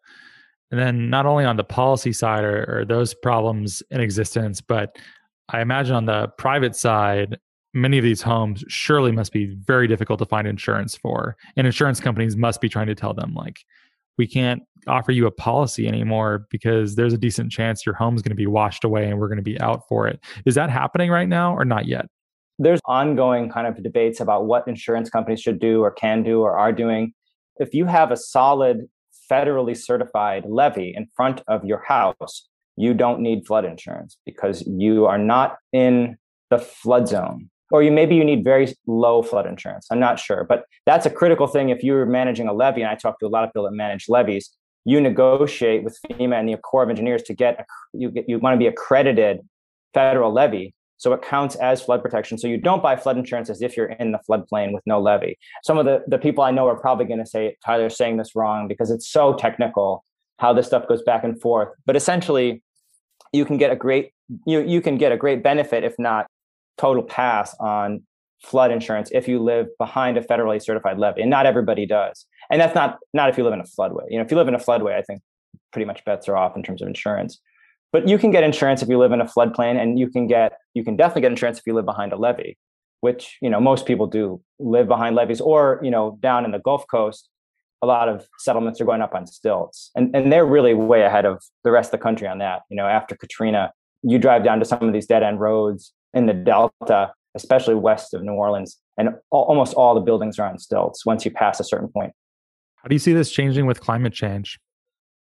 and 0.70 0.80
then 0.80 1.10
not 1.10 1.26
only 1.26 1.44
on 1.44 1.56
the 1.56 1.64
policy 1.64 2.12
side 2.12 2.44
are, 2.44 2.78
are 2.80 2.84
those 2.84 3.12
problems 3.12 3.82
in 3.90 4.00
existence 4.00 4.60
but 4.60 4.96
i 5.48 5.60
imagine 5.60 5.96
on 5.96 6.06
the 6.06 6.28
private 6.38 6.76
side 6.76 7.38
many 7.74 7.98
of 7.98 8.04
these 8.04 8.22
homes 8.22 8.64
surely 8.68 9.12
must 9.12 9.32
be 9.32 9.46
very 9.46 9.87
difficult 9.87 10.18
to 10.18 10.26
find 10.26 10.46
insurance 10.46 10.96
for 10.96 11.37
and 11.56 11.66
insurance 11.66 12.00
companies 12.00 12.37
must 12.37 12.61
be 12.61 12.68
trying 12.68 12.87
to 12.87 12.94
tell 12.94 13.14
them 13.14 13.35
like 13.35 13.64
we 14.18 14.26
can't 14.26 14.62
offer 14.87 15.12
you 15.12 15.26
a 15.26 15.30
policy 15.30 15.87
anymore 15.87 16.46
because 16.50 16.96
there's 16.96 17.12
a 17.12 17.18
decent 17.18 17.50
chance 17.50 17.87
your 17.87 17.94
home's 17.94 18.22
going 18.22 18.30
to 18.30 18.37
be 18.37 18.46
washed 18.46 18.85
away 18.85 19.08
and 19.08 19.18
we're 19.18 19.28
going 19.28 19.37
to 19.37 19.42
be 19.42 19.61
out 19.61 19.82
for 19.88 20.06
it. 20.06 20.20
Is 20.44 20.54
that 20.54 20.70
happening 20.70 21.11
right 21.11 21.28
now 21.28 21.54
or 21.54 21.64
not 21.64 21.87
yet? 21.87 22.06
There's 22.58 22.80
ongoing 22.85 23.50
kind 23.50 23.66
of 23.66 23.82
debates 23.82 24.20
about 24.20 24.46
what 24.46 24.66
insurance 24.68 25.08
companies 25.08 25.40
should 25.40 25.58
do 25.58 25.80
or 25.80 25.90
can 25.90 26.22
do 26.22 26.42
or 26.42 26.58
are 26.58 26.72
doing. 26.72 27.12
If 27.56 27.74
you 27.74 27.87
have 27.87 28.11
a 28.11 28.16
solid 28.16 28.88
federally 29.30 29.76
certified 29.76 30.44
levee 30.46 30.94
in 30.94 31.06
front 31.16 31.42
of 31.48 31.64
your 31.64 31.82
house, 31.87 32.48
you 32.76 32.94
don't 32.94 33.20
need 33.20 33.46
flood 33.46 33.64
insurance 33.64 34.18
because 34.26 34.62
you 34.66 35.06
are 35.06 35.18
not 35.18 35.56
in 35.72 36.16
the 36.50 36.58
flood 36.58 37.08
zone 37.08 37.48
or 37.72 37.82
you 37.82 37.90
maybe 37.90 38.14
you 38.14 38.24
need 38.24 38.44
very 38.44 38.72
low 38.87 39.22
flood 39.22 39.46
insurance. 39.46 39.87
I'm 39.90 39.98
not 39.98 40.20
sure, 40.20 40.44
but 40.44 40.64
that's 40.87 41.06
a 41.06 41.11
critical 41.11 41.46
thing 41.46 41.70
if 41.70 41.82
you're 41.82 42.06
managing 42.06 42.46
a 42.46 42.52
levee. 42.52 42.82
And 42.82 42.90
I 42.90 42.94
talk 42.94 43.18
to 43.20 43.26
a 43.26 43.28
lot 43.28 43.44
of 43.44 43.50
people 43.50 43.64
that 43.64 43.72
manage 43.72 44.08
levees. 44.08 44.50
You 44.85 45.00
negotiate 45.00 45.82
with 45.82 45.98
FEMA 46.06 46.38
and 46.38 46.48
the 46.48 46.56
Corps 46.58 46.82
of 46.82 46.90
Engineers 46.90 47.22
to 47.24 47.35
get 47.35 47.64
you 47.94 48.11
get, 48.11 48.28
you 48.28 48.38
want 48.38 48.54
to 48.54 48.58
be 48.58 48.66
accredited 48.66 49.40
federal 49.94 50.32
levee, 50.32 50.74
so 50.98 51.12
it 51.12 51.22
counts 51.22 51.56
as 51.56 51.82
flood 51.82 52.02
protection. 52.02 52.38
So 52.38 52.46
you 52.46 52.58
don't 52.58 52.82
buy 52.82 52.96
flood 52.96 53.16
insurance 53.16 53.48
as 53.48 53.62
if 53.62 53.76
you're 53.76 53.88
in 53.88 54.12
the 54.12 54.20
floodplain 54.28 54.73
with 54.73 54.83
no 54.87 55.00
levee. 55.00 55.38
Some 55.64 55.79
of 55.79 55.87
the 55.87 56.04
the 56.06 56.18
people 56.18 56.44
I 56.44 56.50
know 56.50 56.68
are 56.68 56.79
probably 56.79 57.06
going 57.06 57.20
to 57.20 57.27
say 57.27 57.56
Tyler's 57.64 57.96
saying 57.96 58.18
this 58.18 58.37
wrong 58.37 58.68
because 58.68 58.90
it's 58.90 59.08
so 59.08 59.35
technical 59.35 60.04
how 60.38 60.52
this 60.52 60.66
stuff 60.66 60.87
goes 60.88 61.02
back 61.02 61.25
and 61.25 61.40
forth. 61.40 61.68
But 61.87 61.96
essentially, 61.96 62.62
you 63.33 63.44
can 63.44 63.56
get 63.56 63.70
a 63.70 63.77
great 63.77 64.12
you 64.46 64.60
you 64.60 64.83
can 64.83 64.98
get 64.98 65.10
a 65.12 65.16
great 65.16 65.42
benefit 65.42 65.85
if 65.85 65.94
not 65.98 66.27
total 66.79 67.02
pass 67.02 67.54
on 67.60 68.02
flood 68.42 68.73
insurance 68.73 69.10
if 69.12 69.29
you 69.29 69.38
live 69.38 69.66
behind 69.79 70.16
a 70.16 70.20
federally 70.20 70.62
certified 70.62 70.98
levee 70.98 71.23
and 71.23 71.31
not 71.31 71.46
everybody 71.46 71.87
does. 71.87 72.27
And 72.50 72.60
that's 72.60 72.75
not 72.75 72.98
not 73.12 73.29
if 73.29 73.38
you 73.38 73.44
live 73.44 73.52
in 73.52 73.60
a 73.60 73.64
floodway. 73.64 74.04
You 74.08 74.18
know 74.18 74.25
if 74.25 74.31
you 74.31 74.37
live 74.37 74.48
in 74.48 74.54
a 74.54 74.58
floodway 74.58 74.94
i 74.94 75.02
think 75.02 75.23
pretty 75.73 75.87
much 75.87 76.04
bets 76.04 76.29
are 76.29 76.37
off 76.37 76.56
in 76.56 76.62
terms 76.62 76.83
of 76.83 76.88
insurance. 76.88 77.40
But 77.92 78.08
you 78.08 78.16
can 78.16 78.31
get 78.31 78.42
insurance 78.42 78.83
if 78.83 78.88
you 78.88 78.98
live 78.98 79.12
in 79.12 79.20
a 79.20 79.27
floodplain 79.27 79.81
and 79.81 79.98
you 79.98 80.08
can 80.08 80.27
get 80.27 80.58
you 80.75 80.85
can 80.85 80.96
definitely 80.96 81.23
get 81.23 81.33
insurance 81.33 81.58
if 81.58 81.66
you 81.66 81.75
live 81.75 81.85
behind 81.85 82.12
a 82.12 82.16
levee 82.16 82.56
which 83.02 83.37
you 83.42 83.50
know 83.50 83.60
most 83.60 83.85
people 83.85 84.06
do 84.06 84.40
live 84.58 84.88
behind 84.88 85.14
levees 85.14 85.40
or 85.40 85.79
you 85.83 85.90
know 85.90 86.18
down 86.20 86.44
in 86.44 86.52
the 86.52 86.58
gulf 86.60 86.85
coast 86.90 87.29
a 87.83 87.87
lot 87.87 88.08
of 88.08 88.27
settlements 88.38 88.81
are 88.81 88.85
going 88.85 89.02
up 89.02 89.12
on 89.12 89.27
stilts. 89.27 89.90
And, 89.96 90.14
and 90.14 90.33
they're 90.33 90.46
really 90.46 90.73
way 90.73 91.02
ahead 91.02 91.27
of 91.27 91.42
the 91.64 91.73
rest 91.73 91.88
of 91.88 91.98
the 91.98 92.02
country 92.02 92.29
on 92.29 92.38
that. 92.38 92.62
You 92.70 92.77
know 92.77 92.87
after 92.87 93.14
katrina 93.14 93.73
you 94.02 94.18
drive 94.18 94.42
down 94.44 94.58
to 94.60 94.64
some 94.64 94.83
of 94.83 94.92
these 94.92 95.06
dead 95.06 95.23
end 95.23 95.40
roads 95.40 95.92
in 96.15 96.27
the 96.27 96.35
delta 96.35 97.13
especially 97.35 97.75
west 97.75 98.15
of 98.15 98.23
New 98.23 98.33
Orleans. 98.33 98.79
And 98.98 99.10
almost 99.31 99.75
all 99.75 99.94
the 99.94 100.00
buildings 100.00 100.38
are 100.38 100.48
on 100.48 100.58
stilts 100.58 101.06
once 101.06 101.25
you 101.25 101.31
pass 101.31 101.60
a 101.60 101.65
certain 101.65 101.88
point. 101.88 102.13
How 102.77 102.88
do 102.88 102.94
you 102.94 102.98
see 102.98 103.13
this 103.13 103.31
changing 103.31 103.67
with 103.67 103.81
climate 103.81 104.13
change? 104.13 104.58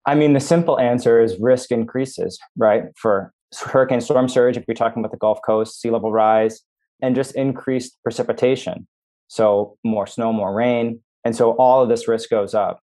I 0.06 0.14
mean, 0.14 0.34
the 0.34 0.40
simple 0.40 0.78
answer 0.78 1.22
is 1.22 1.38
risk 1.40 1.70
increases, 1.72 2.38
right? 2.56 2.84
For 2.96 3.32
hurricane 3.58 4.00
storm 4.00 4.28
surge, 4.28 4.56
if 4.56 4.64
you're 4.68 4.74
talking 4.74 5.00
about 5.00 5.12
the 5.12 5.18
Gulf 5.18 5.38
Coast, 5.46 5.80
sea 5.80 5.90
level 5.90 6.12
rise, 6.12 6.60
and 7.00 7.14
just 7.14 7.34
increased 7.36 7.96
precipitation. 8.02 8.86
So 9.28 9.78
more 9.82 10.06
snow, 10.06 10.32
more 10.32 10.52
rain. 10.52 11.00
And 11.24 11.34
so 11.34 11.52
all 11.52 11.82
of 11.82 11.88
this 11.88 12.06
risk 12.06 12.28
goes 12.28 12.54
up. 12.54 12.80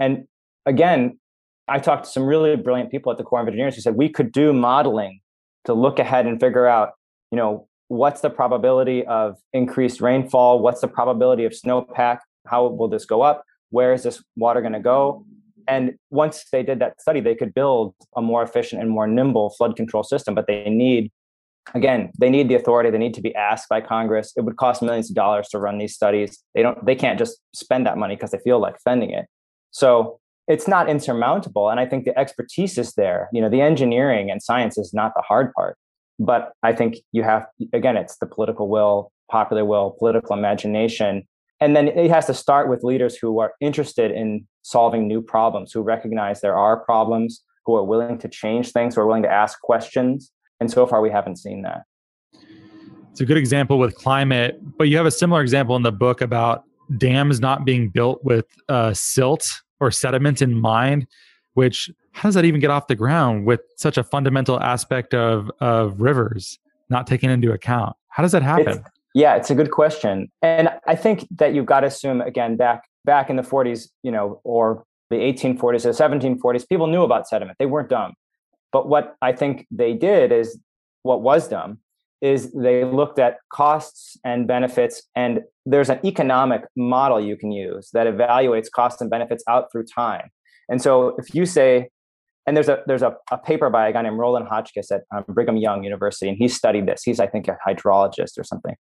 And 0.00 0.26
again, 0.64 1.20
I 1.68 1.78
talked 1.78 2.04
to 2.06 2.10
some 2.10 2.24
really 2.24 2.56
brilliant 2.56 2.90
people 2.90 3.12
at 3.12 3.18
the 3.18 3.24
Corps 3.24 3.42
of 3.42 3.46
Engineers 3.46 3.76
who 3.76 3.80
said 3.80 3.94
we 3.94 4.08
could 4.08 4.32
do 4.32 4.52
modeling 4.52 5.20
to 5.66 5.74
look 5.74 5.98
ahead 6.00 6.26
and 6.26 6.40
figure 6.40 6.66
out, 6.66 6.92
you 7.30 7.36
know, 7.36 7.68
what's 7.88 8.20
the 8.20 8.30
probability 8.30 9.06
of 9.06 9.36
increased 9.52 10.00
rainfall? 10.00 10.60
What's 10.60 10.80
the 10.80 10.88
probability 10.88 11.44
of 11.44 11.52
snowpack? 11.52 12.18
How 12.46 12.66
will 12.66 12.88
this 12.88 13.04
go 13.04 13.22
up? 13.22 13.44
Where 13.70 13.92
is 13.92 14.02
this 14.02 14.22
water 14.36 14.60
going 14.60 14.72
to 14.72 14.80
go? 14.80 15.24
And 15.68 15.96
once 16.10 16.44
they 16.52 16.62
did 16.62 16.78
that 16.78 17.00
study, 17.00 17.20
they 17.20 17.34
could 17.34 17.52
build 17.52 17.94
a 18.16 18.22
more 18.22 18.42
efficient 18.42 18.80
and 18.80 18.90
more 18.90 19.06
nimble 19.06 19.50
flood 19.50 19.76
control 19.76 20.04
system. 20.04 20.34
But 20.34 20.46
they 20.46 20.70
need, 20.70 21.10
again, 21.74 22.12
they 22.18 22.30
need 22.30 22.48
the 22.48 22.54
authority. 22.54 22.90
They 22.90 22.98
need 22.98 23.14
to 23.14 23.20
be 23.20 23.34
asked 23.34 23.68
by 23.68 23.80
Congress. 23.80 24.32
It 24.36 24.42
would 24.42 24.56
cost 24.56 24.82
millions 24.82 25.10
of 25.10 25.16
dollars 25.16 25.48
to 25.48 25.58
run 25.58 25.78
these 25.78 25.94
studies. 25.94 26.42
They 26.54 26.62
don't. 26.62 26.84
They 26.86 26.94
can't 26.94 27.18
just 27.18 27.40
spend 27.52 27.84
that 27.86 27.98
money 27.98 28.14
because 28.14 28.30
they 28.30 28.38
feel 28.38 28.60
like 28.60 28.78
spending 28.78 29.10
it. 29.10 29.26
So 29.72 30.20
it's 30.46 30.68
not 30.68 30.88
insurmountable. 30.88 31.68
And 31.68 31.80
I 31.80 31.86
think 31.86 32.04
the 32.04 32.16
expertise 32.16 32.78
is 32.78 32.92
there. 32.92 33.28
You 33.32 33.40
know, 33.40 33.48
the 33.48 33.60
engineering 33.60 34.30
and 34.30 34.40
science 34.40 34.78
is 34.78 34.94
not 34.94 35.12
the 35.16 35.22
hard 35.22 35.52
part. 35.54 35.76
But 36.18 36.52
I 36.62 36.72
think 36.72 36.96
you 37.12 37.22
have, 37.22 37.46
again, 37.72 37.96
it's 37.96 38.16
the 38.16 38.26
political 38.26 38.68
will, 38.68 39.12
popular 39.30 39.64
will, 39.64 39.96
political 39.98 40.36
imagination. 40.36 41.26
And 41.60 41.74
then 41.74 41.88
it 41.88 42.10
has 42.10 42.26
to 42.26 42.34
start 42.34 42.68
with 42.68 42.84
leaders 42.84 43.16
who 43.16 43.38
are 43.38 43.52
interested 43.60 44.10
in 44.10 44.46
solving 44.62 45.06
new 45.06 45.22
problems, 45.22 45.72
who 45.72 45.82
recognize 45.82 46.40
there 46.40 46.56
are 46.56 46.78
problems, 46.78 47.42
who 47.64 47.74
are 47.76 47.84
willing 47.84 48.18
to 48.18 48.28
change 48.28 48.72
things, 48.72 48.94
who 48.94 49.00
are 49.00 49.06
willing 49.06 49.22
to 49.22 49.30
ask 49.30 49.60
questions. 49.60 50.30
And 50.60 50.70
so 50.70 50.86
far, 50.86 51.00
we 51.00 51.10
haven't 51.10 51.36
seen 51.36 51.62
that. 51.62 51.82
It's 53.10 53.20
a 53.20 53.24
good 53.24 53.38
example 53.38 53.78
with 53.78 53.94
climate, 53.94 54.60
but 54.76 54.88
you 54.88 54.96
have 54.98 55.06
a 55.06 55.10
similar 55.10 55.40
example 55.40 55.74
in 55.76 55.82
the 55.82 55.92
book 55.92 56.20
about 56.20 56.64
dams 56.98 57.40
not 57.40 57.64
being 57.64 57.88
built 57.88 58.22
with 58.22 58.46
uh, 58.68 58.92
silt 58.92 59.62
or 59.80 59.90
sediment 59.90 60.42
in 60.42 60.58
mind, 60.58 61.06
which 61.54 61.90
how 62.16 62.28
does 62.28 62.34
that 62.34 62.46
even 62.46 62.60
get 62.60 62.70
off 62.70 62.86
the 62.86 62.94
ground 62.94 63.44
with 63.44 63.60
such 63.76 63.98
a 63.98 64.02
fundamental 64.02 64.58
aspect 64.60 65.12
of 65.12 65.50
of 65.60 66.00
rivers 66.00 66.58
not 66.88 67.06
taken 67.06 67.28
into 67.28 67.52
account? 67.52 67.94
How 68.08 68.22
does 68.22 68.32
that 68.32 68.42
happen? 68.42 68.78
It's, 68.78 68.80
yeah, 69.14 69.36
it's 69.36 69.50
a 69.50 69.54
good 69.54 69.70
question, 69.70 70.30
and 70.40 70.70
I 70.86 70.96
think 70.96 71.26
that 71.36 71.54
you've 71.54 71.66
got 71.66 71.80
to 71.80 71.88
assume 71.88 72.22
again 72.22 72.56
back 72.56 72.84
back 73.04 73.28
in 73.28 73.36
the 73.36 73.42
40s, 73.42 73.90
you 74.02 74.10
know, 74.10 74.40
or 74.44 74.84
the 75.10 75.16
1840s 75.16 75.84
or 75.84 75.90
1740s, 75.90 76.68
people 76.68 76.86
knew 76.86 77.02
about 77.02 77.28
sediment. 77.28 77.56
They 77.58 77.66
weren't 77.66 77.90
dumb, 77.90 78.14
but 78.72 78.88
what 78.88 79.14
I 79.20 79.32
think 79.32 79.66
they 79.70 79.92
did 79.92 80.32
is 80.32 80.58
what 81.02 81.20
was 81.20 81.48
dumb 81.48 81.78
is 82.22 82.50
they 82.52 82.82
looked 82.84 83.18
at 83.18 83.36
costs 83.52 84.16
and 84.24 84.48
benefits 84.48 85.02
and 85.14 85.42
there's 85.66 85.90
an 85.90 86.00
economic 86.02 86.62
model 86.74 87.20
you 87.20 87.36
can 87.36 87.52
use 87.52 87.90
that 87.92 88.06
evaluates 88.06 88.70
costs 88.70 89.02
and 89.02 89.10
benefits 89.10 89.44
out 89.46 89.70
through 89.70 89.84
time 89.84 90.30
and 90.70 90.80
so 90.80 91.14
if 91.18 91.34
you 91.34 91.44
say 91.44 91.90
and 92.46 92.56
there's 92.56 92.68
a 92.68 92.82
there's 92.86 93.02
a, 93.02 93.14
a 93.30 93.38
paper 93.38 93.70
by 93.70 93.88
a 93.88 93.92
guy 93.92 94.02
named 94.02 94.18
Rollin 94.18 94.46
Hotchkiss 94.46 94.90
at 94.90 95.02
um, 95.14 95.24
brigham 95.28 95.56
young 95.56 95.84
university 95.84 96.28
and 96.28 96.38
he 96.38 96.48
studied 96.48 96.86
this. 96.86 97.02
He's 97.02 97.20
i 97.20 97.26
think 97.26 97.48
a 97.48 97.56
hydrologist 97.66 98.38
or 98.38 98.44
something. 98.44 98.74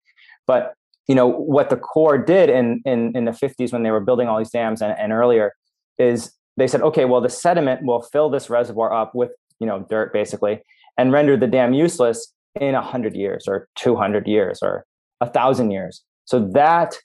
But 0.46 0.74
you 1.08 1.14
know 1.14 1.28
what 1.28 1.70
the 1.70 1.76
corps 1.76 2.18
did 2.18 2.50
in 2.50 2.82
in, 2.84 3.16
in 3.16 3.24
the 3.24 3.32
50s 3.32 3.72
when 3.72 3.82
they 3.82 3.90
were 3.90 4.00
building 4.00 4.28
all 4.28 4.38
these 4.38 4.50
dams 4.50 4.82
and, 4.82 4.96
and 4.98 5.12
earlier 5.12 5.54
is 5.98 6.32
they 6.56 6.66
said 6.66 6.82
okay 6.82 7.04
well 7.04 7.20
the 7.20 7.28
sediment 7.28 7.84
will 7.84 8.02
fill 8.02 8.30
this 8.30 8.50
reservoir 8.50 8.92
up 8.92 9.14
with 9.14 9.30
you 9.58 9.66
know 9.66 9.86
dirt 9.88 10.12
basically 10.12 10.60
and 10.98 11.12
render 11.12 11.36
the 11.36 11.46
dam 11.46 11.72
useless 11.72 12.32
in 12.60 12.74
100 12.74 13.14
years 13.14 13.46
or 13.48 13.68
200 13.76 14.26
years 14.26 14.60
or 14.62 14.84
a 15.20 15.26
1000 15.26 15.70
years. 15.70 16.02
So 16.24 16.50
that 16.52 16.96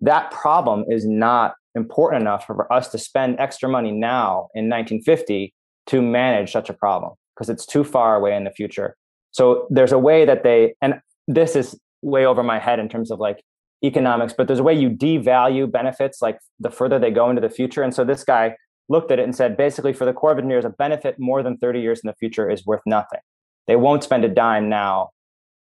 that 0.00 0.30
problem 0.30 0.84
is 0.88 1.06
not 1.06 1.54
important 1.74 2.22
enough 2.22 2.46
for 2.46 2.70
us 2.72 2.88
to 2.88 2.98
spend 2.98 3.38
extra 3.38 3.68
money 3.68 3.90
now 3.90 4.48
in 4.54 4.68
1950 4.68 5.54
to 5.86 6.02
manage 6.02 6.52
such 6.52 6.68
a 6.68 6.74
problem 6.74 7.12
because 7.34 7.48
it's 7.48 7.66
too 7.66 7.84
far 7.84 8.16
away 8.16 8.34
in 8.34 8.44
the 8.44 8.50
future 8.50 8.96
so 9.30 9.66
there's 9.70 9.92
a 9.92 9.98
way 9.98 10.24
that 10.24 10.42
they 10.42 10.74
and 10.80 10.94
this 11.28 11.56
is 11.56 11.78
way 12.02 12.24
over 12.24 12.42
my 12.42 12.58
head 12.58 12.78
in 12.78 12.88
terms 12.88 13.10
of 13.10 13.18
like 13.18 13.42
economics 13.82 14.32
but 14.36 14.46
there's 14.46 14.60
a 14.60 14.62
way 14.62 14.74
you 14.74 14.90
devalue 14.90 15.70
benefits 15.70 16.22
like 16.22 16.38
the 16.60 16.70
further 16.70 16.98
they 16.98 17.10
go 17.10 17.28
into 17.28 17.40
the 17.40 17.50
future 17.50 17.82
and 17.82 17.94
so 17.94 18.04
this 18.04 18.24
guy 18.24 18.54
looked 18.88 19.10
at 19.10 19.18
it 19.18 19.22
and 19.22 19.34
said 19.34 19.56
basically 19.56 19.92
for 19.92 20.04
the 20.04 20.12
corps 20.12 20.32
of 20.32 20.38
engineers 20.38 20.64
a 20.64 20.70
benefit 20.70 21.16
more 21.18 21.42
than 21.42 21.56
30 21.58 21.80
years 21.80 22.00
in 22.02 22.08
the 22.08 22.14
future 22.14 22.48
is 22.48 22.64
worth 22.66 22.82
nothing 22.86 23.20
they 23.66 23.76
won't 23.76 24.04
spend 24.04 24.24
a 24.24 24.28
dime 24.28 24.68
now 24.68 25.10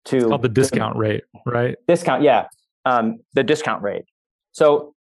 to 0.05 0.17
it's 0.17 0.25
called 0.25 0.41
the 0.41 0.49
discount 0.49 0.97
rate, 0.97 1.23
right? 1.45 1.77
Discount, 1.87 2.23
yeah, 2.23 2.47
um, 2.85 3.19
the 3.33 3.43
discount 3.43 3.83
rate. 3.83 4.05
So, 4.51 4.93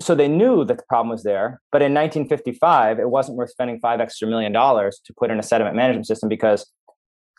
so 0.00 0.14
they 0.14 0.28
knew 0.28 0.64
that 0.64 0.78
the 0.78 0.84
problem 0.88 1.10
was 1.10 1.24
there, 1.24 1.60
but 1.72 1.82
in 1.82 1.92
1955, 1.92 2.98
it 2.98 3.10
wasn't 3.10 3.36
worth 3.36 3.50
spending 3.50 3.80
five 3.80 4.00
extra 4.00 4.28
million 4.28 4.52
dollars 4.52 5.00
to 5.04 5.12
put 5.12 5.30
in 5.30 5.38
a 5.38 5.42
sediment 5.42 5.74
management 5.74 6.06
system 6.06 6.28
because 6.28 6.70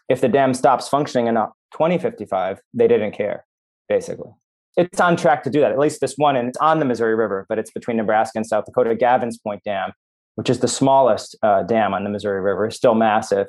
if 0.10 0.22
the 0.22 0.28
dam 0.28 0.54
stops 0.54 0.90
functioning 0.90 1.28
in 1.28 1.36
2055, 1.36 2.60
they 2.74 2.88
didn't 2.88 3.12
care, 3.12 3.46
basically. 3.88 4.32
It's 4.76 5.00
on 5.00 5.16
track 5.16 5.44
to 5.44 5.50
do 5.50 5.62
that. 5.62 5.72
At 5.72 5.80
least 5.80 6.02
this 6.02 6.16
one, 6.16 6.36
and 6.36 6.50
it's 6.50 6.58
on 6.58 6.80
the 6.80 6.86
Missouri 6.86 7.16
River, 7.16 7.46
but 7.48 7.60
it's 7.60 7.72
between 7.72 7.98
Nebraska 7.98 8.38
and 8.38 8.46
South 8.46 8.66
Dakota. 8.66 8.96
Gavins 8.96 9.42
Point 9.42 9.64
Dam, 9.64 9.92
which 10.36 10.50
is 10.50 10.60
the 10.60 10.68
smallest 10.68 11.38
uh, 11.44 11.64
dam 11.64 11.94
on 11.94 12.04
the 12.04 12.10
Missouri 12.10 12.42
River, 12.42 12.68
is 12.68 12.76
still 12.76 12.96
massive. 12.96 13.48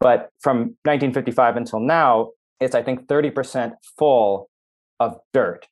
But 0.00 0.30
from 0.40 0.76
1955 0.84 1.56
until 1.56 1.80
now, 1.80 2.30
it's, 2.60 2.74
I 2.74 2.82
think, 2.82 3.06
30% 3.06 3.72
full 3.98 4.48
of 5.00 5.18
dirt, 5.32 5.66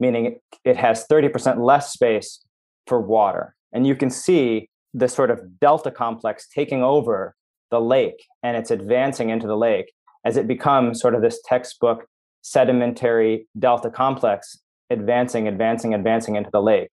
meaning 0.00 0.38
it 0.64 0.76
has 0.76 1.06
30% 1.06 1.64
less 1.64 1.92
space 1.92 2.44
for 2.86 3.00
water. 3.00 3.54
And 3.72 3.86
you 3.86 3.96
can 3.96 4.10
see 4.10 4.68
this 4.92 5.12
sort 5.12 5.30
of 5.30 5.58
delta 5.60 5.90
complex 5.90 6.46
taking 6.48 6.82
over 6.82 7.34
the 7.70 7.80
lake 7.80 8.24
and 8.42 8.56
it's 8.56 8.70
advancing 8.70 9.30
into 9.30 9.46
the 9.46 9.56
lake 9.56 9.92
as 10.24 10.36
it 10.36 10.46
becomes 10.46 11.00
sort 11.00 11.14
of 11.14 11.22
this 11.22 11.40
textbook 11.44 12.06
sedimentary 12.42 13.48
delta 13.58 13.90
complex 13.90 14.58
advancing, 14.90 15.48
advancing, 15.48 15.94
advancing 15.94 16.36
into 16.36 16.50
the 16.52 16.62
lake. 16.62 16.88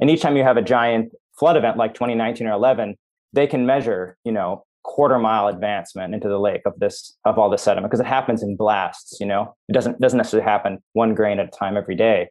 And 0.00 0.10
each 0.10 0.20
time 0.20 0.36
you 0.36 0.42
have 0.42 0.56
a 0.56 0.62
giant 0.62 1.12
flood 1.38 1.56
event 1.56 1.76
like 1.76 1.94
2019 1.94 2.46
or 2.46 2.52
11, 2.52 2.96
they 3.32 3.46
can 3.46 3.66
measure, 3.66 4.16
you 4.24 4.32
know, 4.32 4.64
quarter 4.86 5.18
mile 5.18 5.48
advancement 5.48 6.14
into 6.14 6.28
the 6.28 6.38
lake 6.38 6.62
of 6.64 6.78
this 6.78 7.16
of 7.24 7.38
all 7.38 7.50
the 7.50 7.58
sediment 7.58 7.90
because 7.90 7.98
it 7.98 8.06
happens 8.06 8.40
in 8.40 8.54
blasts 8.54 9.18
you 9.18 9.26
know 9.26 9.52
it 9.68 9.72
doesn't 9.72 10.00
doesn't 10.00 10.16
necessarily 10.16 10.48
happen 10.48 10.78
one 10.92 11.12
grain 11.12 11.40
at 11.40 11.48
a 11.48 11.50
time 11.50 11.76
every 11.76 11.96
day 11.96 12.28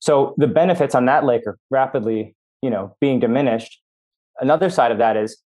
so 0.00 0.34
the 0.36 0.46
benefits 0.46 0.94
on 0.94 1.06
that 1.06 1.24
lake 1.24 1.42
are 1.46 1.58
rapidly 1.70 2.34
you 2.62 2.70
know 2.70 2.96
being 3.00 3.20
diminished 3.20 3.80
another 4.40 4.68
side 4.68 4.92
of 4.92 4.98
that 4.98 5.16
is 5.16 5.38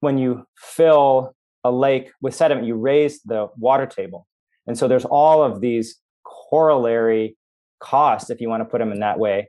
when 0.00 0.18
you 0.18 0.44
fill 0.56 1.34
a 1.64 1.70
lake 1.70 2.10
with 2.22 2.34
sediment 2.34 2.66
you 2.66 2.74
raise 2.74 3.20
the 3.22 3.48
water 3.56 3.86
table 3.86 4.26
and 4.66 4.78
so 4.78 4.88
there's 4.88 5.04
all 5.04 5.42
of 5.42 5.60
these 5.60 5.96
corollary 6.24 7.36
costs 7.80 8.30
if 8.30 8.40
you 8.40 8.48
want 8.48 8.60
to 8.60 8.64
put 8.64 8.78
them 8.78 8.92
in 8.92 9.00
that 9.00 9.18
way 9.18 9.48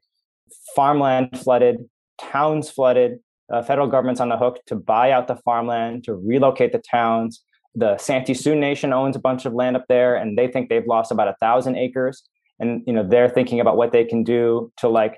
farmland 0.75 1.37
flooded 1.39 1.77
towns 2.19 2.69
flooded 2.69 3.19
uh, 3.51 3.61
federal 3.61 3.87
government's 3.87 4.21
on 4.21 4.29
the 4.29 4.37
hook 4.37 4.59
to 4.65 4.75
buy 4.75 5.11
out 5.11 5.27
the 5.27 5.35
farmland, 5.35 6.03
to 6.05 6.15
relocate 6.15 6.71
the 6.71 6.79
towns. 6.79 7.43
The 7.75 7.97
Santee 7.97 8.33
Sioux 8.33 8.55
Nation 8.55 8.93
owns 8.93 9.15
a 9.15 9.19
bunch 9.19 9.45
of 9.45 9.53
land 9.53 9.75
up 9.75 9.85
there, 9.89 10.15
and 10.15 10.37
they 10.37 10.47
think 10.47 10.69
they've 10.69 10.87
lost 10.87 11.11
about 11.11 11.27
a 11.27 11.35
thousand 11.39 11.75
acres. 11.75 12.23
And 12.62 12.84
you 12.88 12.93
know 12.93 13.05
they're 13.05 13.30
thinking 13.30 13.59
about 13.59 13.76
what 13.76 13.91
they 13.91 14.05
can 14.05 14.24
do 14.24 14.72
to 14.78 14.88
like. 14.88 15.18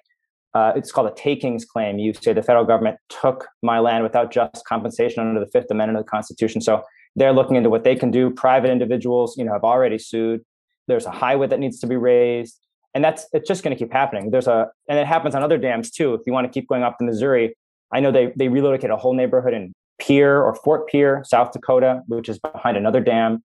Uh, 0.56 0.72
it's 0.76 0.91
called 0.91 1.08
a 1.08 1.14
takings 1.16 1.66
claim. 1.66 2.00
You 2.00 2.14
say 2.14 2.34
the 2.34 2.44
federal 2.44 2.66
government 2.66 2.98
took 3.10 3.48
my 3.62 3.80
land 3.80 4.04
without 4.04 4.32
just 4.32 4.64
compensation 4.66 5.28
under 5.28 5.39
the 5.39 5.52
Fifth 5.52 5.70
Amendment 5.70 5.98
of 6.00 6.06
the 6.06 6.10
Constitution. 6.10 6.62
So 6.62 6.84
they're 7.16 7.34
looking 7.34 7.56
into 7.56 7.70
what 7.70 7.84
they 7.84 7.96
can 7.96 8.12
do. 8.12 8.30
Private 8.30 8.72
individuals, 8.72 9.36
you 9.38 9.44
know, 9.44 9.54
have 9.54 9.64
already 9.64 10.00
sued. 10.00 10.41
There's 10.88 11.06
a 11.06 11.12
highway 11.12 11.48
that 11.48 11.60
needs 11.60 11.80
to 11.80 11.88
be 11.88 11.96
raised, 11.96 12.60
and 12.94 13.04
that's 13.04 13.28
it's 13.34 13.48
just 13.48 13.64
going 13.64 13.76
to 13.76 13.84
keep 13.84 13.91
happening. 13.91 14.32
There's 14.32 14.48
a 14.48 14.70
and 14.89 14.98
it 14.98 15.06
happens 15.08 15.36
on 15.36 15.44
other 15.44 15.58
dams 15.58 15.91
too. 15.91 16.14
If 16.14 16.22
you 16.26 16.34
want 16.34 16.46
to 16.46 16.52
keep 16.52 16.68
going 16.68 16.84
up 16.84 16.98
the 16.98 17.06
Missouri, 17.06 17.56
I 17.91 18.00
know 18.00 18.12
they 18.12 18.32
they 18.36 18.48
relocated 18.48 18.91
a 18.91 18.98
whole 18.98 19.14
neighborhood 19.14 19.54
in 19.54 19.74
Pierre 20.00 20.44
or 20.44 20.56
Fort 20.56 20.88
Pierre, 20.88 21.24
South 21.26 21.52
Dakota, 21.52 22.02
which 22.08 22.30
is 22.30 22.39
behind 22.39 22.78
another 22.78 23.00
dam. 23.00 23.44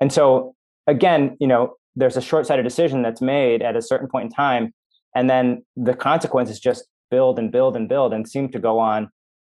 And 0.00 0.12
so 0.12 0.54
again, 0.86 1.36
you 1.40 1.46
know, 1.46 1.74
there's 1.96 2.16
a 2.16 2.20
short-sighted 2.20 2.64
decision 2.64 3.02
that's 3.02 3.20
made 3.20 3.62
at 3.62 3.74
a 3.74 3.82
certain 3.82 4.08
point 4.08 4.26
in 4.26 4.30
time, 4.30 4.72
and 5.14 5.28
then 5.28 5.64
the 5.76 5.94
consequences 5.94 6.60
just 6.60 6.86
build 7.10 7.38
and 7.38 7.50
build 7.50 7.76
and 7.76 7.88
build 7.88 8.12
and 8.12 8.28
seem 8.28 8.50
to 8.50 8.58
go 8.58 8.78
on 8.78 9.10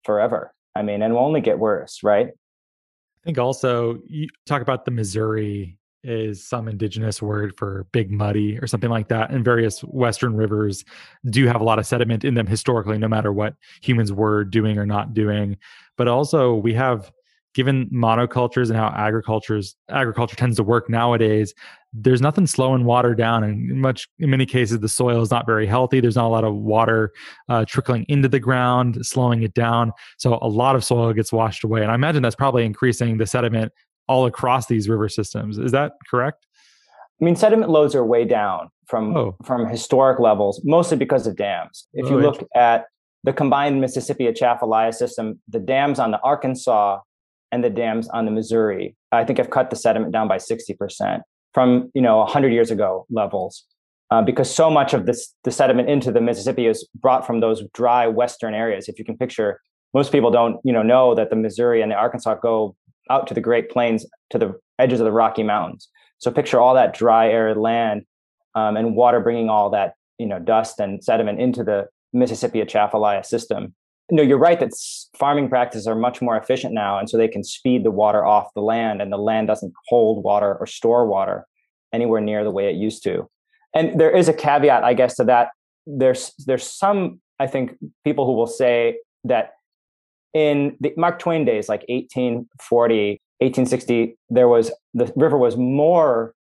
forever. 0.05 0.53
I 0.75 0.83
mean, 0.83 1.03
and 1.03 1.15
will 1.15 1.25
only 1.25 1.41
get 1.41 1.59
worse, 1.59 2.01
right? 2.03 2.29
I 2.29 3.25
think 3.25 3.39
also 3.39 3.99
you 4.07 4.29
talk 4.45 4.63
about 4.63 4.85
the 4.85 4.91
Missouri 4.91 5.79
is 6.05 6.47
some 6.47 6.69
indigenous 6.69 7.21
word 7.21 7.57
for 7.57 7.87
big 7.91 8.13
muddy 8.13 8.59
or 8.59 8.67
something 8.69 8.91
like 8.91 9.09
that. 9.09 9.31
And 9.31 9.45
various 9.45 9.81
Western 9.81 10.37
rivers 10.37 10.85
do 11.31 11.47
have 11.47 11.61
a 11.61 11.65
lot 11.65 11.81
of 11.81 11.87
sediment 11.87 12.25
in 12.25 12.35
them 12.35 12.47
historically, 12.47 12.99
no 12.99 13.09
matter 13.09 13.33
what 13.33 13.55
humans 13.83 14.13
were 14.13 14.45
doing 14.45 14.79
or 14.79 14.87
not 14.87 15.15
doing. 15.15 15.57
But 15.97 16.07
also, 16.07 16.55
we 16.55 16.75
have 16.75 17.11
given 17.57 17.89
monocultures 17.89 18.69
and 18.69 18.77
how 18.77 18.89
agriculture's 18.89 19.75
agriculture 19.89 20.37
tends 20.37 20.57
to 20.57 20.63
work 20.63 20.91
nowadays 20.91 21.55
there's 21.99 22.21
nothing 22.21 22.47
slowing 22.47 22.85
water 22.85 23.15
down. 23.15 23.43
And 23.43 23.71
in 23.71 23.81
much 23.81 24.09
in 24.19 24.31
many 24.31 24.45
cases 24.45 24.81
the 24.81 24.89
soil 24.89 25.23
is 25.23 25.31
not 25.31 25.47
very 25.47 25.67
healthy. 25.67 26.01
There's 26.01 26.17
not 26.17 26.27
a 26.27 26.29
lot 26.29 26.45
of 26.45 26.55
water 26.55 27.13
uh, 27.49 27.65
trickling 27.65 28.05
into 28.09 28.29
the 28.29 28.39
ground 28.39 29.05
slowing 29.05 29.43
it 29.43 29.55
down. 29.55 29.93
So 30.19 30.39
a 30.43 30.49
lot 30.49 30.77
of 30.77 30.85
soil 30.85 31.13
gets 31.13 31.33
washed 31.33 31.65
away. 31.65 31.83
And 31.83 31.91
i 31.91 31.95
imagine 31.95 32.23
that's 32.23 32.37
probably 32.37 32.65
increasing 32.65 33.17
the 33.17 33.27
sediment 33.27 33.73
all 34.09 34.27
across 34.27 34.67
these 34.67 34.89
river 34.89 35.09
systems. 35.09 35.59
Is 35.59 35.73
that 35.73 35.93
correct? 36.11 36.47
I 37.21 37.25
mean 37.25 37.35
sediment 37.35 37.71
loads 37.71 37.95
are 37.95 38.05
way 38.05 38.27
down 38.27 38.69
from 38.87 39.17
oh. 39.17 39.37
from 39.43 39.67
historic 39.67 40.21
levels 40.21 40.61
mostly 40.65 40.99
because 40.99 41.27
of 41.27 41.37
dams. 41.37 41.89
If 41.95 42.07
oh, 42.07 42.11
you 42.11 42.21
look 42.21 42.47
at 42.55 42.85
the 43.25 43.33
combined 43.33 43.81
mississippi 43.81 44.27
atchafalaya 44.27 44.93
system 44.93 45.41
the 45.49 45.59
dams 45.59 45.99
on 45.99 46.11
the 46.11 46.21
arkansas 46.21 46.99
and 47.53 47.63
the 47.63 47.71
dams 47.71 48.09
on 48.09 48.25
the 48.25 48.31
Missouri, 48.31 48.97
I 49.13 49.25
think 49.25 49.39
have 49.39 49.51
cut 49.51 49.71
the 49.71 49.77
sediment 49.77 50.13
down 50.13 50.29
by 50.29 50.39
60% 50.39 51.21
from, 51.55 51.91
you 51.95 52.03
know, 52.03 52.19
100 52.19 52.53
years 52.53 52.71
ago 52.71 53.07
levels. 53.11 53.65
Uh, 54.11 54.23
because 54.23 54.53
so 54.53 54.71
much 54.71 54.95
of 54.95 55.05
this, 55.07 55.35
the 55.43 55.51
sediment 55.51 55.89
into 55.89 56.13
the 56.13 56.21
Mississippi 56.21 56.67
is 56.67 56.87
brought 56.95 57.27
from 57.27 57.41
those 57.41 57.65
dry 57.75 58.07
western 58.07 58.55
areas. 58.55 58.89
If 58.89 58.99
you 58.99 59.05
can 59.05 59.17
picture, 59.17 59.61
most 59.95 60.13
people 60.13 60.31
don't, 60.31 60.61
you 60.63 60.73
know, 60.73 60.83
know 60.83 61.15
that 61.15 61.31
the 61.31 61.37
Missouri 61.37 61.83
and 61.83 61.91
the 61.91 61.97
Arkansas 61.97 62.35
go 62.37 62.77
out 63.11 63.27
to 63.27 63.35
the 63.35 63.41
Great 63.41 63.71
Plains, 63.71 64.07
to 64.31 64.39
the 64.39 64.61
edges 64.79 65.01
of 65.01 65.07
the 65.07 65.13
Rocky 65.13 65.43
Mountains. 65.43 65.89
So 66.19 66.31
picture 66.31 66.61
all 66.61 66.75
that 66.75 66.95
dry, 66.95 67.31
arid 67.31 67.57
land 67.57 68.03
um, 68.55 68.77
and 68.77 68.95
water 68.95 69.21
bringing 69.21 69.49
all 69.49 69.71
that, 69.71 69.95
you 70.19 70.27
know, 70.27 70.39
dust 70.39 70.79
and 70.79 71.03
sediment 71.03 71.41
into 71.41 71.65
the 71.65 71.89
Mississippi 72.13 72.61
Atchafalaya 72.61 73.25
system 73.25 73.75
no, 74.11 74.23
you're 74.23 74.39
right 74.39 74.61
that 74.61 74.73
farming 75.19 75.49
practices 75.49 75.87
are 75.87 75.95
much 75.95 76.23
more 76.23 76.37
efficient 76.37 76.73
now. 76.73 76.99
And 76.99 77.11
so 77.11 77.17
they 77.17 77.29
can 77.29 77.43
speed 77.43 77.85
the 77.85 77.91
water 77.91 78.25
off 78.25 78.55
the 78.55 78.61
land, 78.61 79.03
and 79.03 79.13
the 79.13 79.19
land 79.19 79.49
doesn't 79.49 79.73
hold 79.89 80.23
water 80.23 80.57
or 80.59 80.67
store 80.67 81.07
water 81.07 81.47
anywhere 81.93 82.21
near 82.21 82.45
the 82.45 82.51
way 82.51 82.69
it 82.69 82.77
used 82.77 83.03
to. 83.05 83.29
And 83.75 83.99
there 84.01 84.11
is 84.11 84.29
a 84.29 84.33
caveat, 84.33 84.85
I 84.85 84.95
guess, 84.95 85.17
to 85.17 85.25
that. 85.25 85.51
There's 85.87 86.33
there's 86.47 86.65
some, 86.65 87.21
I 87.39 87.47
think, 87.47 87.77
people 88.05 88.27
who 88.27 88.33
will 88.33 88.47
say 88.47 88.99
that 89.25 89.53
in 90.35 90.77
the 90.81 90.93
Mark 90.97 91.19
Twain 91.19 91.45
days, 91.45 91.69
like 91.69 91.85
1840, 91.89 93.21
1860, 93.39 94.19
there 94.31 94.49
was 94.49 94.71
the 94.95 95.13
river 95.17 95.37
was 95.37 95.57
more 95.57 96.35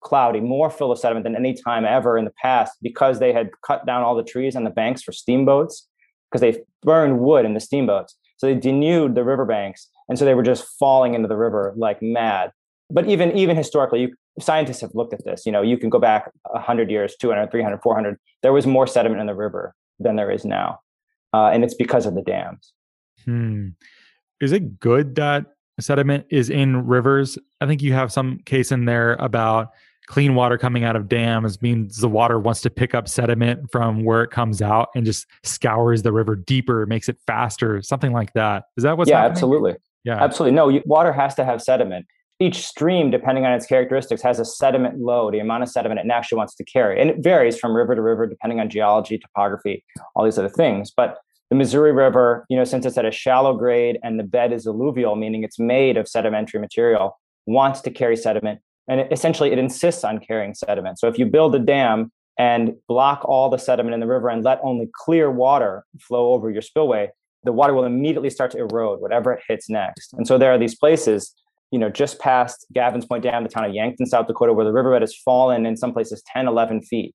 cloudy, 0.00 0.40
more 0.40 0.70
full 0.70 0.90
of 0.90 0.98
sediment 0.98 1.24
than 1.24 1.36
any 1.36 1.52
time 1.52 1.84
ever 1.84 2.16
in 2.16 2.24
the 2.24 2.32
past 2.42 2.72
because 2.80 3.18
they 3.18 3.32
had 3.32 3.50
cut 3.66 3.84
down 3.84 4.02
all 4.02 4.14
the 4.14 4.24
trees 4.24 4.56
on 4.56 4.64
the 4.64 4.70
banks 4.70 5.02
for 5.02 5.12
steamboats 5.12 5.86
because 6.30 6.40
they 6.40 6.62
burned 6.82 7.20
wood 7.20 7.44
in 7.44 7.54
the 7.54 7.60
steamboats. 7.60 8.16
So 8.36 8.46
they 8.46 8.54
denuded 8.54 9.14
the 9.14 9.24
riverbanks. 9.24 9.88
And 10.08 10.18
so 10.18 10.24
they 10.24 10.34
were 10.34 10.42
just 10.42 10.64
falling 10.78 11.14
into 11.14 11.28
the 11.28 11.36
river 11.36 11.74
like 11.76 12.00
mad. 12.02 12.52
But 12.90 13.08
even 13.08 13.36
even 13.36 13.56
historically, 13.56 14.00
you, 14.00 14.14
scientists 14.40 14.80
have 14.80 14.94
looked 14.94 15.12
at 15.12 15.24
this. 15.24 15.46
You 15.46 15.52
know, 15.52 15.62
you 15.62 15.76
can 15.78 15.90
go 15.90 15.98
back 15.98 16.30
100 16.50 16.90
years, 16.90 17.14
200, 17.20 17.50
300, 17.50 17.80
400. 17.82 18.16
There 18.42 18.52
was 18.52 18.66
more 18.66 18.86
sediment 18.86 19.20
in 19.20 19.26
the 19.26 19.34
river 19.34 19.74
than 19.98 20.16
there 20.16 20.30
is 20.30 20.44
now. 20.44 20.80
Uh, 21.32 21.46
and 21.46 21.62
it's 21.62 21.74
because 21.74 22.06
of 22.06 22.14
the 22.14 22.22
dams. 22.22 22.72
Hmm. 23.24 23.68
Is 24.40 24.52
it 24.52 24.80
good 24.80 25.14
that 25.16 25.46
sediment 25.78 26.26
is 26.30 26.50
in 26.50 26.86
rivers? 26.86 27.38
I 27.60 27.66
think 27.66 27.82
you 27.82 27.92
have 27.92 28.10
some 28.10 28.40
case 28.44 28.72
in 28.72 28.86
there 28.86 29.14
about 29.14 29.70
clean 30.10 30.34
water 30.34 30.58
coming 30.58 30.82
out 30.82 30.96
of 30.96 31.08
dams 31.08 31.62
means 31.62 31.98
the 31.98 32.08
water 32.08 32.40
wants 32.40 32.60
to 32.60 32.68
pick 32.68 32.96
up 32.96 33.06
sediment 33.06 33.70
from 33.70 34.02
where 34.02 34.24
it 34.24 34.30
comes 34.32 34.60
out 34.60 34.88
and 34.96 35.06
just 35.06 35.24
scours 35.44 36.02
the 36.02 36.10
river 36.10 36.34
deeper, 36.34 36.84
makes 36.86 37.08
it 37.08 37.16
faster, 37.28 37.80
something 37.80 38.12
like 38.12 38.32
that. 38.32 38.64
Is 38.76 38.82
that 38.82 38.98
what's 38.98 39.08
happening? 39.08 39.14
yeah, 39.14 39.22
happening? 39.22 39.32
absolutely. 39.32 39.76
Yeah, 40.02 40.22
absolutely. 40.22 40.56
No, 40.56 40.82
water 40.84 41.12
has 41.12 41.36
to 41.36 41.44
have 41.44 41.62
sediment. 41.62 42.06
Each 42.40 42.66
stream, 42.66 43.12
depending 43.12 43.44
on 43.44 43.52
its 43.52 43.66
characteristics, 43.66 44.20
has 44.22 44.40
a 44.40 44.44
sediment 44.44 44.98
load, 44.98 45.32
the 45.34 45.38
amount 45.38 45.62
of 45.62 45.68
sediment 45.68 46.00
it 46.00 46.10
actually 46.10 46.38
wants 46.38 46.56
to 46.56 46.64
carry. 46.64 47.00
And 47.00 47.08
it 47.08 47.18
varies 47.20 47.56
from 47.56 47.72
river 47.76 47.94
to 47.94 48.02
river, 48.02 48.26
depending 48.26 48.58
on 48.58 48.68
geology, 48.68 49.16
topography, 49.16 49.84
all 50.16 50.24
these 50.24 50.38
other 50.38 50.48
things. 50.48 50.90
But 50.90 51.18
the 51.50 51.56
Missouri 51.56 51.92
River, 51.92 52.46
you 52.48 52.56
know, 52.56 52.64
since 52.64 52.84
it's 52.84 52.98
at 52.98 53.04
a 53.04 53.12
shallow 53.12 53.54
grade 53.54 54.00
and 54.02 54.18
the 54.18 54.24
bed 54.24 54.52
is 54.52 54.66
alluvial, 54.66 55.14
meaning 55.14 55.44
it's 55.44 55.60
made 55.60 55.96
of 55.96 56.08
sedimentary 56.08 56.60
material, 56.60 57.16
wants 57.46 57.80
to 57.82 57.92
carry 57.92 58.16
sediment 58.16 58.60
and 58.90 59.00
it, 59.00 59.08
essentially 59.10 59.52
it 59.52 59.58
insists 59.58 60.04
on 60.04 60.18
carrying 60.18 60.52
sediment. 60.52 60.98
So 60.98 61.06
if 61.06 61.18
you 61.18 61.24
build 61.24 61.54
a 61.54 61.58
dam 61.60 62.12
and 62.38 62.74
block 62.88 63.24
all 63.24 63.48
the 63.48 63.56
sediment 63.56 63.94
in 63.94 64.00
the 64.00 64.06
river 64.06 64.28
and 64.28 64.44
let 64.44 64.58
only 64.62 64.90
clear 64.92 65.30
water 65.30 65.84
flow 66.00 66.32
over 66.32 66.50
your 66.50 66.60
spillway, 66.60 67.10
the 67.44 67.52
water 67.52 67.72
will 67.72 67.84
immediately 67.84 68.28
start 68.28 68.50
to 68.50 68.58
erode 68.58 69.00
whatever 69.00 69.32
it 69.32 69.42
hits 69.48 69.70
next. 69.70 70.12
And 70.12 70.26
so 70.26 70.36
there 70.36 70.52
are 70.52 70.58
these 70.58 70.74
places, 70.74 71.32
you 71.70 71.78
know, 71.78 71.88
just 71.88 72.18
past 72.18 72.66
Gavins 72.74 73.08
Point 73.08 73.22
Dam, 73.22 73.44
the 73.44 73.48
town 73.48 73.64
of 73.64 73.72
Yankton, 73.72 74.06
South 74.06 74.26
Dakota, 74.26 74.52
where 74.52 74.64
the 74.64 74.72
riverbed 74.72 75.02
has 75.02 75.14
fallen 75.14 75.64
in 75.64 75.76
some 75.76 75.92
places 75.92 76.22
10, 76.26 76.48
11 76.48 76.82
feet. 76.82 77.14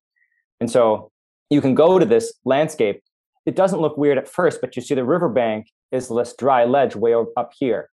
And 0.60 0.70
so 0.70 1.12
you 1.50 1.60
can 1.60 1.74
go 1.74 1.98
to 1.98 2.06
this 2.06 2.32
landscape. 2.44 3.02
It 3.44 3.54
doesn't 3.54 3.80
look 3.80 3.98
weird 3.98 4.18
at 4.18 4.26
first, 4.26 4.60
but 4.60 4.74
you 4.74 4.82
see 4.82 4.94
the 4.94 5.04
riverbank 5.04 5.68
is 5.92 6.08
this 6.08 6.34
dry 6.36 6.64
ledge 6.64 6.96
way 6.96 7.14
up 7.14 7.52
here 7.56 7.90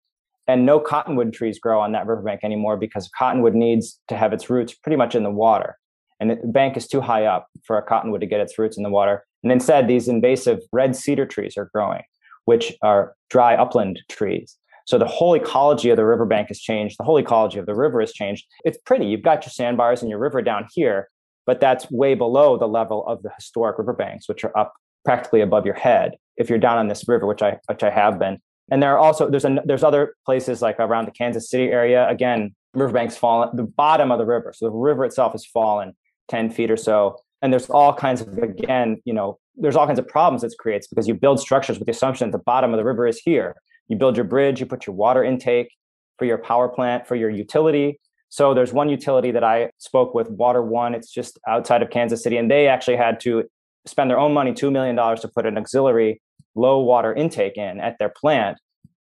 and 0.51 0.67
no 0.67 0.81
cottonwood 0.81 1.33
trees 1.33 1.59
grow 1.59 1.81
on 1.81 1.93
that 1.93 2.07
riverbank 2.07 2.41
anymore 2.45 2.77
because 2.77 3.09
cottonwood 3.17 3.55
needs 3.55 4.01
to 4.09 4.17
have 4.17 4.33
its 4.33 4.51
roots 4.51 4.75
pretty 4.75 4.97
much 4.97 5.15
in 5.15 5.23
the 5.23 5.31
water. 5.31 5.77
And 6.19 6.31
the 6.31 6.37
bank 6.37 6.77
is 6.77 6.87
too 6.87 7.01
high 7.01 7.25
up 7.25 7.49
for 7.65 7.79
a 7.79 7.83
cottonwood 7.83 8.21
to 8.21 8.27
get 8.27 8.41
its 8.41 8.59
roots 8.59 8.77
in 8.77 8.83
the 8.83 8.91
water. 8.91 9.25
And 9.43 9.51
instead 9.51 9.89
these 9.89 10.09
invasive 10.09 10.61
red 10.73 10.95
cedar 10.95 11.27
trees 11.27 11.57
are 11.57 11.71
growing 11.75 12.03
which 12.47 12.73
are 12.83 13.15
dry 13.29 13.55
upland 13.55 14.01
trees. 14.09 14.57
So 14.87 14.99
the 14.99 15.07
whole 15.07 15.35
ecology 15.35 15.91
of 15.91 15.97
the 15.97 16.07
riverbank 16.07 16.49
has 16.49 16.59
changed. 16.59 16.97
The 16.99 17.05
whole 17.05 17.19
ecology 17.19 17.59
of 17.59 17.67
the 17.67 17.77
river 17.77 18.01
has 18.01 18.13
changed. 18.13 18.45
It's 18.65 18.79
pretty. 18.79 19.07
You've 19.07 19.23
got 19.23 19.45
your 19.45 19.53
sandbars 19.53 20.01
and 20.01 20.11
your 20.11 20.19
river 20.19 20.43
down 20.43 20.67
here 20.73 21.09
but 21.51 21.61
that's 21.61 21.91
way 21.91 22.15
below 22.15 22.57
the 22.57 22.69
level 22.69 23.05
of 23.09 23.25
the 23.25 23.31
historic 23.35 23.77
riverbanks 23.77 24.29
which 24.29 24.45
are 24.45 24.57
up 24.57 24.73
practically 25.05 25.41
above 25.41 25.65
your 25.65 25.75
head 25.75 26.13
if 26.37 26.49
you're 26.49 26.61
down 26.61 26.79
on 26.79 26.87
this 26.87 27.09
river 27.09 27.27
which 27.27 27.43
i 27.43 27.59
which 27.67 27.83
i 27.83 27.91
have 27.91 28.21
been 28.21 28.39
and 28.71 28.83
there 28.83 28.93
are 28.95 28.99
also 28.99 29.29
there's 29.29 29.45
a, 29.45 29.61
there's 29.65 29.85
other 29.85 30.15
places 30.25 30.63
like 30.63 30.79
around 30.79 31.07
the 31.07 31.13
Kansas 31.13 31.51
City 31.51 31.65
area. 31.65 32.09
Again, 32.09 32.55
riverbanks 32.75 33.17
fallen. 33.17 33.55
The 33.55 33.65
bottom 33.65 34.11
of 34.11 34.19
the 34.19 34.27
river, 34.27 34.53
so 34.55 34.67
the 34.67 34.73
river 34.73 35.05
itself 35.05 35.33
has 35.33 35.45
fallen 35.45 35.95
ten 36.29 36.51
feet 36.51 36.71
or 36.71 36.77
so. 36.77 37.17
And 37.43 37.53
there's 37.53 37.71
all 37.71 37.95
kinds 37.95 38.21
of 38.21 38.39
again, 38.39 39.01
you 39.05 39.15
know, 39.15 39.39
there's 39.57 39.77
all 39.77 39.87
kinds 39.87 39.99
of 39.99 40.07
problems 40.07 40.45
it 40.45 40.53
creates 40.59 40.87
because 40.87 41.09
you 41.09 41.15
build 41.15 41.41
structures 41.41 41.79
with 41.79 41.87
the 41.87 41.93
assumption 41.93 42.31
that 42.31 42.37
the 42.37 42.45
bottom 42.45 42.73
of 42.73 42.79
the 42.79 42.85
river 42.85 43.07
is 43.07 43.19
here. 43.19 43.57
You 43.89 43.97
build 43.97 44.17
your 44.17 44.25
bridge, 44.25 44.61
you 44.61 44.67
put 44.67 44.87
your 44.87 44.95
water 44.95 45.25
intake 45.25 45.75
for 46.19 46.27
your 46.27 46.39
power 46.39 46.69
plant, 46.69 47.07
for 47.07 47.17
your 47.17 47.31
utility. 47.31 47.99
So 48.29 48.55
there's 48.55 48.73
one 48.73 48.89
utility 48.89 49.33
that 49.33 49.43
I 49.43 49.71
spoke 49.79 50.15
with, 50.15 50.31
Water 50.31 50.63
One. 50.63 50.95
It's 50.95 51.11
just 51.11 51.41
outside 51.49 51.83
of 51.83 51.91
Kansas 51.91 52.23
City, 52.23 52.37
and 52.37 52.49
they 52.49 52.69
actually 52.69 52.97
had 52.97 53.19
to 53.21 53.45
spend 53.87 54.09
their 54.09 54.19
own 54.19 54.33
money, 54.33 54.53
two 54.53 54.71
million 54.71 54.95
dollars, 54.95 55.21
to 55.21 55.29
put 55.29 55.47
an 55.47 55.59
auxiliary 55.59 56.23
low 56.55 56.81
water 56.81 57.15
intake 57.15 57.57
in 57.57 57.81
at 57.81 57.99
their 57.99 58.09
plant 58.09 58.59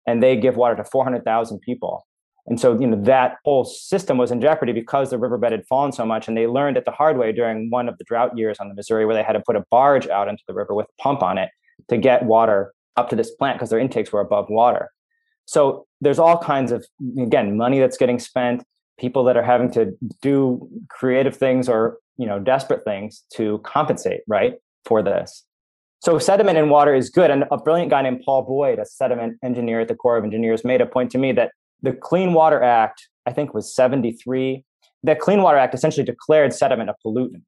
and 0.06 0.22
they 0.22 0.36
give 0.36 0.56
water 0.56 0.74
to 0.76 0.84
400,000 0.84 1.60
people. 1.60 2.06
And 2.46 2.58
so, 2.58 2.78
you 2.80 2.86
know, 2.86 3.00
that 3.04 3.36
whole 3.44 3.64
system 3.64 4.16
was 4.16 4.30
in 4.30 4.40
jeopardy 4.40 4.72
because 4.72 5.10
the 5.10 5.18
riverbed 5.18 5.52
had 5.52 5.66
fallen 5.66 5.92
so 5.92 6.06
much. 6.06 6.28
And 6.28 6.36
they 6.36 6.46
learned 6.46 6.78
it 6.78 6.86
the 6.86 6.90
hard 6.90 7.18
way 7.18 7.30
during 7.30 7.68
one 7.68 7.90
of 7.90 7.98
the 7.98 8.04
drought 8.04 8.36
years 8.38 8.56
on 8.58 8.68
the 8.68 8.74
Missouri, 8.74 9.04
where 9.04 9.14
they 9.14 9.22
had 9.22 9.34
to 9.34 9.42
put 9.44 9.54
a 9.54 9.64
barge 9.70 10.08
out 10.08 10.28
into 10.28 10.42
the 10.48 10.54
river 10.54 10.72
with 10.74 10.86
a 10.86 11.02
pump 11.02 11.22
on 11.22 11.36
it 11.36 11.50
to 11.88 11.98
get 11.98 12.24
water 12.24 12.72
up 12.96 13.10
to 13.10 13.16
this 13.16 13.30
plant 13.32 13.58
because 13.58 13.68
their 13.68 13.78
intakes 13.78 14.12
were 14.12 14.20
above 14.20 14.46
water. 14.48 14.90
So 15.44 15.86
there's 16.00 16.18
all 16.18 16.38
kinds 16.38 16.72
of, 16.72 16.86
again, 17.18 17.56
money 17.58 17.80
that's 17.80 17.98
getting 17.98 18.18
spent, 18.18 18.64
people 18.98 19.24
that 19.24 19.36
are 19.36 19.42
having 19.42 19.70
to 19.72 19.92
do 20.22 20.68
creative 20.88 21.36
things 21.36 21.68
or, 21.68 21.98
you 22.16 22.26
know, 22.26 22.38
desperate 22.38 22.82
things 22.82 23.24
to 23.34 23.58
compensate, 23.58 24.20
right, 24.26 24.54
for 24.84 25.02
this. 25.02 25.44
So 26.00 26.18
sediment 26.18 26.58
in 26.58 26.68
water 26.68 26.94
is 26.94 27.10
good. 27.10 27.30
And 27.30 27.44
a 27.50 27.58
brilliant 27.58 27.90
guy 27.90 28.02
named 28.02 28.22
Paul 28.24 28.42
Boyd, 28.42 28.78
a 28.78 28.86
sediment 28.86 29.36
engineer 29.42 29.80
at 29.80 29.88
the 29.88 29.94
Corps 29.94 30.16
of 30.16 30.24
Engineers, 30.24 30.64
made 30.64 30.80
a 30.80 30.86
point 30.86 31.10
to 31.12 31.18
me 31.18 31.32
that 31.32 31.52
the 31.82 31.92
Clean 31.92 32.32
Water 32.32 32.62
Act, 32.62 33.08
I 33.26 33.32
think 33.32 33.52
was 33.52 33.74
73, 33.74 34.64
the 35.02 35.16
Clean 35.16 35.42
Water 35.42 35.58
Act 35.58 35.74
essentially 35.74 36.04
declared 36.04 36.52
sediment 36.52 36.90
a 36.90 36.94
pollutant. 37.04 37.42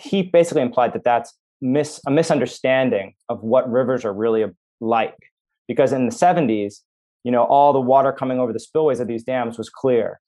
He 0.00 0.22
basically 0.22 0.62
implied 0.62 0.92
that 0.94 1.04
that's 1.04 1.34
mis- 1.60 2.00
a 2.06 2.10
misunderstanding 2.10 3.14
of 3.28 3.42
what 3.42 3.70
rivers 3.70 4.04
are 4.04 4.12
really 4.12 4.44
like. 4.80 5.16
Because 5.68 5.92
in 5.92 6.06
the 6.06 6.12
70s, 6.12 6.80
you 7.22 7.30
know, 7.30 7.44
all 7.44 7.72
the 7.72 7.80
water 7.80 8.12
coming 8.12 8.38
over 8.38 8.52
the 8.52 8.60
spillways 8.60 9.00
of 9.00 9.08
these 9.08 9.24
dams 9.24 9.56
was 9.56 9.70
clear, 9.70 10.20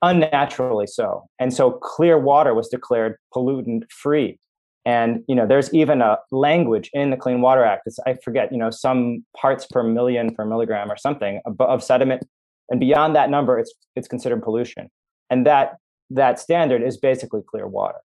unnaturally 0.00 0.86
so. 0.86 1.28
And 1.38 1.52
so 1.52 1.70
clear 1.70 2.18
water 2.18 2.54
was 2.54 2.68
declared 2.68 3.16
pollutant 3.34 3.90
free 3.90 4.38
and 4.84 5.22
you 5.28 5.34
know, 5.34 5.46
there's 5.46 5.72
even 5.74 6.00
a 6.00 6.18
language 6.30 6.90
in 6.92 7.10
the 7.10 7.16
Clean 7.16 7.40
Water 7.40 7.64
Act. 7.64 7.82
It's, 7.86 7.98
I 8.06 8.16
forget, 8.24 8.50
you 8.50 8.58
know, 8.58 8.70
some 8.70 9.24
parts 9.36 9.66
per 9.66 9.82
million 9.82 10.34
per 10.34 10.44
milligram 10.44 10.90
or 10.90 10.96
something 10.96 11.40
of, 11.58 11.84
sediment, 11.84 12.26
and 12.70 12.80
beyond 12.80 13.14
that 13.16 13.30
number, 13.30 13.58
it's 13.58 13.74
it's 13.96 14.08
considered 14.08 14.42
pollution. 14.42 14.90
And 15.28 15.46
that 15.46 15.76
that 16.10 16.38
standard 16.38 16.82
is 16.82 16.96
basically 16.96 17.42
clear 17.46 17.66
water, 17.66 17.98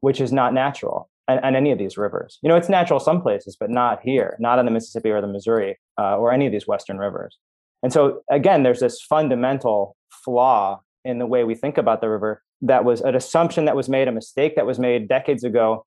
which 0.00 0.20
is 0.20 0.32
not 0.32 0.52
natural 0.52 1.08
on 1.26 1.56
any 1.56 1.72
of 1.72 1.78
these 1.78 1.96
rivers. 1.96 2.38
You 2.42 2.50
know, 2.50 2.56
it's 2.56 2.68
natural 2.68 3.00
some 3.00 3.22
places, 3.22 3.56
but 3.58 3.70
not 3.70 4.00
here, 4.02 4.36
not 4.38 4.58
on 4.58 4.66
the 4.66 4.70
Mississippi 4.70 5.10
or 5.10 5.22
the 5.22 5.26
Missouri 5.26 5.78
uh, 5.98 6.18
or 6.18 6.32
any 6.32 6.44
of 6.44 6.52
these 6.52 6.66
Western 6.66 6.98
rivers. 6.98 7.38
And 7.82 7.92
so, 7.92 8.22
again, 8.30 8.62
there's 8.62 8.80
this 8.80 9.00
fundamental 9.00 9.96
flaw 10.10 10.80
in 11.04 11.18
the 11.18 11.26
way 11.26 11.44
we 11.44 11.54
think 11.54 11.78
about 11.78 12.00
the 12.00 12.08
river 12.08 12.42
that 12.62 12.84
was 12.84 13.00
an 13.00 13.14
assumption 13.14 13.64
that 13.66 13.76
was 13.76 13.88
made, 13.88 14.08
a 14.08 14.12
mistake 14.12 14.56
that 14.56 14.66
was 14.66 14.78
made 14.78 15.08
decades 15.08 15.44
ago 15.44 15.84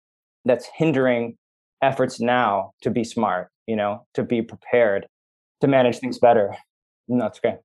that's 0.44 0.68
hindering 0.74 1.36
efforts 1.82 2.20
now 2.20 2.72
to 2.82 2.90
be 2.90 3.04
smart, 3.04 3.48
you 3.66 3.76
know, 3.76 4.06
to 4.14 4.22
be 4.22 4.42
prepared, 4.42 5.06
to 5.60 5.66
manage 5.66 5.98
things 5.98 6.18
better. 6.18 6.56
And 7.08 7.20
that's 7.20 7.40
great 7.40 7.58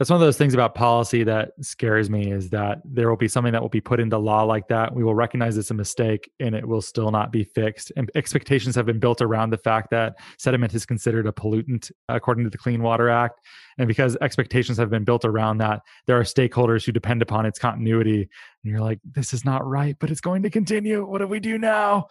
that's 0.00 0.08
one 0.08 0.16
of 0.16 0.26
those 0.26 0.38
things 0.38 0.54
about 0.54 0.74
policy 0.74 1.24
that 1.24 1.50
scares 1.60 2.08
me 2.08 2.32
is 2.32 2.48
that 2.48 2.80
there 2.86 3.10
will 3.10 3.18
be 3.18 3.28
something 3.28 3.52
that 3.52 3.60
will 3.60 3.68
be 3.68 3.82
put 3.82 4.00
into 4.00 4.16
law 4.16 4.44
like 4.44 4.66
that. 4.68 4.94
We 4.94 5.04
will 5.04 5.14
recognize 5.14 5.58
it's 5.58 5.70
a 5.70 5.74
mistake 5.74 6.30
and 6.40 6.54
it 6.54 6.66
will 6.66 6.80
still 6.80 7.10
not 7.10 7.30
be 7.30 7.44
fixed. 7.44 7.92
And 7.98 8.10
expectations 8.14 8.74
have 8.76 8.86
been 8.86 8.98
built 8.98 9.20
around 9.20 9.50
the 9.50 9.58
fact 9.58 9.90
that 9.90 10.14
sediment 10.38 10.72
is 10.72 10.86
considered 10.86 11.26
a 11.26 11.32
pollutant 11.32 11.90
according 12.08 12.44
to 12.44 12.50
the 12.50 12.56
Clean 12.56 12.82
Water 12.82 13.10
Act. 13.10 13.40
And 13.76 13.86
because 13.86 14.16
expectations 14.22 14.78
have 14.78 14.88
been 14.88 15.04
built 15.04 15.26
around 15.26 15.58
that, 15.58 15.82
there 16.06 16.18
are 16.18 16.24
stakeholders 16.24 16.86
who 16.86 16.92
depend 16.92 17.20
upon 17.20 17.44
its 17.44 17.58
continuity. 17.58 18.22
And 18.64 18.72
you're 18.72 18.80
like, 18.80 19.00
this 19.04 19.34
is 19.34 19.44
not 19.44 19.66
right, 19.66 19.96
but 20.00 20.10
it's 20.10 20.22
going 20.22 20.44
to 20.44 20.50
continue. 20.50 21.04
What 21.04 21.18
do 21.18 21.26
we 21.26 21.40
do 21.40 21.58
now? 21.58 22.06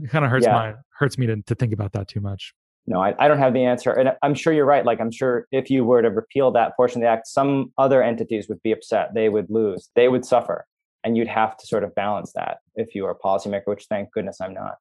It 0.00 0.10
kind 0.10 0.24
of 0.24 0.30
hurts 0.30 0.46
yeah. 0.46 0.52
my 0.52 0.74
hurts 0.96 1.18
me 1.18 1.26
to, 1.26 1.42
to 1.42 1.56
think 1.56 1.72
about 1.72 1.94
that 1.94 2.06
too 2.06 2.20
much 2.20 2.54
no, 2.88 3.02
I, 3.02 3.14
I 3.18 3.28
don't 3.28 3.38
have 3.38 3.52
the 3.52 3.64
answer. 3.64 3.92
And 3.92 4.12
I'm 4.22 4.34
sure 4.34 4.52
you're 4.52 4.64
right. 4.64 4.84
Like, 4.84 4.98
I'm 4.98 5.10
sure 5.10 5.46
if 5.52 5.68
you 5.68 5.84
were 5.84 6.00
to 6.00 6.08
repeal 6.08 6.50
that 6.52 6.74
portion 6.74 7.02
of 7.02 7.06
the 7.06 7.10
act, 7.10 7.26
some 7.26 7.70
other 7.76 8.02
entities 8.02 8.48
would 8.48 8.62
be 8.62 8.72
upset. 8.72 9.12
They 9.12 9.28
would 9.28 9.50
lose, 9.50 9.90
they 9.94 10.08
would 10.08 10.24
suffer. 10.24 10.66
And 11.04 11.14
you'd 11.14 11.28
have 11.28 11.56
to 11.58 11.66
sort 11.66 11.84
of 11.84 11.94
balance 11.94 12.32
that 12.32 12.58
if 12.76 12.94
you 12.94 13.02
were 13.02 13.10
a 13.10 13.14
policymaker, 13.14 13.66
which 13.66 13.86
thank 13.90 14.10
goodness 14.12 14.40
I'm 14.40 14.54
not. 14.54 14.76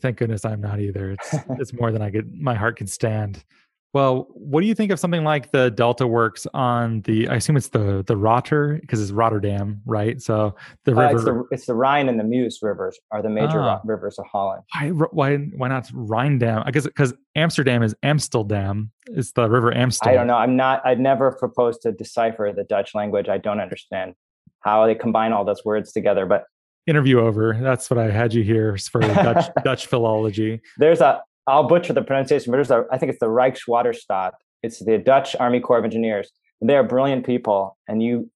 Thank 0.00 0.18
goodness 0.18 0.44
I'm 0.44 0.60
not 0.60 0.80
either. 0.80 1.12
It's, 1.12 1.34
it's 1.50 1.72
more 1.72 1.92
than 1.92 2.02
I 2.02 2.10
could, 2.10 2.34
my 2.34 2.54
heart 2.54 2.76
can 2.76 2.88
stand. 2.88 3.44
Well, 3.92 4.28
what 4.30 4.62
do 4.62 4.66
you 4.66 4.74
think 4.74 4.90
of 4.90 4.98
something 4.98 5.22
like 5.22 5.50
the 5.50 5.70
Delta 5.70 6.06
Works 6.06 6.46
on 6.54 7.02
the? 7.02 7.28
I 7.28 7.34
assume 7.34 7.58
it's 7.58 7.68
the 7.68 8.02
the 8.06 8.16
Rotter 8.16 8.78
because 8.80 9.02
it's 9.02 9.10
Rotterdam, 9.10 9.82
right? 9.84 10.20
So 10.22 10.54
the 10.84 10.94
river. 10.94 11.08
Uh, 11.08 11.14
it's, 11.14 11.24
the, 11.24 11.44
it's 11.50 11.66
the 11.66 11.74
Rhine 11.74 12.08
and 12.08 12.18
the 12.18 12.24
Meuse 12.24 12.60
rivers 12.62 12.98
are 13.10 13.20
the 13.20 13.28
major 13.28 13.60
ah. 13.60 13.80
rivers 13.84 14.18
of 14.18 14.24
Holland. 14.24 14.62
Why 14.72 14.88
why 14.88 15.36
why 15.36 15.68
not 15.68 15.90
Rhine-Dam? 15.92 16.62
I 16.64 16.70
guess 16.70 16.84
because 16.84 17.12
Amsterdam 17.36 17.82
is 17.82 17.94
Amsterdam. 18.02 18.90
It's 19.08 19.32
the 19.32 19.48
River 19.48 19.76
Amstel. 19.76 20.10
I 20.10 20.14
don't 20.14 20.26
know. 20.26 20.36
I'm 20.36 20.56
not. 20.56 20.80
I'd 20.86 21.00
never 21.00 21.32
proposed 21.32 21.82
to 21.82 21.92
decipher 21.92 22.50
the 22.56 22.64
Dutch 22.64 22.94
language. 22.94 23.28
I 23.28 23.36
don't 23.36 23.60
understand 23.60 24.14
how 24.60 24.86
they 24.86 24.94
combine 24.94 25.32
all 25.32 25.44
those 25.44 25.66
words 25.66 25.92
together. 25.92 26.24
But 26.24 26.44
interview 26.86 27.20
over. 27.20 27.58
That's 27.60 27.90
what 27.90 27.98
I 27.98 28.10
had 28.10 28.32
you 28.32 28.42
here 28.42 28.76
for 28.78 29.02
Dutch 29.02 29.50
Dutch 29.64 29.86
philology. 29.86 30.62
There's 30.78 31.02
a 31.02 31.20
I'll 31.46 31.64
butcher 31.64 31.92
the 31.92 32.02
pronunciation, 32.02 32.52
but 32.52 32.70
a, 32.70 32.86
I 32.92 32.98
think 32.98 33.10
it's 33.10 33.20
the 33.20 33.26
Rijkswaterstaat. 33.26 34.32
It's 34.62 34.84
the 34.84 34.98
Dutch 34.98 35.34
Army 35.36 35.60
Corps 35.60 35.78
of 35.78 35.84
Engineers. 35.84 36.30
They 36.60 36.76
are 36.76 36.84
brilliant 36.84 37.26
people, 37.26 37.76
and 37.88 38.02
you 38.02 38.30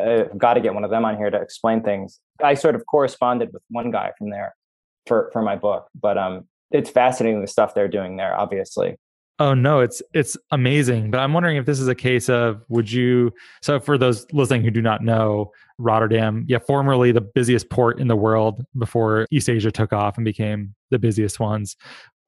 uh, 0.00 0.24
got 0.38 0.54
to 0.54 0.60
get 0.60 0.74
one 0.74 0.84
of 0.84 0.90
them 0.90 1.04
on 1.04 1.16
here 1.16 1.30
to 1.30 1.40
explain 1.40 1.82
things. 1.82 2.20
I 2.42 2.54
sort 2.54 2.76
of 2.76 2.86
corresponded 2.86 3.52
with 3.52 3.62
one 3.70 3.90
guy 3.90 4.12
from 4.16 4.30
there 4.30 4.54
for 5.06 5.30
for 5.32 5.42
my 5.42 5.56
book, 5.56 5.88
but 6.00 6.16
um, 6.16 6.46
it's 6.70 6.90
fascinating 6.90 7.40
the 7.40 7.48
stuff 7.48 7.74
they're 7.74 7.88
doing 7.88 8.16
there. 8.16 8.38
Obviously, 8.38 8.96
Oh 9.42 9.54
no, 9.54 9.80
it's 9.80 10.00
it's 10.14 10.36
amazing. 10.52 11.10
But 11.10 11.18
I'm 11.18 11.32
wondering 11.32 11.56
if 11.56 11.66
this 11.66 11.80
is 11.80 11.88
a 11.88 11.96
case 11.96 12.28
of 12.28 12.62
would 12.68 12.92
you 12.92 13.32
so 13.60 13.80
for 13.80 13.98
those 13.98 14.24
listening 14.32 14.62
who 14.62 14.70
do 14.70 14.82
not 14.82 15.02
know, 15.02 15.50
Rotterdam, 15.78 16.44
yeah, 16.46 16.58
formerly 16.58 17.10
the 17.10 17.22
busiest 17.22 17.68
port 17.68 17.98
in 17.98 18.06
the 18.06 18.14
world 18.14 18.64
before 18.78 19.26
East 19.32 19.48
Asia 19.48 19.72
took 19.72 19.92
off 19.92 20.16
and 20.16 20.24
became 20.24 20.76
the 20.90 20.98
busiest 20.98 21.40
ones 21.40 21.76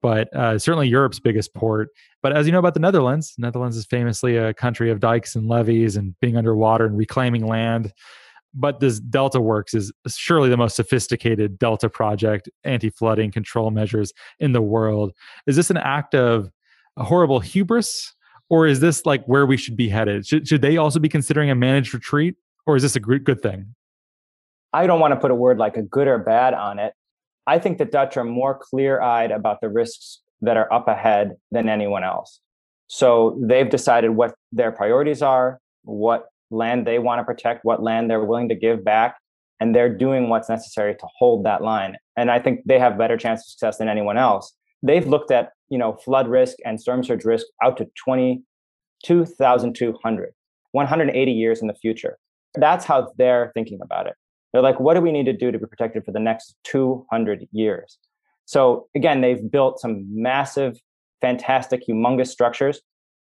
but 0.05 0.31
uh, 0.35 0.59
certainly 0.59 0.87
Europe's 0.87 1.19
biggest 1.19 1.55
port. 1.55 1.89
But 2.21 2.37
as 2.37 2.45
you 2.45 2.51
know 2.51 2.59
about 2.59 2.75
the 2.75 2.79
Netherlands, 2.79 3.33
Netherlands 3.39 3.75
is 3.75 3.87
famously 3.87 4.37
a 4.37 4.53
country 4.53 4.91
of 4.91 4.99
dikes 4.99 5.33
and 5.33 5.47
levees 5.47 5.95
and 5.95 6.13
being 6.19 6.37
underwater 6.37 6.85
and 6.85 6.95
reclaiming 6.95 7.47
land. 7.47 7.91
But 8.53 8.81
this 8.81 8.99
Delta 8.99 9.41
Works 9.41 9.73
is 9.73 9.91
surely 10.07 10.47
the 10.47 10.57
most 10.57 10.75
sophisticated 10.75 11.57
Delta 11.57 11.89
project, 11.89 12.47
anti 12.63 12.91
flooding 12.91 13.31
control 13.31 13.71
measures 13.71 14.13
in 14.39 14.51
the 14.51 14.61
world. 14.61 15.11
Is 15.47 15.55
this 15.55 15.71
an 15.71 15.77
act 15.77 16.13
of 16.13 16.51
horrible 16.97 17.39
hubris? 17.39 18.13
Or 18.47 18.67
is 18.67 18.81
this 18.81 19.07
like 19.07 19.25
where 19.25 19.47
we 19.47 19.57
should 19.57 19.75
be 19.75 19.89
headed? 19.89 20.27
Should, 20.27 20.47
should 20.47 20.61
they 20.61 20.77
also 20.77 20.99
be 20.99 21.09
considering 21.09 21.49
a 21.49 21.55
managed 21.55 21.95
retreat? 21.95 22.35
Or 22.67 22.75
is 22.75 22.83
this 22.83 22.95
a 22.95 22.99
good 22.99 23.41
thing? 23.41 23.73
I 24.71 24.85
don't 24.85 24.99
want 24.99 25.13
to 25.13 25.19
put 25.19 25.31
a 25.31 25.35
word 25.35 25.57
like 25.57 25.77
a 25.77 25.81
good 25.81 26.07
or 26.07 26.19
bad 26.19 26.53
on 26.53 26.77
it. 26.77 26.93
I 27.47 27.59
think 27.59 27.77
the 27.77 27.85
Dutch 27.85 28.17
are 28.17 28.23
more 28.23 28.57
clear 28.59 29.01
eyed 29.01 29.31
about 29.31 29.61
the 29.61 29.69
risks 29.69 30.21
that 30.41 30.57
are 30.57 30.71
up 30.73 30.87
ahead 30.87 31.35
than 31.51 31.69
anyone 31.69 32.03
else. 32.03 32.39
So 32.87 33.39
they've 33.41 33.69
decided 33.69 34.09
what 34.11 34.35
their 34.51 34.71
priorities 34.71 35.21
are, 35.21 35.59
what 35.83 36.25
land 36.51 36.85
they 36.85 36.99
want 36.99 37.19
to 37.19 37.23
protect, 37.23 37.65
what 37.65 37.81
land 37.81 38.09
they're 38.09 38.23
willing 38.23 38.49
to 38.49 38.55
give 38.55 38.83
back, 38.83 39.17
and 39.59 39.75
they're 39.75 39.95
doing 39.95 40.29
what's 40.29 40.49
necessary 40.49 40.95
to 40.95 41.07
hold 41.17 41.45
that 41.45 41.63
line. 41.63 41.97
And 42.17 42.31
I 42.31 42.39
think 42.39 42.61
they 42.65 42.79
have 42.79 42.97
better 42.97 43.17
chance 43.17 43.41
of 43.41 43.47
success 43.47 43.77
than 43.77 43.89
anyone 43.89 44.17
else. 44.17 44.53
They've 44.83 45.07
looked 45.07 45.31
at, 45.31 45.51
you 45.69 45.77
know, 45.77 45.93
flood 45.93 46.27
risk 46.27 46.57
and 46.65 46.79
storm 46.79 47.03
surge 47.03 47.25
risk 47.25 47.45
out 47.63 47.77
to 47.77 47.87
22,200, 48.03 50.33
180 50.71 51.31
years 51.31 51.61
in 51.61 51.67
the 51.67 51.73
future. 51.73 52.17
That's 52.53 52.85
how 52.85 53.11
they're 53.17 53.51
thinking 53.53 53.79
about 53.81 54.07
it. 54.07 54.15
They're 54.55 54.61
like, 54.61 54.79
what 54.79 54.93
do 54.93 55.01
we 55.01 55.11
need 55.11 55.25
to 55.25 55.33
do 55.33 55.51
to 55.51 55.59
be 55.59 55.65
protected 55.65 56.05
for 56.05 56.13
the 56.13 56.19
next 56.21 56.55
200 56.63 57.45
years? 57.51 57.97
So 58.45 58.87
again, 58.95 59.19
they've 59.19 59.51
built 59.51 59.81
some 59.81 60.05
massive, 60.09 60.79
fantastic, 61.19 61.85
humongous 61.85 62.27
structures, 62.27 62.79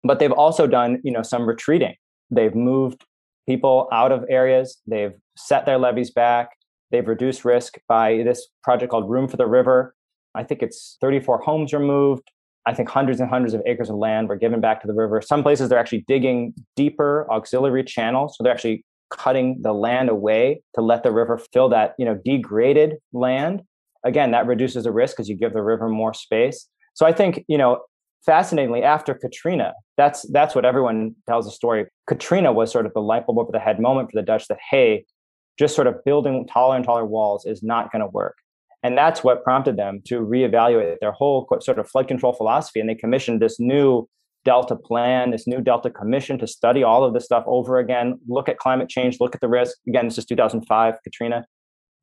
but 0.03 0.19
they've 0.19 0.33
also 0.33 0.67
done, 0.67 0.99
you 1.01 1.13
know, 1.13 1.23
some 1.23 1.47
retreating. 1.47 1.95
They've 2.29 2.53
moved 2.53 3.05
people 3.47 3.87
out 3.93 4.11
of 4.11 4.25
areas. 4.29 4.81
They've 4.85 5.13
set 5.37 5.65
their 5.65 5.77
levees 5.77 6.11
back. 6.11 6.49
They've 6.91 7.07
reduced 7.07 7.45
risk 7.45 7.77
by 7.87 8.23
this 8.25 8.45
project 8.61 8.91
called 8.91 9.09
Room 9.09 9.29
for 9.29 9.37
the 9.37 9.47
River. 9.47 9.95
I 10.35 10.43
think 10.43 10.61
it's 10.61 10.97
34 10.99 11.37
homes 11.37 11.71
removed. 11.71 12.29
I 12.65 12.73
think 12.73 12.89
hundreds 12.89 13.21
and 13.21 13.29
hundreds 13.29 13.53
of 13.53 13.61
acres 13.65 13.89
of 13.89 13.95
land 13.95 14.27
were 14.27 14.35
given 14.35 14.59
back 14.59 14.81
to 14.81 14.87
the 14.87 14.93
river. 14.93 15.21
Some 15.21 15.41
places 15.41 15.69
they're 15.69 15.79
actually 15.79 16.03
digging 16.05 16.53
deeper 16.75 17.31
auxiliary 17.31 17.85
channels. 17.85 18.35
So 18.35 18.43
they're 18.43 18.51
actually 18.51 18.83
cutting 19.09 19.61
the 19.61 19.73
land 19.73 20.09
away 20.09 20.61
to 20.75 20.81
let 20.81 21.03
the 21.03 21.11
river 21.11 21.39
fill 21.53 21.69
that 21.69 21.93
you 21.97 22.05
know 22.05 22.19
degraded 22.25 22.97
land 23.11 23.61
again 24.03 24.31
that 24.31 24.47
reduces 24.47 24.83
the 24.83 24.91
risk 24.91 25.15
because 25.15 25.29
you 25.29 25.35
give 25.35 25.53
the 25.53 25.61
river 25.61 25.89
more 25.89 26.13
space. 26.13 26.67
So 26.93 27.05
i 27.05 27.11
think 27.11 27.43
you 27.47 27.57
know 27.57 27.81
fascinatingly 28.25 28.83
after 28.83 29.13
katrina 29.13 29.73
that's 29.97 30.23
that's 30.31 30.55
what 30.55 30.65
everyone 30.65 31.15
tells 31.27 31.45
the 31.45 31.51
story. 31.51 31.85
Katrina 32.07 32.51
was 32.51 32.71
sort 32.71 32.85
of 32.85 32.93
the 32.93 33.01
light 33.01 33.25
bulb 33.25 33.39
over 33.39 33.51
the 33.51 33.59
head 33.59 33.79
moment 33.79 34.11
for 34.11 34.19
the 34.19 34.25
dutch 34.25 34.47
that 34.47 34.59
hey 34.69 35.05
just 35.59 35.75
sort 35.75 35.87
of 35.87 36.03
building 36.03 36.47
taller 36.47 36.75
and 36.75 36.83
taller 36.83 37.05
walls 37.05 37.45
is 37.45 37.61
not 37.61 37.91
going 37.91 37.99
to 37.99 38.07
work. 38.07 38.35
And 38.81 38.97
that's 38.97 39.23
what 39.23 39.43
prompted 39.43 39.77
them 39.77 40.01
to 40.07 40.19
reevaluate 40.19 40.97
their 40.99 41.11
whole 41.11 41.47
sort 41.61 41.77
of 41.77 41.87
flood 41.87 42.07
control 42.07 42.33
philosophy 42.33 42.79
and 42.79 42.89
they 42.89 42.95
commissioned 42.95 43.41
this 43.41 43.59
new 43.59 44.07
Delta 44.45 44.75
plan, 44.75 45.31
this 45.31 45.47
new 45.47 45.61
Delta 45.61 45.89
commission 45.89 46.37
to 46.39 46.47
study 46.47 46.83
all 46.83 47.03
of 47.03 47.13
this 47.13 47.25
stuff 47.25 47.43
over 47.47 47.79
again, 47.79 48.19
look 48.27 48.49
at 48.49 48.57
climate 48.57 48.89
change, 48.89 49.19
look 49.19 49.35
at 49.35 49.41
the 49.41 49.47
risk. 49.47 49.77
Again, 49.87 50.05
this 50.07 50.17
is 50.17 50.25
2005, 50.25 50.95
Katrina. 51.03 51.45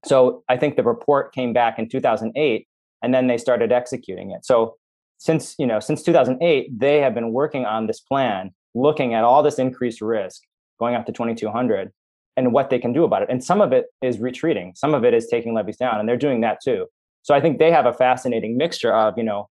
So 0.05 0.43
I 0.49 0.57
think 0.57 0.77
the 0.77 0.83
report 0.83 1.35
came 1.35 1.53
back 1.53 1.79
in 1.79 1.89
2008 1.89 2.67
and 3.03 3.15
then 3.15 3.27
they 3.27 3.39
started 3.39 3.73
executing 3.73 4.31
it. 4.31 4.45
So 4.45 4.77
since, 5.19 5.55
you 5.59 5.67
know, 5.67 5.81
since 5.81 6.03
2008, 6.03 6.79
they 6.79 7.01
have 7.01 7.15
been 7.15 7.33
working 7.33 7.67
on 7.67 7.87
this 7.87 8.01
plan, 8.01 8.53
looking 8.75 9.13
at 9.15 9.25
all 9.25 9.43
this 9.43 9.59
increased 9.59 10.01
risk 10.01 10.43
going 10.79 10.95
up 10.95 11.05
to 11.07 11.13
2200 11.13 11.93
and 12.37 12.53
what 12.55 12.71
they 12.71 12.79
can 12.79 12.93
do 12.95 13.05
about 13.05 13.23
it. 13.23 13.29
And 13.31 13.45
some 13.45 13.61
of 13.61 13.73
it 13.73 13.87
is 14.01 14.19
retreating. 14.19 14.73
Some 14.75 14.95
of 14.95 15.05
it 15.05 15.13
is 15.13 15.27
taking 15.27 15.53
levees 15.53 15.77
down 15.77 16.01
and 16.01 16.09
they're 16.09 16.17
doing 16.17 16.41
that 16.41 16.59
too. 16.65 16.87
So 17.23 17.35
I 17.35 17.41
think 17.41 17.59
they 17.59 17.71
have 17.71 17.85
a 17.85 17.93
fascinating 17.93 18.57
mixture 18.57 18.95
of, 18.95 19.19
you 19.19 19.25
know, 19.25 19.51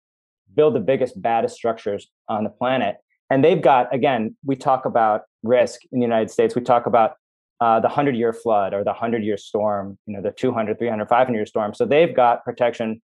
build 0.57 0.75
the 0.75 0.81
biggest, 0.81 1.21
baddest 1.21 1.55
structures 1.55 2.07
on 2.27 2.43
the 2.43 2.49
planet. 2.49 2.97
And 3.29 3.43
they've 3.43 3.61
got, 3.61 3.93
again, 3.93 4.35
we 4.45 4.57
talk 4.57 4.85
about 4.85 5.21
risk 5.43 5.81
in 5.91 5.99
the 5.99 6.05
United 6.05 6.31
States. 6.31 6.55
We 6.55 6.61
talk 6.61 6.85
about 6.85 7.13
uh, 7.61 7.79
the 7.79 7.87
100 7.87 8.15
year 8.15 8.33
flood 8.33 8.73
or 8.73 8.83
the 8.83 8.91
100 8.91 9.23
year 9.23 9.37
storm, 9.37 9.97
you 10.05 10.13
know, 10.13 10.21
the 10.21 10.31
200, 10.31 10.77
300, 10.77 11.07
500 11.07 11.37
year 11.37 11.45
storm. 11.45 11.73
So 11.73 11.85
they've 11.85 12.13
got 12.13 12.43
protection 12.43 13.01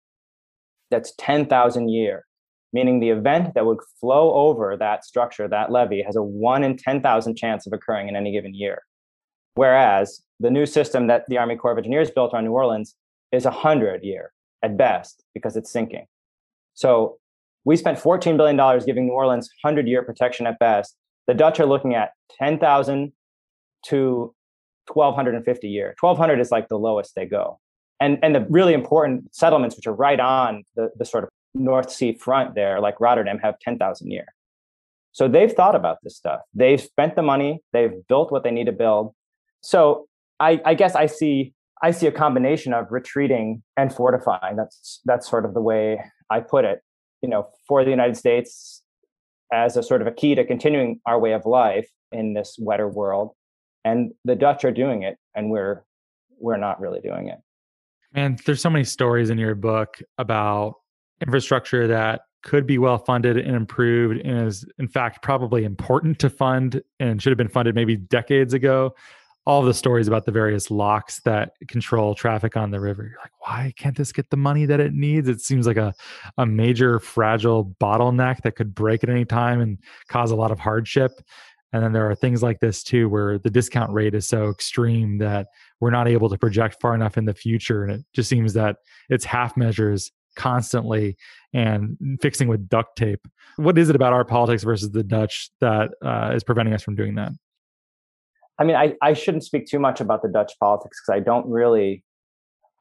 that's 0.91 1.15
10,000 1.19 1.89
year, 1.89 2.27
meaning 2.73 3.01
the 3.01 3.11
event 3.11 3.55
that 3.55 3.67
would 3.67 3.79
flow 4.01 4.35
over 4.35 4.77
that 4.77 5.05
structure, 5.05 5.49
that 5.49 5.71
levee, 5.71 6.03
has 6.03 6.17
a 6.17 6.23
one 6.23 6.65
in 6.65 6.77
10,000 6.77 7.37
chance 7.37 7.67
of 7.67 7.73
occurring 7.73 8.09
in 8.09 8.17
any 8.17 8.33
given 8.33 8.55
year. 8.55 8.83
Whereas 9.55 10.23
the 10.41 10.51
new 10.51 10.67
system 10.67 11.07
that 11.09 11.25
the 11.29 11.39
Army 11.39 11.57
Corps 11.57 11.73
of 11.73 11.79
Engineers 11.79 12.11
built 12.11 12.35
on 12.35 12.45
New 12.45 12.53
Orleans 12.53 12.95
is 13.33 13.45
a 13.47 13.51
100 13.51 14.05
year 14.05 14.33
at 14.63 14.77
best 14.77 15.25
because 15.35 15.57
it's 15.57 15.71
sinking. 15.71 16.07
So 16.75 17.19
we 17.65 17.77
spent 17.77 17.99
$14 17.99 18.37
billion 18.37 18.85
giving 18.85 19.07
New 19.07 19.13
Orleans 19.13 19.49
100 19.63 19.87
year 19.87 20.03
protection 20.03 20.47
at 20.47 20.59
best. 20.59 20.97
The 21.27 21.35
Dutch 21.35 21.61
are 21.61 21.67
looking 21.67 21.95
at 21.95 22.11
10,000 22.39 23.13
to 23.87 24.35
1250 24.93 25.69
year. 25.69 25.95
1200 26.01 26.41
is 26.41 26.51
like 26.51 26.69
the 26.69 26.79
lowest 26.79 27.15
they 27.15 27.27
go. 27.27 27.59
And 28.01 28.19
and 28.23 28.35
the 28.35 28.45
really 28.51 28.75
important 28.75 29.35
settlements 29.35 29.77
which 29.77 29.87
are 29.87 29.95
right 29.95 30.19
on 30.19 30.65
the, 30.75 30.91
the 30.97 31.05
sort 31.05 31.25
of 31.25 31.31
north 31.55 31.91
sea 31.91 32.17
front 32.19 32.55
there 32.55 32.81
like 32.81 33.01
rotterdam 33.01 33.39
have 33.39 33.55
10000 33.61 34.11
year. 34.11 34.25
So 35.13 35.29
they've 35.29 35.53
thought 35.53 35.77
about 35.77 35.99
this 36.03 36.17
stuff. 36.17 36.41
They've 36.55 36.81
spent 36.81 37.15
the 37.15 37.23
money. 37.23 37.61
They've 37.73 37.93
built 38.09 38.33
what 38.33 38.45
they 38.45 38.51
need 38.51 38.67
to 38.67 38.73
build. 38.73 39.15
So 39.61 40.09
i 40.41 40.61
i 40.65 40.75
guess 40.75 40.97
i 40.97 41.07
see 41.07 41.55
i 41.83 41.93
see 41.93 42.07
a 42.09 42.13
combination 42.13 42.73
of 42.73 42.91
retreating 42.91 43.63
and 43.77 43.95
fortifying. 43.95 44.57
That's 44.57 45.01
that's 45.05 45.31
sort 45.31 45.45
of 45.45 45.55
the 45.55 45.63
way 45.63 46.03
i 46.29 46.41
put 46.41 46.65
it 46.65 46.83
you 47.23 47.29
know 47.29 47.49
for 47.67 47.85
the 47.85 47.91
united 47.91 48.17
states 48.17 48.83
as 49.53 49.77
a 49.77 49.83
sort 49.83 50.01
of 50.01 50.07
a 50.07 50.13
key 50.13 50.35
to 50.35 50.45
continuing 50.45 51.01
our 51.07 51.21
way 51.21 51.33
of 51.33 51.45
life 51.45 51.89
in 52.11 52.33
this 52.33 52.57
wetter 52.59 52.89
world. 52.89 53.33
And 53.85 54.13
the 54.25 54.35
dutch 54.35 54.65
are 54.65 54.73
doing 54.73 55.03
it 55.03 55.19
and 55.35 55.51
we're 55.51 55.85
we're 56.41 56.57
not 56.57 56.81
really 56.81 57.01
doing 57.01 57.29
it. 57.29 57.39
And 58.15 58.39
there's 58.41 58.61
so 58.61 58.71
many 58.71 58.85
stories 58.85 59.31
in 59.31 59.39
your 59.39 59.55
book 59.55 59.99
about 60.19 60.75
infrastructure 61.21 61.87
that 61.87 62.23
could 62.43 62.67
be 62.67 62.79
well 62.79 62.99
funded 62.99 63.37
and 63.37 63.55
improved 63.55 64.21
and 64.25 64.49
is 64.49 64.65
in 64.79 64.89
fact 64.89 65.23
probably 65.23 65.65
important 65.65 66.19
to 66.19 66.29
fund 66.29 66.83
and 66.99 67.23
should 67.23 67.31
have 67.31 67.39
been 67.39 67.49
funded 67.49 67.75
maybe 67.75 67.97
decades 67.97 68.55
ago 68.55 68.93
all 69.45 69.63
the 69.63 69.75
stories 69.75 70.07
about 70.07 70.25
the 70.25 70.33
various 70.33 70.71
locks 70.71 71.21
that 71.25 71.53
control 71.69 72.15
traffic 72.15 72.57
on 72.57 72.71
the 72.71 72.81
river. 72.81 73.03
You're 73.03 73.19
like, 73.21 73.33
why 73.41 73.73
can't 73.77 73.97
this 73.97 74.13
get 74.13 74.31
the 74.31 74.37
money 74.37 74.67
that 74.67 74.79
it 74.79 74.93
needs? 74.93 75.29
It 75.29 75.41
seems 75.41 75.67
like 75.67 75.77
a, 75.77 75.93
a 76.39 76.47
major 76.47 77.01
fragile 77.01 77.75
bottleneck 77.81 78.43
that 78.43 78.55
could 78.55 78.75
break 78.75 79.03
at 79.03 79.11
any 79.11 79.25
time 79.25 79.61
and 79.61 79.79
cause 80.09 80.31
a 80.31 80.37
lot 80.37 80.53
of 80.53 80.61
hardship. 80.61 81.13
And 81.73 81.83
then 81.83 81.93
there 81.93 82.09
are 82.09 82.15
things 82.15 82.43
like 82.43 82.61
this 82.61 82.83
too, 82.83 83.09
where 83.09 83.39
the 83.39 83.51
discount 83.51 83.93
rate 83.93 84.15
is 84.15 84.29
so 84.29 84.49
extreme 84.49 85.19
that 85.19 85.49
we're 85.81 85.91
not 85.91 86.07
able 86.07 86.29
to 86.29 86.39
project 86.39 86.77
far 86.81 86.95
enough 86.95 87.17
in 87.17 87.25
the 87.25 87.35
future. 87.35 87.83
And 87.83 87.93
it 87.93 88.05
just 88.13 88.29
seems 88.29 88.53
that 88.53 88.77
it's 89.09 89.25
half 89.25 89.57
measures 89.57 90.13
constantly 90.37 91.17
and 91.53 91.97
fixing 92.21 92.47
with 92.49 92.69
duct 92.69 92.97
tape. 92.97 93.27
What 93.57 93.77
is 93.77 93.89
it 93.89 93.97
about 93.97 94.13
our 94.13 94.25
politics 94.25 94.63
versus 94.63 94.91
the 94.91 95.03
Dutch 95.03 95.51
that 95.61 95.91
uh, 96.03 96.33
is 96.35 96.45
preventing 96.45 96.75
us 96.75 96.83
from 96.83 96.95
doing 96.95 97.17
that? 97.17 97.33
I 98.59 98.65
mean, 98.65 98.77
I, 98.77 98.95
I 99.03 99.15
shouldn't 99.15 99.45
speak 99.45 99.67
too 99.67 99.79
much 99.79 100.01
about 100.01 100.23
the 100.23 100.29
Dutch 100.29 100.53
politics 100.61 101.01
because 101.01 101.19
I 101.19 101.21
don't 101.21 101.47
really, 101.49 102.05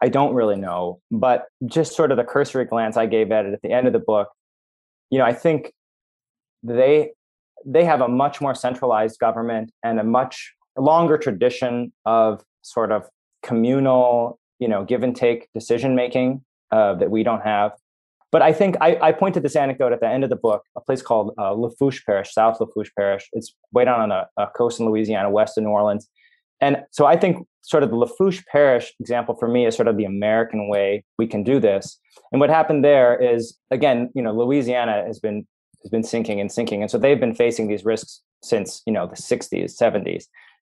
I 0.01 0.09
don't 0.09 0.33
really 0.33 0.55
know. 0.55 0.99
But 1.11 1.45
just 1.65 1.95
sort 1.95 2.11
of 2.11 2.17
the 2.17 2.23
cursory 2.23 2.65
glance 2.65 2.97
I 2.97 3.05
gave 3.05 3.31
at 3.31 3.45
it 3.45 3.53
at 3.53 3.61
the 3.61 3.71
end 3.71 3.87
of 3.87 3.93
the 3.93 3.99
book, 3.99 4.29
you 5.09 5.19
know, 5.19 5.25
I 5.25 5.33
think 5.33 5.73
they 6.63 7.11
they 7.65 7.85
have 7.85 8.01
a 8.01 8.07
much 8.07 8.41
more 8.41 8.55
centralized 8.55 9.19
government 9.19 9.71
and 9.83 9.99
a 9.99 10.03
much 10.03 10.53
longer 10.77 11.17
tradition 11.17 11.91
of 12.05 12.43
sort 12.61 12.91
of 12.91 13.07
communal, 13.43 14.39
you 14.59 14.67
know, 14.67 14.83
give 14.83 15.03
and 15.03 15.15
take 15.15 15.47
decision 15.53 15.95
making 15.95 16.43
uh, 16.71 16.93
that 16.95 17.11
we 17.11 17.23
don't 17.23 17.41
have. 17.41 17.73
But 18.31 18.41
I 18.41 18.53
think 18.53 18.77
I, 18.79 18.97
I 19.01 19.11
pointed 19.11 19.43
this 19.43 19.55
anecdote 19.55 19.91
at 19.91 19.99
the 19.99 20.07
end 20.07 20.23
of 20.23 20.29
the 20.29 20.37
book, 20.37 20.63
a 20.77 20.81
place 20.81 21.01
called 21.01 21.33
uh, 21.37 21.51
Lafourche 21.51 22.05
Parish, 22.05 22.33
South 22.33 22.59
Lafourche 22.61 22.91
Parish. 22.97 23.27
It's 23.33 23.53
way 23.73 23.83
down 23.85 23.99
on 23.99 24.09
the 24.09 24.41
uh, 24.41 24.47
coast 24.55 24.79
in 24.79 24.85
Louisiana, 24.85 25.29
west 25.29 25.57
of 25.57 25.65
New 25.65 25.69
Orleans. 25.69 26.07
And 26.61 26.83
so 26.91 27.05
I 27.05 27.17
think 27.17 27.45
sort 27.61 27.83
of 27.83 27.89
the 27.89 27.95
Lafourche 27.95 28.43
Parish 28.45 28.93
example 28.99 29.35
for 29.35 29.47
me 29.47 29.65
is 29.65 29.75
sort 29.75 29.87
of 29.87 29.97
the 29.97 30.05
American 30.05 30.69
way 30.69 31.03
we 31.17 31.27
can 31.27 31.43
do 31.43 31.59
this. 31.59 31.99
And 32.31 32.39
what 32.39 32.49
happened 32.49 32.85
there 32.85 33.19
is, 33.19 33.57
again, 33.69 34.09
you 34.15 34.21
know, 34.21 34.31
Louisiana 34.31 35.03
has 35.05 35.19
been 35.19 35.45
has 35.83 35.89
been 35.89 36.03
sinking 36.03 36.39
and 36.39 36.51
sinking, 36.51 36.83
and 36.83 36.91
so 36.91 36.99
they've 36.99 37.19
been 37.19 37.33
facing 37.33 37.67
these 37.67 37.83
risks 37.83 38.21
since 38.43 38.83
you 38.85 38.93
know 38.93 39.07
the 39.07 39.15
60s, 39.15 39.75
70s. 39.81 40.25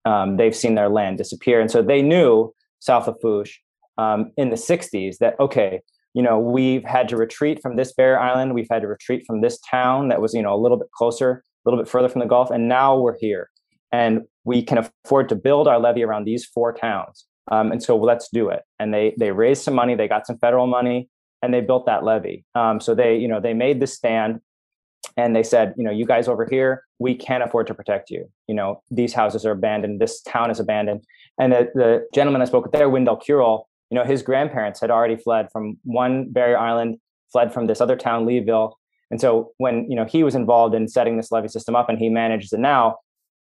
Um, 0.04 0.36
they've 0.36 0.54
seen 0.54 0.74
their 0.74 0.90
land 0.90 1.16
disappear, 1.16 1.60
and 1.60 1.70
so 1.70 1.82
they 1.82 2.02
knew 2.02 2.54
South 2.78 3.06
Lafourche 3.06 3.58
um, 3.96 4.32
in 4.36 4.50
the 4.50 4.56
60s 4.56 5.16
that 5.18 5.34
okay, 5.40 5.80
you 6.18 6.24
know, 6.24 6.36
we've 6.36 6.82
had 6.82 7.08
to 7.10 7.16
retreat 7.16 7.62
from 7.62 7.76
this 7.76 7.92
barrier 7.92 8.18
island. 8.18 8.52
We've 8.52 8.66
had 8.68 8.82
to 8.82 8.88
retreat 8.88 9.22
from 9.24 9.40
this 9.40 9.60
town 9.60 10.08
that 10.08 10.20
was, 10.20 10.34
you 10.34 10.42
know, 10.42 10.52
a 10.52 10.58
little 10.58 10.76
bit 10.76 10.90
closer, 10.90 11.44
a 11.64 11.70
little 11.70 11.80
bit 11.80 11.88
further 11.88 12.08
from 12.08 12.18
the 12.18 12.26
Gulf. 12.26 12.50
And 12.50 12.68
now 12.68 12.98
we're 12.98 13.16
here. 13.20 13.50
And 13.92 14.22
we 14.42 14.60
can 14.64 14.78
afford 14.78 15.28
to 15.28 15.36
build 15.36 15.68
our 15.68 15.78
levee 15.78 16.02
around 16.02 16.24
these 16.24 16.44
four 16.44 16.72
towns. 16.72 17.24
Um, 17.52 17.70
and 17.70 17.80
so 17.80 17.96
let's 17.96 18.28
do 18.32 18.48
it. 18.48 18.62
And 18.80 18.92
they 18.92 19.14
they 19.16 19.30
raised 19.30 19.62
some 19.62 19.74
money, 19.74 19.94
they 19.94 20.08
got 20.08 20.26
some 20.26 20.38
federal 20.38 20.66
money, 20.66 21.08
and 21.40 21.54
they 21.54 21.60
built 21.60 21.86
that 21.86 22.02
levee. 22.02 22.44
Um, 22.56 22.80
so 22.80 22.96
they, 22.96 23.16
you 23.16 23.28
know, 23.28 23.40
they 23.40 23.54
made 23.54 23.78
the 23.78 23.86
stand 23.86 24.40
and 25.16 25.36
they 25.36 25.44
said, 25.44 25.72
you 25.76 25.84
know, 25.84 25.92
you 25.92 26.04
guys 26.04 26.26
over 26.26 26.48
here, 26.50 26.82
we 26.98 27.14
can't 27.14 27.44
afford 27.44 27.68
to 27.68 27.74
protect 27.74 28.10
you. 28.10 28.28
You 28.48 28.56
know, 28.56 28.82
these 28.90 29.12
houses 29.12 29.46
are 29.46 29.52
abandoned, 29.52 30.00
this 30.00 30.20
town 30.22 30.50
is 30.50 30.58
abandoned. 30.58 31.04
And 31.38 31.52
the, 31.52 31.70
the 31.76 32.06
gentleman 32.12 32.42
I 32.42 32.46
spoke 32.46 32.64
with 32.64 32.72
there, 32.72 32.90
Windell 32.90 33.22
Curole, 33.24 33.67
you 33.90 33.94
know 33.94 34.04
his 34.04 34.22
grandparents 34.22 34.80
had 34.80 34.90
already 34.90 35.16
fled 35.16 35.48
from 35.52 35.78
one 35.84 36.30
barrier 36.30 36.58
island 36.58 36.98
fled 37.32 37.52
from 37.52 37.66
this 37.66 37.80
other 37.80 37.96
town 37.96 38.26
leeville. 38.26 38.74
And 39.10 39.20
so 39.20 39.52
when 39.58 39.90
you 39.90 39.96
know 39.96 40.04
he 40.04 40.22
was 40.22 40.34
involved 40.34 40.74
in 40.74 40.88
setting 40.88 41.16
this 41.16 41.30
levee 41.32 41.48
system 41.48 41.74
up 41.74 41.88
and 41.88 41.98
he 41.98 42.08
manages 42.08 42.52
it 42.52 42.60
now 42.60 42.96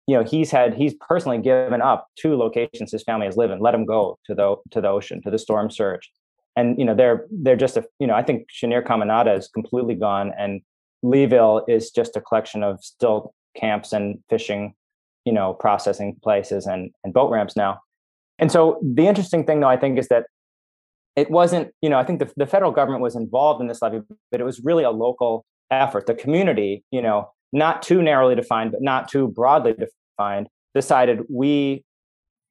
you 0.07 0.15
know 0.15 0.23
he's 0.23 0.51
had 0.51 0.73
he's 0.73 0.95
personally 1.07 1.37
given 1.37 1.81
up 1.81 2.07
two 2.15 2.35
locations 2.35 2.91
his 2.91 3.03
family 3.03 3.25
has 3.25 3.37
lived 3.37 3.53
in 3.53 3.59
let 3.59 3.75
him 3.75 3.85
go 3.85 4.17
to 4.25 4.35
the 4.35 4.55
to 4.71 4.81
the 4.81 4.87
ocean 4.87 5.21
to 5.23 5.31
the 5.31 5.39
storm 5.39 5.69
surge. 5.69 6.11
And 6.55 6.77
you 6.77 6.85
know 6.85 6.95
they're 6.95 7.25
they're 7.31 7.55
just 7.55 7.77
a 7.77 7.85
you 7.99 8.07
know 8.07 8.15
i 8.15 8.23
think 8.23 8.47
cheniere 8.49 8.83
caminada 8.83 9.35
is 9.37 9.47
completely 9.47 9.95
gone 9.95 10.33
and 10.37 10.61
leeville 11.03 11.63
is 11.67 11.91
just 11.91 12.17
a 12.17 12.21
collection 12.21 12.63
of 12.63 12.83
still 12.83 13.33
camps 13.55 13.93
and 13.93 14.19
fishing 14.29 14.73
you 15.25 15.33
know 15.33 15.53
processing 15.53 16.17
places 16.21 16.65
and 16.65 16.91
and 17.03 17.13
boat 17.13 17.31
ramps 17.31 17.55
now 17.55 17.79
and 18.39 18.51
so 18.51 18.79
the 18.81 19.07
interesting 19.07 19.45
thing, 19.45 19.59
though, 19.59 19.67
I 19.67 19.77
think, 19.77 19.99
is 19.99 20.07
that 20.07 20.25
it 21.15 21.29
wasn't, 21.29 21.71
you 21.81 21.89
know, 21.89 21.99
I 21.99 22.03
think 22.03 22.19
the, 22.19 22.31
the 22.37 22.47
federal 22.47 22.71
government 22.71 23.01
was 23.03 23.15
involved 23.15 23.61
in 23.61 23.67
this 23.67 23.81
levee, 23.81 24.01
but 24.31 24.39
it 24.39 24.43
was 24.43 24.61
really 24.63 24.83
a 24.83 24.91
local 24.91 25.45
effort. 25.69 26.05
The 26.05 26.13
community, 26.13 26.83
you 26.91 27.01
know, 27.01 27.31
not 27.51 27.81
too 27.81 28.01
narrowly 28.01 28.35
defined, 28.35 28.71
but 28.71 28.81
not 28.81 29.09
too 29.09 29.27
broadly 29.27 29.73
defined, 29.73 30.47
decided 30.73 31.21
we 31.29 31.83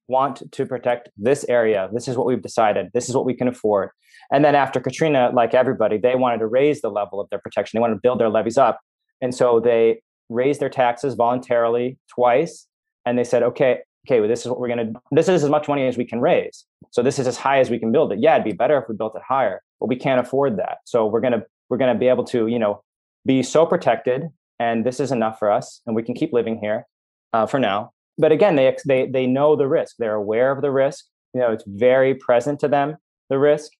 want 0.09 0.43
to 0.53 0.67
protect 0.67 1.11
this 1.17 1.45
area. 1.49 1.89
This 1.93 2.09
is 2.09 2.17
what 2.17 2.27
we've 2.27 2.43
decided. 2.43 2.89
This 2.95 3.09
is 3.09 3.15
what 3.15 3.25
we 3.25 3.35
can 3.35 3.49
afford. 3.49 3.91
And 4.33 4.45
then 4.45 4.55
after 4.55 4.81
Katrina, 4.81 5.31
like 5.35 5.55
everybody, 5.55 5.99
they 5.99 6.15
wanted 6.15 6.39
to 6.39 6.47
raise 6.47 6.81
the 6.81 6.91
level 6.91 7.21
of 7.21 7.29
their 7.31 7.39
protection. 7.39 7.79
They 7.79 7.81
wanted 7.81 7.95
to 7.95 8.01
build 8.03 8.19
their 8.21 8.31
levees 8.31 8.59
up. 8.59 8.81
And 9.21 9.35
so 9.35 9.61
they 9.61 10.01
raised 10.29 10.61
their 10.61 10.71
taxes 10.71 11.15
voluntarily 11.15 11.99
twice. 12.15 12.67
And 13.05 13.19
they 13.19 13.25
said, 13.25 13.43
okay, 13.43 13.81
okay, 14.09 14.21
well, 14.21 14.29
this 14.29 14.41
is 14.41 14.49
what 14.49 14.59
we're 14.59 14.69
going 14.69 14.95
to, 14.95 15.01
this 15.11 15.29
is 15.29 15.45
as 15.45 15.51
much 15.51 15.69
money 15.69 15.87
as 15.87 15.99
we 15.99 16.05
can 16.05 16.21
raise. 16.21 16.65
So 16.91 17.03
this 17.03 17.19
is 17.19 17.27
as 17.27 17.37
high 17.37 17.61
as 17.61 17.69
we 17.69 17.79
can 17.79 17.93
build 17.93 18.11
it. 18.13 18.21
Yeah, 18.21 18.35
it'd 18.35 18.45
be 18.45 18.53
better 18.53 18.79
if 18.79 18.89
we 18.89 18.97
built 18.97 19.15
it 19.15 19.23
higher, 19.27 19.63
but 19.81 19.89
we 19.89 19.97
can't 19.97 20.19
afford 20.19 20.57
that. 20.59 20.79
So 20.85 21.07
we're 21.07 21.21
going 21.21 21.35
to, 21.35 21.45
we're 21.69 21.77
going 21.77 21.93
to 21.93 21.99
be 21.99 22.09
able 22.09 22.25
to, 22.25 22.47
you 22.47 22.59
know, 22.59 22.83
be 23.27 23.43
so 23.43 23.67
protected 23.67 24.29
and 24.59 24.87
this 24.87 24.99
is 24.99 25.13
enough 25.13 25.39
for 25.39 25.51
us 25.51 25.83
and 25.87 25.95
we 25.95 26.03
can 26.03 26.15
keep 26.15 26.33
living 26.33 26.59
here 26.59 26.87
uh, 27.35 27.47
for 27.47 27.61
now. 27.61 27.93
But 28.17 28.33
again, 28.33 28.57
they, 28.57 28.75
they, 28.87 29.07
they 29.07 29.27
know 29.27 29.57
the 29.57 29.69
risk. 29.69 29.97
They're 29.99 30.15
aware 30.15 30.51
of 30.53 30.63
the 30.63 30.71
risk. 30.71 31.05
You 31.35 31.41
know, 31.41 31.53
it's 31.53 31.65
very 31.67 32.15
present 32.15 32.61
to 32.61 32.69
them, 32.69 32.97
the 33.29 33.39
risk. 33.39 33.71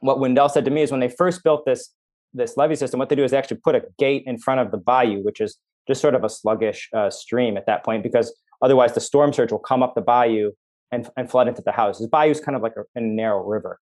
What 0.00 0.18
Windell 0.18 0.50
said 0.50 0.66
to 0.66 0.70
me 0.70 0.82
is 0.82 0.90
when 0.90 1.00
they 1.00 1.08
first 1.08 1.42
built 1.42 1.64
this, 1.64 1.94
this 2.34 2.58
levee 2.58 2.76
system, 2.76 2.98
what 2.98 3.08
they 3.08 3.16
do 3.16 3.24
is 3.24 3.30
they 3.30 3.38
actually 3.38 3.56
put 3.64 3.74
a 3.74 3.82
gate 3.98 4.24
in 4.26 4.38
front 4.38 4.60
of 4.60 4.70
the 4.70 4.76
bayou, 4.76 5.22
which 5.22 5.40
is 5.40 5.56
just 5.88 6.02
sort 6.02 6.14
of 6.14 6.22
a 6.22 6.28
sluggish 6.28 6.90
uh, 6.94 7.08
stream 7.08 7.56
at 7.56 7.64
that 7.64 7.84
point 7.84 8.02
because 8.02 8.38
Otherwise, 8.62 8.94
the 8.94 9.00
storm 9.00 9.32
surge 9.32 9.52
will 9.52 9.58
come 9.58 9.82
up 9.82 9.94
the 9.94 10.00
bayou 10.00 10.52
and, 10.90 11.08
and 11.16 11.30
flood 11.30 11.48
into 11.48 11.62
the 11.62 11.72
house. 11.72 11.98
This 11.98 12.08
bayou 12.08 12.30
is 12.30 12.40
kind 12.40 12.56
of 12.56 12.62
like 12.62 12.74
a, 12.76 12.84
a 12.98 13.00
narrow 13.00 13.44
river. 13.44 13.78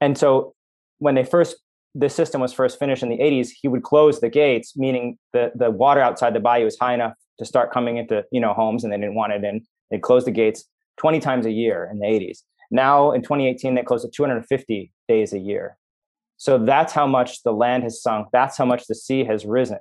And 0.00 0.16
so 0.16 0.54
when 0.98 1.14
they 1.14 1.24
first, 1.24 1.56
this 1.94 2.14
system 2.14 2.40
was 2.40 2.52
first 2.52 2.78
finished 2.78 3.02
in 3.02 3.08
the 3.08 3.18
80s, 3.18 3.50
he 3.60 3.68
would 3.68 3.82
close 3.82 4.20
the 4.20 4.28
gates, 4.28 4.76
meaning 4.76 5.18
the, 5.32 5.52
the 5.54 5.70
water 5.70 6.00
outside 6.00 6.34
the 6.34 6.40
bayou 6.40 6.66
is 6.66 6.78
high 6.78 6.94
enough 6.94 7.12
to 7.38 7.44
start 7.44 7.72
coming 7.72 7.96
into 7.96 8.24
you 8.30 8.40
know 8.40 8.52
homes 8.52 8.84
and 8.84 8.92
they 8.92 8.96
didn't 8.96 9.14
want 9.14 9.32
it 9.32 9.44
in. 9.44 9.64
They'd 9.90 10.02
close 10.02 10.24
the 10.24 10.30
gates 10.30 10.64
20 10.98 11.20
times 11.20 11.46
a 11.46 11.50
year 11.50 11.88
in 11.90 11.98
the 11.98 12.06
80s. 12.06 12.42
Now 12.70 13.12
in 13.12 13.22
2018, 13.22 13.74
they 13.74 13.82
closed 13.82 14.04
it 14.04 14.12
250 14.12 14.92
days 15.08 15.32
a 15.32 15.38
year. 15.38 15.76
So 16.36 16.58
that's 16.58 16.92
how 16.92 17.06
much 17.06 17.42
the 17.42 17.52
land 17.52 17.84
has 17.84 18.02
sunk. 18.02 18.28
That's 18.32 18.56
how 18.56 18.64
much 18.64 18.86
the 18.86 18.94
sea 18.94 19.24
has 19.24 19.44
risen. 19.44 19.78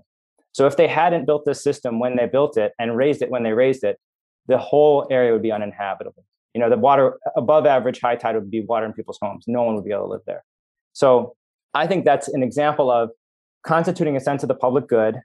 So 0.52 0.68
if 0.68 0.78
they 0.78 0.88
hadn't 0.88 1.26
built 1.26 1.46
this 1.46 1.64
system 1.64 2.00
when 2.00 2.16
they 2.16 2.28
built 2.28 2.58
it 2.58 2.74
and 2.78 2.96
raised 2.96 3.22
it 3.22 3.32
when 3.32 3.44
they 3.44 3.54
raised 3.54 3.84
it, 3.84 4.00
the 4.48 4.58
whole 4.58 5.08
area 5.10 5.32
would 5.32 5.42
be 5.42 5.52
uninhabitable. 5.52 6.24
You 6.54 6.62
know, 6.62 6.70
the 6.70 6.78
water 6.78 7.18
above 7.36 7.66
average 7.66 8.00
high 8.00 8.16
tide 8.16 8.36
would 8.36 8.52
be 8.52 8.62
water 8.62 8.86
in 8.86 8.94
people's 8.94 9.18
homes. 9.22 9.46
No 9.48 9.64
one 9.64 9.76
would 9.76 9.86
be 9.86 9.92
able 9.92 10.06
to 10.06 10.12
live 10.12 10.22
there. 10.28 10.44
So 10.94 11.36
I 11.74 11.88
think 11.88 12.06
that's 12.06 12.28
an 12.28 12.44
example 12.44 12.92
of 12.92 13.10
constituting 13.66 14.16
a 14.16 14.20
sense 14.20 14.44
of 14.44 14.50
the 14.50 14.56
public 14.56 14.88
good, 14.88 15.16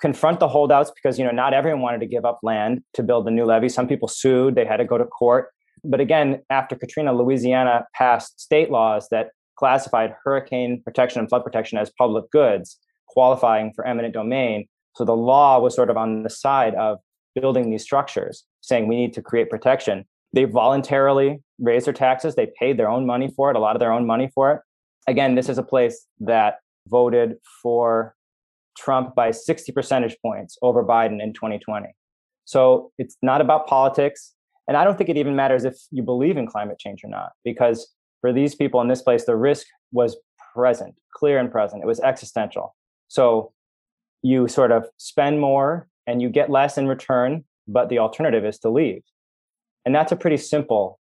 confront 0.00 0.40
the 0.40 0.48
holdouts 0.48 0.90
because, 0.90 1.18
you 1.18 1.24
know, 1.24 1.30
not 1.30 1.52
everyone 1.52 1.82
wanted 1.82 2.00
to 2.00 2.06
give 2.06 2.24
up 2.24 2.38
land 2.42 2.82
to 2.94 3.02
build 3.02 3.26
the 3.26 3.30
new 3.30 3.44
levee. 3.44 3.68
Some 3.68 3.88
people 3.88 4.08
sued, 4.08 4.54
they 4.54 4.64
had 4.64 4.78
to 4.78 4.84
go 4.84 4.96
to 4.96 5.04
court. 5.04 5.50
But 5.84 6.00
again, 6.00 6.42
after 6.50 6.76
Katrina, 6.76 7.12
Louisiana 7.12 7.86
passed 7.94 8.40
state 8.40 8.70
laws 8.70 9.08
that 9.10 9.30
classified 9.56 10.14
hurricane 10.24 10.80
protection 10.82 11.20
and 11.20 11.28
flood 11.28 11.44
protection 11.44 11.78
as 11.78 11.90
public 11.98 12.30
goods, 12.30 12.78
qualifying 13.08 13.72
for 13.74 13.86
eminent 13.86 14.14
domain. 14.14 14.66
So 14.94 15.04
the 15.04 15.16
law 15.16 15.60
was 15.60 15.74
sort 15.74 15.90
of 15.90 15.96
on 15.96 16.22
the 16.22 16.30
side 16.30 16.74
of 16.74 16.98
building 17.40 17.70
these 17.70 17.82
structures, 17.82 18.44
saying 18.60 18.88
we 18.88 18.96
need 18.96 19.12
to 19.14 19.22
create 19.22 19.50
protection. 19.50 20.04
They 20.32 20.44
voluntarily 20.44 21.42
raised 21.58 21.86
their 21.86 21.94
taxes. 21.94 22.34
They 22.34 22.50
paid 22.58 22.78
their 22.78 22.88
own 22.88 23.06
money 23.06 23.32
for 23.34 23.50
it, 23.50 23.56
a 23.56 23.60
lot 23.60 23.76
of 23.76 23.80
their 23.80 23.92
own 23.92 24.06
money 24.06 24.30
for 24.34 24.52
it. 24.52 24.60
Again, 25.06 25.34
this 25.34 25.48
is 25.48 25.58
a 25.58 25.62
place 25.62 26.06
that 26.20 26.56
voted 26.86 27.36
for 27.62 28.14
Trump 28.76 29.14
by 29.14 29.30
60 29.30 29.72
percentage 29.72 30.16
points 30.22 30.56
over 30.62 30.84
Biden 30.84 31.22
in 31.22 31.32
2020. 31.32 31.88
So 32.44 32.92
it's 32.98 33.16
not 33.22 33.40
about 33.40 33.66
politics. 33.66 34.34
And 34.68 34.76
I 34.76 34.84
don't 34.84 34.96
think 34.96 35.10
it 35.10 35.16
even 35.16 35.34
matters 35.34 35.64
if 35.64 35.76
you 35.90 36.02
believe 36.02 36.36
in 36.36 36.46
climate 36.46 36.78
change 36.78 37.02
or 37.02 37.08
not, 37.08 37.32
because 37.44 37.94
for 38.20 38.32
these 38.32 38.54
people 38.54 38.80
in 38.80 38.88
this 38.88 39.02
place, 39.02 39.24
the 39.24 39.36
risk 39.36 39.66
was 39.92 40.16
present, 40.54 40.94
clear 41.14 41.38
and 41.38 41.50
present. 41.50 41.82
It 41.82 41.86
was 41.86 42.00
existential. 42.00 42.74
So 43.08 43.52
you 44.22 44.48
sort 44.48 44.72
of 44.72 44.86
spend 44.98 45.40
more 45.40 45.88
and 46.08 46.22
you 46.22 46.30
get 46.30 46.48
less 46.50 46.78
in 46.78 46.88
return, 46.88 47.44
but 47.68 47.90
the 47.90 47.98
alternative 47.98 48.44
is 48.44 48.58
to 48.60 48.70
leave. 48.70 49.02
And 49.84 49.94
that's 49.94 50.10
a 50.10 50.16
pretty 50.16 50.38
simple 50.38 50.98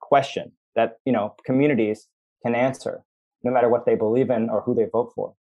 question 0.00 0.52
that, 0.76 0.98
you 1.04 1.12
know, 1.12 1.34
communities 1.44 2.06
can 2.46 2.54
answer 2.54 3.02
no 3.42 3.50
matter 3.50 3.68
what 3.68 3.84
they 3.84 3.96
believe 3.96 4.30
in 4.30 4.48
or 4.48 4.62
who 4.62 4.74
they 4.74 4.86
vote 4.90 5.12
for. 5.14 5.34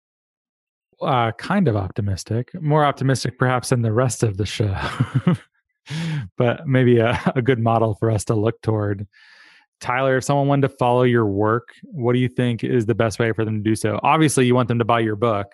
Uh, 1.02 1.32
kind 1.32 1.66
of 1.66 1.74
optimistic, 1.74 2.50
more 2.62 2.84
optimistic 2.84 3.36
perhaps 3.36 3.70
than 3.70 3.82
the 3.82 3.92
rest 3.92 4.22
of 4.22 4.36
the 4.36 4.46
show, 4.46 4.76
but 6.36 6.66
maybe 6.68 6.98
a, 6.98 7.20
a 7.34 7.42
good 7.42 7.58
model 7.58 7.94
for 7.94 8.12
us 8.12 8.24
to 8.24 8.34
look 8.34 8.62
toward. 8.62 9.08
Tyler, 9.80 10.18
if 10.18 10.24
someone 10.24 10.46
wanted 10.46 10.68
to 10.68 10.76
follow 10.76 11.02
your 11.02 11.26
work, 11.26 11.70
what 11.82 12.12
do 12.12 12.20
you 12.20 12.28
think 12.28 12.62
is 12.62 12.86
the 12.86 12.94
best 12.94 13.18
way 13.18 13.32
for 13.32 13.44
them 13.44 13.56
to 13.56 13.62
do 13.68 13.74
so? 13.74 13.98
Obviously, 14.04 14.46
you 14.46 14.54
want 14.54 14.68
them 14.68 14.78
to 14.78 14.84
buy 14.84 15.00
your 15.00 15.16
book. 15.16 15.52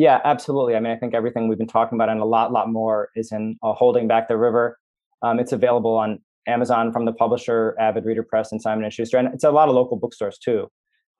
Yeah, 0.00 0.18
absolutely. 0.24 0.76
I 0.76 0.80
mean, 0.80 0.92
I 0.92 0.96
think 0.96 1.12
everything 1.12 1.46
we've 1.46 1.58
been 1.58 1.66
talking 1.66 1.98
about 1.98 2.08
and 2.08 2.22
a 2.22 2.24
lot, 2.24 2.52
lot 2.52 2.70
more 2.70 3.10
is 3.14 3.32
in 3.32 3.58
uh, 3.62 3.74
Holding 3.74 4.08
Back 4.08 4.28
the 4.28 4.38
River. 4.38 4.78
Um, 5.20 5.38
it's 5.38 5.52
available 5.52 5.94
on 5.94 6.20
Amazon 6.46 6.90
from 6.90 7.04
the 7.04 7.12
publisher, 7.12 7.76
Avid 7.78 8.06
Reader 8.06 8.22
Press, 8.22 8.50
and 8.50 8.62
Simon 8.62 8.90
& 8.90 8.90
Schuster. 8.90 9.18
And 9.18 9.28
it's 9.34 9.44
a 9.44 9.50
lot 9.50 9.68
of 9.68 9.74
local 9.74 9.98
bookstores 9.98 10.38
too. 10.38 10.68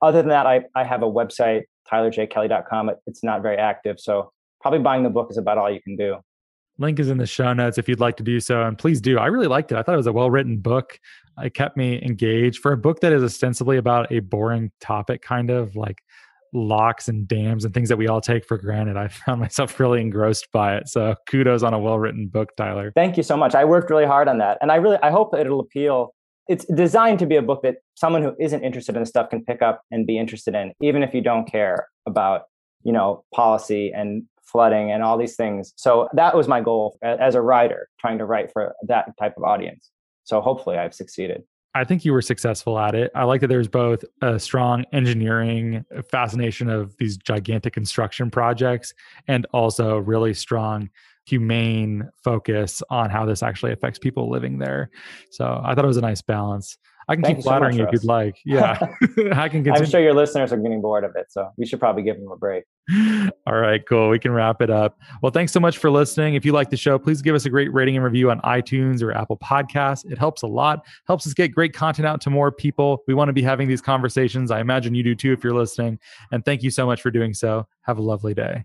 Other 0.01 0.23
than 0.23 0.31
that, 0.31 0.47
I, 0.47 0.63
I 0.75 0.85
have 0.85 1.03
a 1.03 1.07
website, 1.07 1.65
tylerjkelley.com. 1.93 2.89
It, 2.89 2.97
it's 3.07 3.23
not 3.23 3.43
very 3.43 3.59
active. 3.59 4.01
So 4.01 4.33
probably 4.63 4.79
buying 4.79 5.03
the 5.03 5.11
book 5.11 5.29
is 5.31 5.37
about 5.37 5.59
all 5.59 5.71
you 5.71 5.83
can 5.83 5.95
do. 5.95 6.17
Link 6.79 6.99
is 6.99 7.11
in 7.11 7.19
the 7.19 7.27
show 7.27 7.53
notes 7.53 7.77
if 7.77 7.87
you'd 7.87 8.01
like 8.01 8.17
to 8.17 8.23
do 8.23 8.41
so. 8.41 8.63
And 8.63 8.79
please 8.79 9.03
do. 9.03 9.19
I 9.19 9.27
really 9.27 9.47
liked 9.47 9.73
it. 9.73 9.77
I 9.77 9.83
thought 9.83 9.93
it 9.93 9.99
was 9.99 10.07
a 10.07 10.13
well 10.13 10.31
written 10.31 10.57
book. 10.57 10.99
It 11.37 11.53
kept 11.53 11.77
me 11.77 12.01
engaged 12.03 12.63
for 12.63 12.73
a 12.73 12.79
book 12.79 13.01
that 13.01 13.13
is 13.13 13.23
ostensibly 13.23 13.77
about 13.77 14.11
a 14.11 14.21
boring 14.21 14.73
topic, 14.81 15.21
kind 15.21 15.51
of 15.51 15.77
like 15.77 15.99
locks 16.53 17.09
and 17.09 17.27
dams 17.27 17.65
and 17.65 17.73
things 17.75 17.89
that 17.89 17.97
we 17.97 18.09
all 18.09 18.21
take 18.21 18.45
for 18.45 18.59
granted. 18.59 18.97
I 18.97 19.09
found 19.27 19.41
myself 19.41 19.79
really 19.81 20.01
engrossed 20.01 20.49
by 20.53 20.77
it. 20.77 20.89
So 20.89 21.15
kudos 21.29 21.63
on 21.63 21.75
a 21.75 21.79
well 21.79 21.99
written 21.99 22.29
book, 22.29 22.51
Tyler. 22.57 22.93
Thank 22.95 23.17
you 23.17 23.23
so 23.23 23.37
much. 23.37 23.55
I 23.55 23.65
worked 23.65 23.91
really 23.91 24.07
hard 24.07 24.29
on 24.29 24.39
that. 24.39 24.59
And 24.61 24.71
I 24.71 24.77
really 24.77 24.99
I 25.03 25.11
hope 25.11 25.33
that 25.33 25.41
it'll 25.41 25.61
appeal. 25.61 26.15
It's 26.49 26.65
designed 26.65 27.21
to 27.21 27.27
be 27.27 27.37
a 27.37 27.43
book 27.43 27.63
that 27.63 27.77
someone 27.95 28.23
who 28.23 28.35
isn't 28.41 28.63
interested 28.65 28.97
in 28.97 29.03
the 29.03 29.07
stuff 29.07 29.31
can 29.31 29.45
pick 29.45 29.63
up 29.63 29.83
and 29.91 30.07
be 30.07 30.19
interested 30.19 30.55
in, 30.55 30.73
even 30.81 31.03
if 31.03 31.15
you 31.15 31.21
don't 31.21 31.47
care 31.47 31.89
about, 32.07 32.43
you 32.83 32.93
know, 32.93 33.25
policy 33.33 33.93
and 33.95 34.25
flooding 34.43 34.91
and 34.91 35.03
all 35.03 35.17
these 35.17 35.37
things. 35.37 35.73
So 35.77 36.09
that 36.15 36.37
was 36.37 36.49
my 36.49 36.61
goal 36.61 36.99
as 37.03 37.37
a 37.37 37.41
writer, 37.41 37.89
trying 38.01 38.19
to 38.19 38.25
write 38.25 38.53
for 38.53 38.75
that 38.89 39.17
type 39.19 39.35
of 39.37 39.45
audience. 39.45 39.91
So 40.25 40.41
hopefully 40.41 40.77
I've 40.77 40.95
succeeded. 40.95 41.45
I 41.75 41.85
think 41.85 42.05
you 42.05 42.13
were 42.13 42.23
successful 42.23 42.79
at 42.79 42.95
it. 42.95 43.13
I 43.15 43.25
like 43.25 43.41
that 43.43 43.47
there's 43.47 43.69
both 43.69 44.05
a 44.23 44.41
strong 44.41 44.85
engineering 44.93 45.85
fascination 46.11 46.69
of 46.69 46.97
these 46.97 47.17
gigantic 47.17 47.73
construction 47.73 48.31
projects 48.31 48.93
and 49.29 49.47
also 49.53 49.99
really 49.99 50.35
strong 50.35 50.91
humane 51.27 52.09
focus 52.25 52.83
on 52.91 53.09
how 53.09 53.25
this 53.25 53.43
actually 53.43 53.73
affects 53.73 53.99
people 53.99 54.29
living 54.29 54.59
there. 54.59 54.91
So 55.31 55.61
I 55.65 55.75
thought 55.75 55.85
it 55.85 55.89
was 55.89 55.97
a 55.97 56.03
nice 56.03 56.23
balance. 56.23 56.77
I 57.11 57.17
can 57.17 57.25
Thank 57.25 57.39
keep 57.39 57.43
flattering 57.43 57.73
so 57.73 57.79
you 57.79 57.87
if 57.89 57.93
you'd 57.93 58.05
like. 58.05 58.37
Yeah, 58.45 58.79
I 59.33 59.49
can 59.49 59.65
continue. 59.65 59.73
I'm 59.81 59.85
sure 59.85 60.01
your 60.01 60.15
listeners 60.15 60.53
are 60.53 60.57
getting 60.57 60.81
bored 60.81 61.03
of 61.03 61.17
it, 61.17 61.27
so 61.31 61.51
we 61.57 61.67
should 61.67 61.81
probably 61.81 62.05
give 62.05 62.17
them 62.17 62.31
a 62.31 62.37
break. 62.37 62.65
All 63.47 63.57
right, 63.57 63.85
cool. 63.89 64.09
We 64.09 64.21
can 64.21 64.31
wrap 64.31 64.63
it 64.63 64.71
up. 64.71 64.97
Well, 65.21 65.33
thanks 65.33 65.51
so 65.51 65.59
much 65.59 65.79
for 65.79 65.91
listening. 65.91 66.37
If 66.37 66.45
you 66.45 66.53
like 66.53 66.71
the 66.71 66.77
show, 66.77 67.01
please 67.01 67.21
give 67.21 67.35
us 67.35 67.45
a 67.47 67.51
great 67.51 67.73
rating 67.75 67.97
and 67.97 68.05
review 68.05 68.31
on 68.31 68.41
iTunes 68.43 69.03
or 69.03 69.13
Apple 69.13 69.39
Podcasts. 69.39 70.09
It 70.11 70.19
helps 70.19 70.43
a 70.43 70.47
lot. 70.47 70.87
Helps 71.09 71.27
us 71.27 71.35
get 71.35 71.49
great 71.49 71.73
content 71.73 72.07
out 72.07 72.21
to 72.23 72.31
more 72.31 72.53
people. 72.53 73.03
We 73.09 73.15
want 73.15 73.29
to 73.29 73.33
be 73.33 73.43
having 73.43 73.67
these 73.67 73.81
conversations. 73.81 74.53
I 74.53 74.61
imagine 74.61 74.95
you 74.95 75.03
do 75.03 75.17
too 75.17 75.33
if 75.33 75.43
you're 75.43 75.55
listening. 75.55 75.99
And 76.31 76.45
thank 76.45 76.63
you 76.63 76.71
so 76.71 76.87
much 76.87 77.03
for 77.03 77.11
doing 77.11 77.35
so. 77.35 77.67
Have 77.83 77.99
a 77.99 78.03
lovely 78.03 78.35
day. 78.35 78.65